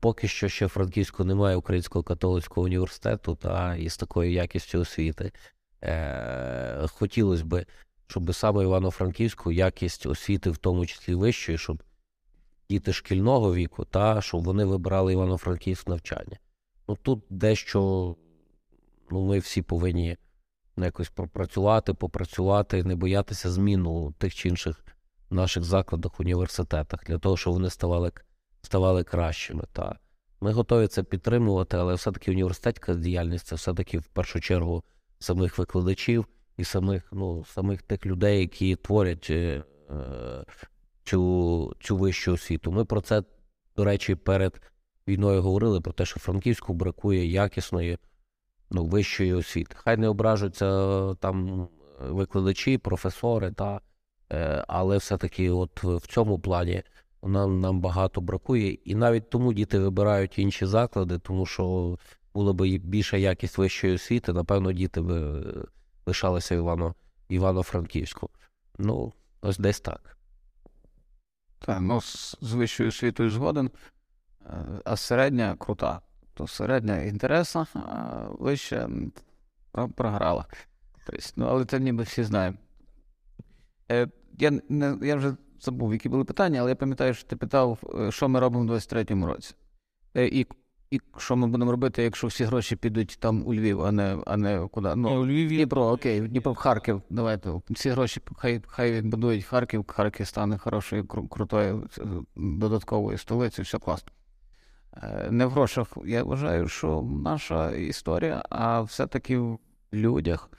[0.00, 5.32] Поки що ще Франківську немає Українського католицького університету та із такою якістю освіти.
[5.82, 7.64] Е, Хотілося б,
[8.06, 11.82] щоб саме Івано-Франківську якість освіти, в тому числі вищої, щоб
[12.74, 16.38] діти шкільного віку, та щоб вони вибирали Івано-Франківськ навчання.
[16.88, 18.16] Ну тут дещо
[19.10, 20.16] ну, ми всі повинні
[20.76, 24.84] якось пропрацювати, попрацювати, не боятися зміну тих чи інших
[25.30, 28.12] наших закладах, університетах, для того, щоб вони ставали
[28.62, 29.64] ставали кращими.
[29.72, 29.98] Та.
[30.40, 34.84] Ми готові це підтримувати, але все-таки університетська діяльність це все-таки в першу чергу
[35.18, 36.26] самих викладачів
[36.56, 39.64] і самих ну, самих тих людей, які творять е,
[41.04, 42.72] цю, цю вищу освіту.
[42.72, 43.22] Ми про це,
[43.76, 44.60] до речі, перед
[45.08, 47.98] війною говорили про те, що Франківську бракує якісної
[48.70, 49.76] ну, вищої освіти.
[49.78, 51.68] Хай не ображуються там
[52.00, 53.80] викладачі, професори, та,
[54.32, 56.82] е, але все-таки от в цьому плані
[57.22, 61.96] нам нам багато бракує, і навіть тому діти вибирають інші заклади, тому що
[62.34, 65.42] була б більша якість вищої освіти, напевно, діти б е,
[66.06, 66.94] лишалися в
[67.28, 68.30] Івано-Франківську.
[68.78, 69.12] Ну,
[69.42, 70.18] ось десь так.
[71.66, 73.70] Так, ну з, вищою освітою згоден,
[74.46, 76.00] е, а середня крута.
[76.34, 78.88] То середня інтересна, а вища
[79.94, 80.46] програла.
[81.06, 82.56] Тобто, ну, але це ніби всі знаємо.
[83.90, 84.08] Е,
[84.38, 88.12] я, не, я вже забув, які були питання, але я пам'ятаю, що ти питав, е,
[88.12, 89.54] що ми робимо в 23-му році.
[90.14, 90.46] Е, і,
[90.94, 94.36] і що ми будемо робити, якщо всі гроші підуть там у Львів, а не, а
[94.36, 94.94] не куди.
[94.96, 97.02] Ну, у Львіві Дніпро, окей, Дніпро в Харків.
[97.10, 97.50] Давайте.
[97.70, 102.02] Всі гроші хай, хай відбудують Харків, Харків стане хорошою, кру- крутою е,
[102.36, 104.12] додатковою столицею, все класно.
[105.02, 105.88] Е, Не в грошах.
[106.04, 109.58] Я вважаю, що наша історія, а все-таки в
[109.92, 110.50] людях.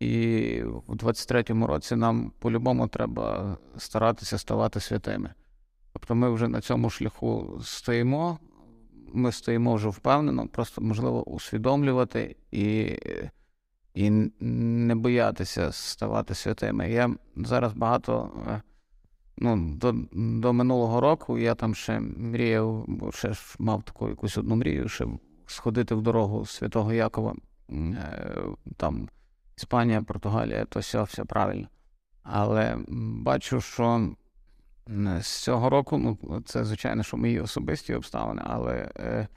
[0.00, 5.34] І в 23-му році нам по-любому треба старатися ставати святими.
[5.92, 8.38] Тобто ми вже на цьому шляху стоїмо,
[9.14, 12.96] ми стоїмо вже впевнено, просто можливо усвідомлювати і,
[13.94, 14.10] і
[14.40, 16.90] не боятися ставати святими.
[16.90, 18.30] Я зараз багато.
[18.48, 18.62] е,
[19.36, 24.38] Ну, до, до минулого року я там ще мріяв, бо ще ж мав таку якусь
[24.38, 25.06] одну мрію, ще
[25.46, 27.34] сходити в дорогу Святого Якова.
[27.70, 28.34] Е,
[28.76, 29.08] Там
[29.56, 31.68] Іспанія, Португалія, то все, все правильно.
[32.22, 32.78] Але
[33.22, 34.10] бачу, що
[35.20, 39.28] з цього року, ну, це, звичайно, що мої особисті обставини, але е,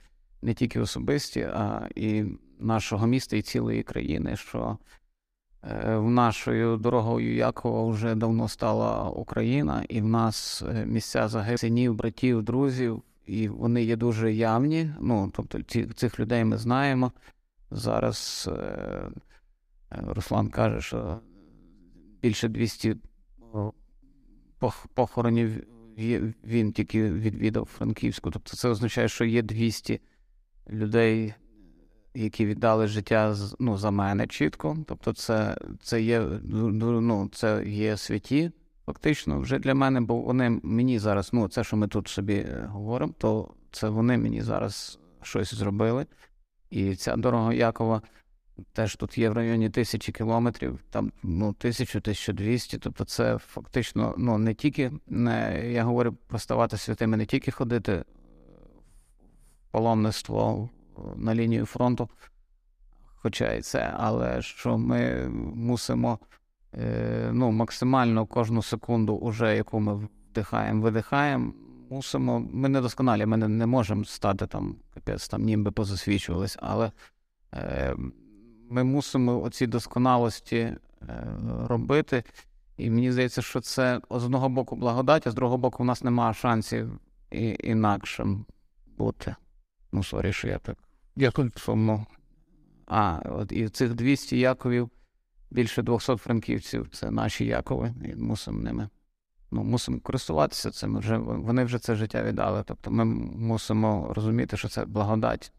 [0.42, 2.24] не тільки особисті, а і
[2.58, 4.78] нашого міста, і цілої країни, що
[5.62, 11.60] е, в нашою дорогою Якова вже давно стала Україна, і в нас е, місця загиблих
[11.60, 14.90] синів, братів, друзів, і вони є дуже явні.
[15.00, 15.62] Ну, тобто,
[15.94, 17.12] цих людей ми знаємо.
[17.70, 18.50] Зараз
[19.90, 21.20] Руслан каже, що
[22.22, 22.96] більше 200
[23.52, 23.72] о, пох-
[24.94, 25.64] похоронів
[26.44, 28.30] він тільки відвідав Франківську.
[28.30, 30.00] Тобто це означає, що є 200
[30.70, 31.34] людей,
[32.14, 34.76] які віддали життя ну, за мене чітко.
[34.86, 38.50] Тобто, це, це, є, ну, це є святі,
[38.86, 42.68] фактично, вже для мене, бо вони мені зараз, ну, це, що ми тут собі е,
[42.68, 46.06] говоримо, то це вони мені зараз щось зробили.
[46.70, 48.02] І ця дорога Якова
[48.72, 52.78] теж тут є в районі тисячі кілометрів, там ну, тисячу, тисячу двісті.
[52.78, 58.04] Тобто, це фактично ну, не тільки не, я говорю про ставати святими, не тільки ходити
[59.62, 60.68] в паломництво
[61.16, 62.08] на лінію фронту,
[63.16, 66.18] хоча і це, але що ми мусимо
[66.74, 69.94] е, ну, максимально кожну секунду, уже, яку ми
[70.30, 71.52] вдихаємо, видихаємо.
[71.90, 76.92] Мусимо, ми недосконалі, ми не, не можемо стати там, капець, там ніби позасвічувались, але
[77.54, 77.96] е,
[78.70, 80.76] ми мусимо оці досконалості е,
[81.66, 82.24] робити.
[82.76, 86.04] І мені здається, що це з одного боку благодать, а з другого боку, у нас
[86.04, 87.00] немає шансів
[87.30, 88.44] і, інакшим
[88.98, 89.34] бути.
[89.92, 90.76] Ну, sorry, що я так
[91.16, 91.50] Дякую.
[91.56, 92.06] сумно.
[92.86, 94.90] А, от і цих 200 яковів,
[95.50, 98.88] більше 200 франківців це наші якови, і мусимо ними.
[99.50, 100.98] Ну, мусимо користуватися цим.
[100.98, 102.62] Вже, вони вже це життя віддали.
[102.66, 105.52] Тобто ми мусимо розуміти, що це благодать.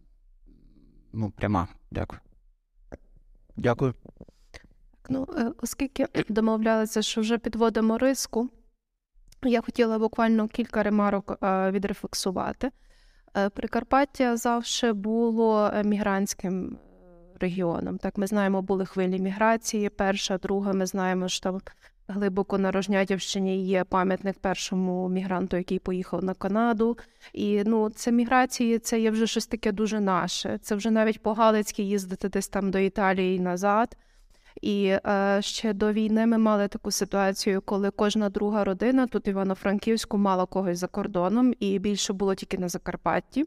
[1.13, 1.67] Ну, пряма.
[1.91, 2.19] Дякую.
[3.59, 3.93] Дякую.
[5.09, 8.49] Ну, е, оскільки домовлялися, що вже підводимо риску,
[9.43, 12.71] я хотіла буквально кілька ремарок е, відрефлексувати.
[13.37, 16.77] Е, Прикарпаття завжди було мігрантським
[17.39, 17.97] регіоном.
[17.97, 19.89] Так, ми знаємо, були хвилі міграції.
[19.89, 21.61] Перша, друга, ми знаємо, що там
[22.09, 26.97] глибоко на Рожнятівщині є пам'ятник першому мігранту, який поїхав на Канаду.
[27.33, 30.59] І ну, це міграції, це є вже щось таке дуже наше.
[30.61, 33.97] Це вже навіть по Галицьки їздити десь там до Італії і назад.
[34.61, 40.17] І е, ще до війни ми мали таку ситуацію, коли кожна друга родина тут Івано-Франківську
[40.17, 43.45] мала когось за кордоном, і більше було тільки на Закарпатті.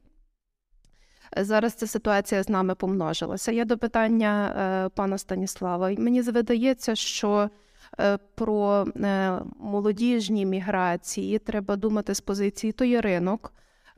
[1.37, 3.53] Зараз ця ситуація з нами помножилася.
[3.53, 4.55] Я до питання
[4.87, 5.95] е, пана Станіслава.
[5.99, 7.51] Мені видається, що
[8.35, 13.53] про е, молодіжні міграції треба думати з позиції то є ринок.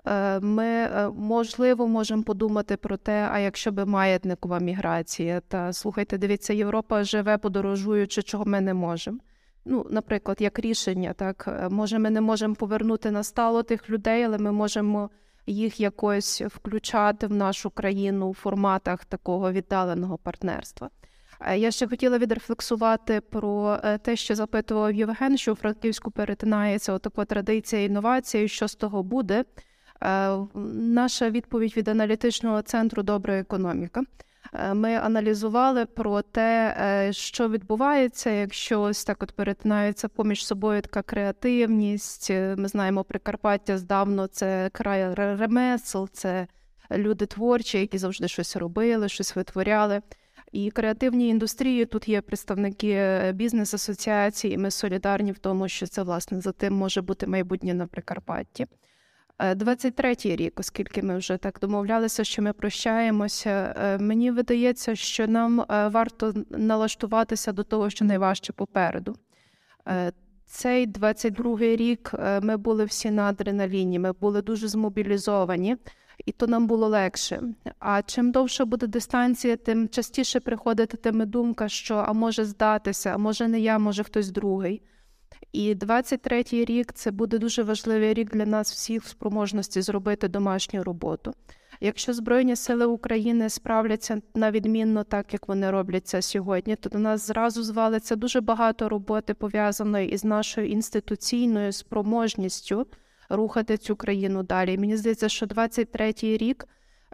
[0.07, 6.19] Е, Ми, е, можливо, можемо подумати про те, а якщо би маятникова міграція, та слухайте,
[6.19, 9.19] дивіться, Європа живе подорожуючи, чого ми не можемо.
[9.65, 14.23] Ну, наприклад, як рішення, так е, може, ми не можемо повернути на стало тих людей,
[14.23, 15.11] але ми можемо
[15.47, 20.91] їх якось включати в нашу країну у форматах такого віддаленого партнерства.
[21.47, 26.93] Е, Я ще хотіла відрефлексувати про е, те, що запитував Євген, що у Франківську перетинається
[26.93, 29.45] отака традиція інновації, що з того буде.
[30.03, 30.37] Е,
[30.75, 34.03] Наша відповідь від аналітичного центру Добра економіка.
[34.75, 42.31] Ми аналізували про те, що відбувається, якщо ось так от перетинається поміж собою така креативність.
[42.31, 46.47] Ми знаємо, Прикарпаття здавно це край ремесел, це
[46.91, 50.03] люди творчі, які завжди щось робили, щось витворяли.
[50.55, 56.03] І креативні індустрії тут є представники е, бізнес-асоціацій, і ми солідарні в тому, що це
[56.03, 58.67] власне за тим може бути майбутнє на Прикарпатті.
[59.39, 65.27] Е, 23-й рік, оскільки ми вже так домовлялися, що ми прощаємося, е, мені видається, що
[65.27, 69.17] нам е, варто налаштуватися до того, що найважче попереду.
[69.89, 70.13] Е,
[70.47, 75.77] Цей 22-й рік е, ми були всі на адреналіні, ми були дуже змобілізовані,
[76.27, 77.43] і то нам було легше.
[77.78, 83.49] А чим довша буде дистанція, тим частіше приходитиме думка, що а може здатися, а може
[83.49, 84.82] не я, може хтось другий.
[85.53, 90.82] І 23-й рік це буде дуже важливий рік для нас всіх в спроможності зробити домашню
[90.82, 91.32] роботу.
[91.81, 96.99] Якщо Збройні сили України справляться на відмінно так, як вони роблять це сьогодні, то до
[96.99, 102.86] нас зразу звалиться дуже багато роботи пов'язаної із нашою інституційною спроможністю
[103.29, 104.79] рухати цю країну далі.
[104.79, 106.69] Мені здається, що 23-й рік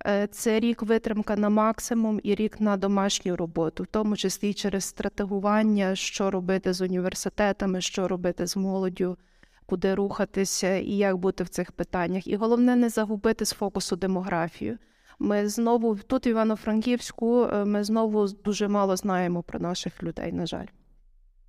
[0.07, 4.85] е, це рік витримка на максимум і рік на домашню роботу, в тому числі через
[4.85, 9.19] стратегування, що робити з університетами, що робити з молоддю,
[9.67, 12.27] куди рухатися і як бути в цих питаннях.
[12.27, 14.79] І головне не загубити з фокусу демографію.
[15.19, 20.47] Ми знову тут, в Івано-Франківську, е, ми знову дуже мало знаємо про наших людей, на
[20.47, 20.67] жаль.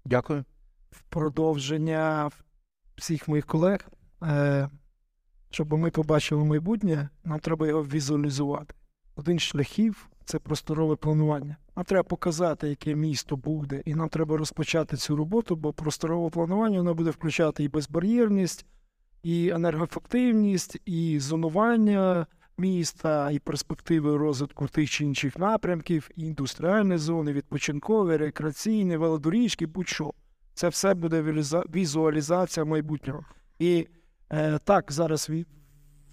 [0.05, 0.45] Дякую.
[0.91, 2.29] в продовження
[2.95, 3.89] всіх моїх колег,
[5.49, 8.75] щоб ми побачили майбутнє, нам треба його візуалізувати.
[9.15, 11.57] Один з шляхів це просторове планування.
[11.75, 16.77] Нам треба показати, яке місто буде, і нам треба розпочати цю роботу, бо просторове планування
[16.77, 18.65] воно буде включати і безбар'єрність,
[19.23, 22.25] і енергоефективність, і зонування
[22.57, 30.13] міста, і перспективи розвитку тих чи інших напрямків, і індустріальні зони, відпочинкові, рекреаційні, велодоріжки, будь-що.
[30.53, 31.43] Це все буде
[31.75, 33.25] візуалізація майбутнього.
[33.59, 34.00] І е,
[34.63, 35.31] так, зараз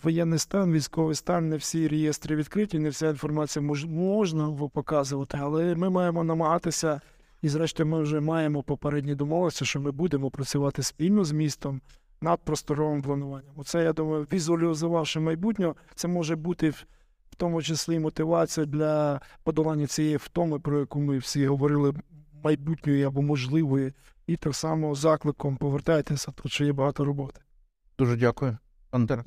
[0.03, 5.74] воєнний стан, військовий стан, не всі реєстри відкриті, не вся інформація мож, можна показувати, але
[5.74, 7.01] ми маємо намагатися,
[7.43, 11.81] і зрештою ми вже маємо попередні домовленості, що ми будемо працювати спільно з містом
[12.20, 13.53] над просторовим плануванням.
[13.57, 16.85] Оце, я думаю, візуалізувавши майбутнього, це може бути в,
[17.36, 21.95] тому числі мотивація для подолання цієї втоми, про яку ми всі говорили,
[22.45, 23.93] майбутньої або можливої,
[24.27, 27.40] і так само закликом повертайтеся, тут ще є багато роботи.
[27.99, 28.59] Дуже дякую.
[28.91, 29.25] Антер.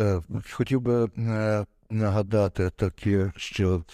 [0.00, 3.84] Е, Хотів би е, нагадати таке, що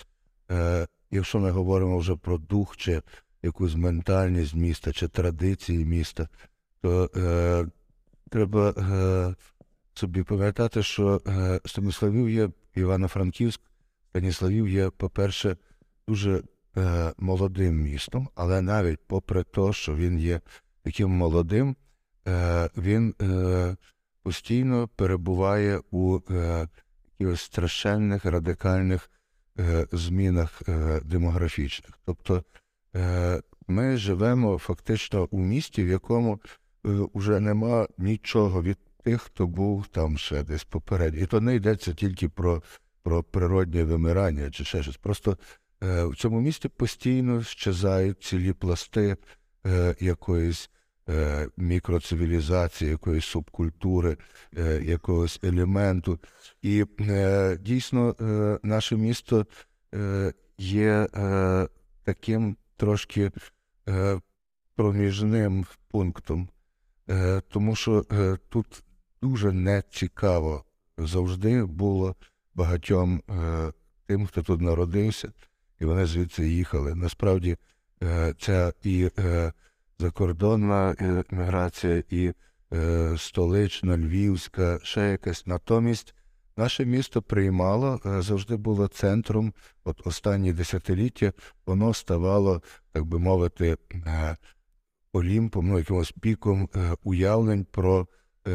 [0.50, 3.02] е, якщо ми говоримо вже про дух чи
[3.42, 6.28] якусь ментальність міста чи традиції міста,
[6.82, 7.10] то
[8.30, 8.74] треба
[9.94, 11.20] собі пам'ятати, що
[11.66, 13.60] Станіславів є Івано-Франківськ,
[14.10, 15.56] Станіславів є, по-перше,
[16.08, 16.42] дуже
[17.18, 20.40] молодим містом, але навіть попри те, що він є
[20.82, 21.76] таким молодим,
[22.76, 23.76] він е,
[24.22, 26.68] постійно перебуває у е,
[27.36, 29.10] страшенних радикальних
[29.58, 31.98] е, змінах е, демографічних.
[32.04, 32.44] Тобто
[32.96, 36.38] е, ми живемо фактично у місті, в якому е,
[37.14, 41.20] вже нема нічого від тих, хто був там ще десь попередньо.
[41.20, 42.62] І то не йдеться тільки про,
[43.02, 44.96] про природнє вимирання чи ще щось.
[44.96, 45.38] Просто
[45.82, 49.16] е, в цьому місті постійно щезають цілі пласти
[49.66, 50.79] е, якоїсь е,
[51.56, 54.16] мікроцивілізації, якоїсь субкультури,
[54.56, 56.18] е, якогось елементу.
[56.62, 59.46] І е, дійсно е, наше місто
[59.94, 61.68] е, є е,
[62.04, 63.30] таким трошки
[63.88, 64.20] е,
[64.74, 66.48] проміжним пунктом,
[67.10, 68.84] е, тому що е, тут
[69.22, 70.64] дуже нецікаво
[70.98, 72.16] завжди було
[72.54, 73.72] багатьом е,
[74.06, 75.32] тим, хто тут народився,
[75.80, 76.94] і вони звідси їхали.
[76.94, 77.56] Насправді,
[78.02, 79.52] е, ця і е,
[80.00, 82.32] закордонна е, міграція, і
[82.72, 85.46] е, столична, львівська, ще якась.
[85.46, 86.14] Натомість
[86.56, 89.52] наше місто приймало, е, завжди було центром.
[89.84, 91.32] От останні десятиліття
[91.66, 92.62] воно ставало,
[92.92, 94.36] так би мовити, е,
[95.12, 98.08] олімпом, ну, якимось піком е, уявлень про
[98.46, 98.52] е,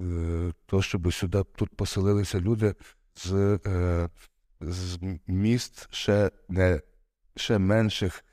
[0.00, 2.74] е, то, щоб сюди тут поселилися люди
[3.16, 3.58] з,
[4.60, 6.80] з міст ще не
[7.36, 8.24] ще менших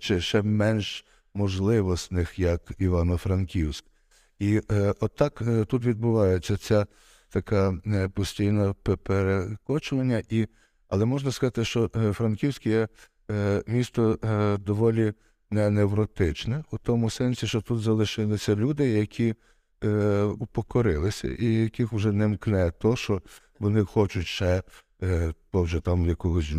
[0.00, 3.84] чи ще менш можливосних, як Івано-Франківськ.
[4.38, 6.86] І е, отак е, тут відбувається ця
[7.28, 10.22] така е, постійне перекочування.
[10.28, 10.46] І,
[10.88, 12.88] але можна сказати, що е, Франківськ є
[13.30, 15.12] е, місто е, доволі
[15.50, 19.34] не невротичне, у тому сенсі, що тут залишилися люди, які
[20.38, 23.22] упокорилися, і яких вже не мкне то, що
[23.58, 24.62] вони хочуть ще
[25.50, 26.52] то вже там якогось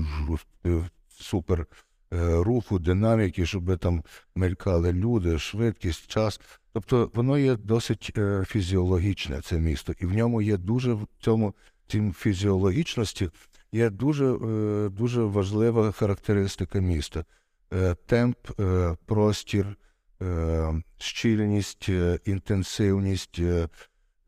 [1.09, 1.65] супер
[2.11, 4.03] руху, динаміки, щоб там
[4.35, 6.41] мелькали люди, швидкість, час.
[6.73, 11.53] Тобто воно є досить е, фізіологічне, це місто, і в ньому є дуже в цьому
[11.87, 13.29] цім фізіологічності
[13.71, 17.25] є дуже, е, дуже важлива характеристика міста.
[17.73, 19.77] Е, темп, е, простір,
[20.21, 23.69] е, щільність, е, інтенсивність, е,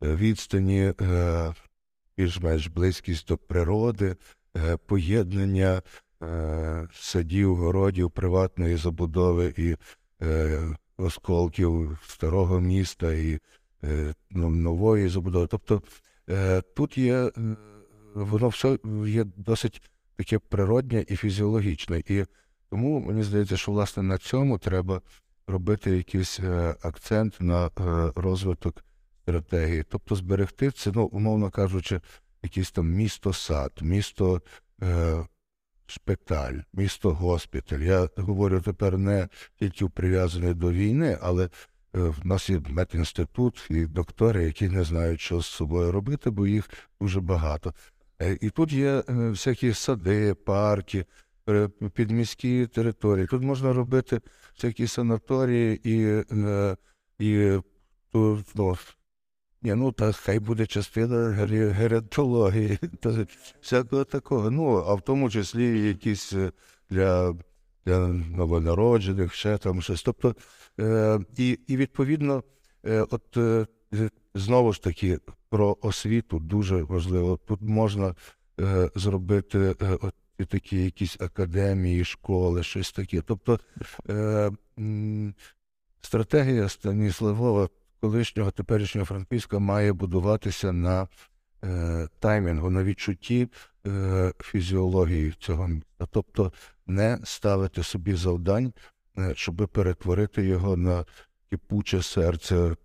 [0.02, 1.54] е, відстані, е,
[2.16, 4.16] більш-менш близькість до природи,
[4.56, 5.82] е, поєднання е,
[6.92, 9.76] садів, городів, приватної забудови і
[10.22, 10.60] е,
[10.96, 13.38] осколків старого міста і
[13.84, 15.46] е, ну, нової забудови.
[15.46, 15.82] Тобто
[16.30, 17.30] е, тут є е,
[18.14, 19.82] воно все є досить
[20.16, 22.02] таке природнє і фізіологічне.
[22.06, 22.24] І
[22.70, 25.00] тому мені здається, що власне на цьому треба
[25.46, 27.70] робити якийсь е, акцент на е,
[28.16, 28.84] розвиток
[29.22, 29.84] стратегії.
[29.88, 32.00] Тобто зберегти це, ну, умовно кажучи,
[32.42, 34.42] якийсь там місто-сад, місто
[34.82, 35.26] е,
[35.92, 37.78] шпиталь, місто госпіталь.
[37.78, 39.28] Я говорю тепер не
[39.58, 41.48] тільки прив'язаний до війни, але е,
[41.92, 46.70] в нас є медінститут і доктори, які не знають, що з собою робити, бо їх
[47.00, 47.74] дуже багато.
[48.22, 51.04] Е, І тут є е, всякі сади, парки,
[51.94, 53.26] підміські території.
[53.26, 54.20] Тут можна робити
[54.54, 56.24] всякі санаторії і,
[57.18, 57.60] і
[58.14, 58.44] ну,
[59.62, 61.30] ні, ну та хай буде частина
[61.72, 62.78] геронтології,
[63.60, 64.50] всякого такого.
[64.50, 66.52] Ну, а в тому числі якісь е,
[66.90, 67.34] для,
[67.86, 70.02] для новонароджених, ще там щось.
[70.02, 70.36] Тобто,
[70.80, 72.42] е, і, і відповідно,
[72.86, 73.66] е, от е,
[74.34, 75.18] знову ж таки
[75.48, 77.36] про освіту дуже важливо.
[77.36, 78.14] Тут можна
[78.60, 80.14] е, зробити е, от
[80.48, 83.22] такі якісь академії, школи, щось таке.
[83.26, 83.60] Тобто
[84.08, 84.50] е,
[86.00, 87.68] стратегія Станіславова,
[88.02, 91.08] колишнього теперішнього Франківська, має будуватися на
[91.64, 93.48] е, таймінгу, на відчутті
[93.86, 96.06] е, фізіології цього міста.
[96.10, 96.52] Тобто
[96.86, 98.72] не ставити собі завдань,
[99.18, 101.04] е, щоб перетворити його на
[101.50, 102.76] кипуче серце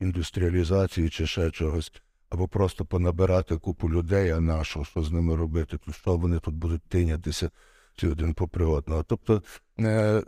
[0.00, 1.92] індустріалізації чи ще чогось,
[2.30, 6.54] або просто понабирати купу людей, а на що, з ними робити, то що вони тут
[6.54, 7.50] будуть тинятися
[7.96, 9.02] всі один попри одного.
[9.02, 9.42] Тобто
[9.78, 10.22] е, е,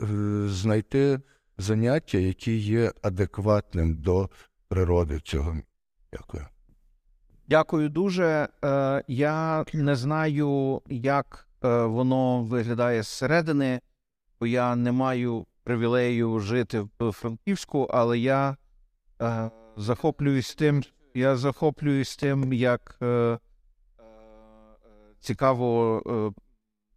[0.49, 1.21] знайти
[1.59, 4.31] заняття, які є адекватним до
[4.69, 5.57] природи цього.
[6.13, 6.47] Дякую.
[7.49, 8.49] Дякую дуже.
[8.65, 13.81] Е, Я не знаю, як е, воно виглядає зсередини,
[14.41, 18.57] бо я не маю привілею жити в Франківську, але я
[19.23, 20.83] е, захоплююсь тим,
[21.15, 22.99] я захоплююсь тим, як
[25.21, 26.03] цікаво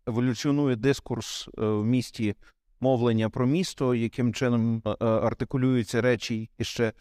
[0.07, 2.35] еволюціонує дискурс в місті
[2.81, 6.93] мовлення про місто, яким чином е, е, артикулюються речі, які ще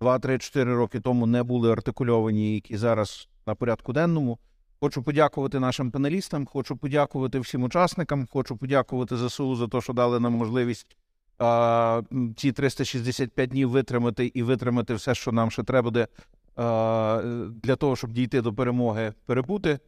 [0.00, 4.38] 2-3-4 роки тому не були артикульовані, які зараз на порядку денному.
[4.80, 10.20] Хочу подякувати нашим панелістам, хочу подякувати всім учасникам, хочу подякувати ЗСУ за те, що дали
[10.20, 10.96] нам можливість
[11.38, 12.02] а,
[12.36, 16.08] ці 365 днів витримати і витримати все, що нам ще треба буде
[16.56, 17.22] а,
[17.62, 19.78] для того, щоб дійти до перемоги, перебути.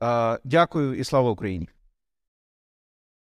[0.00, 1.68] А, дякую і слава Україні!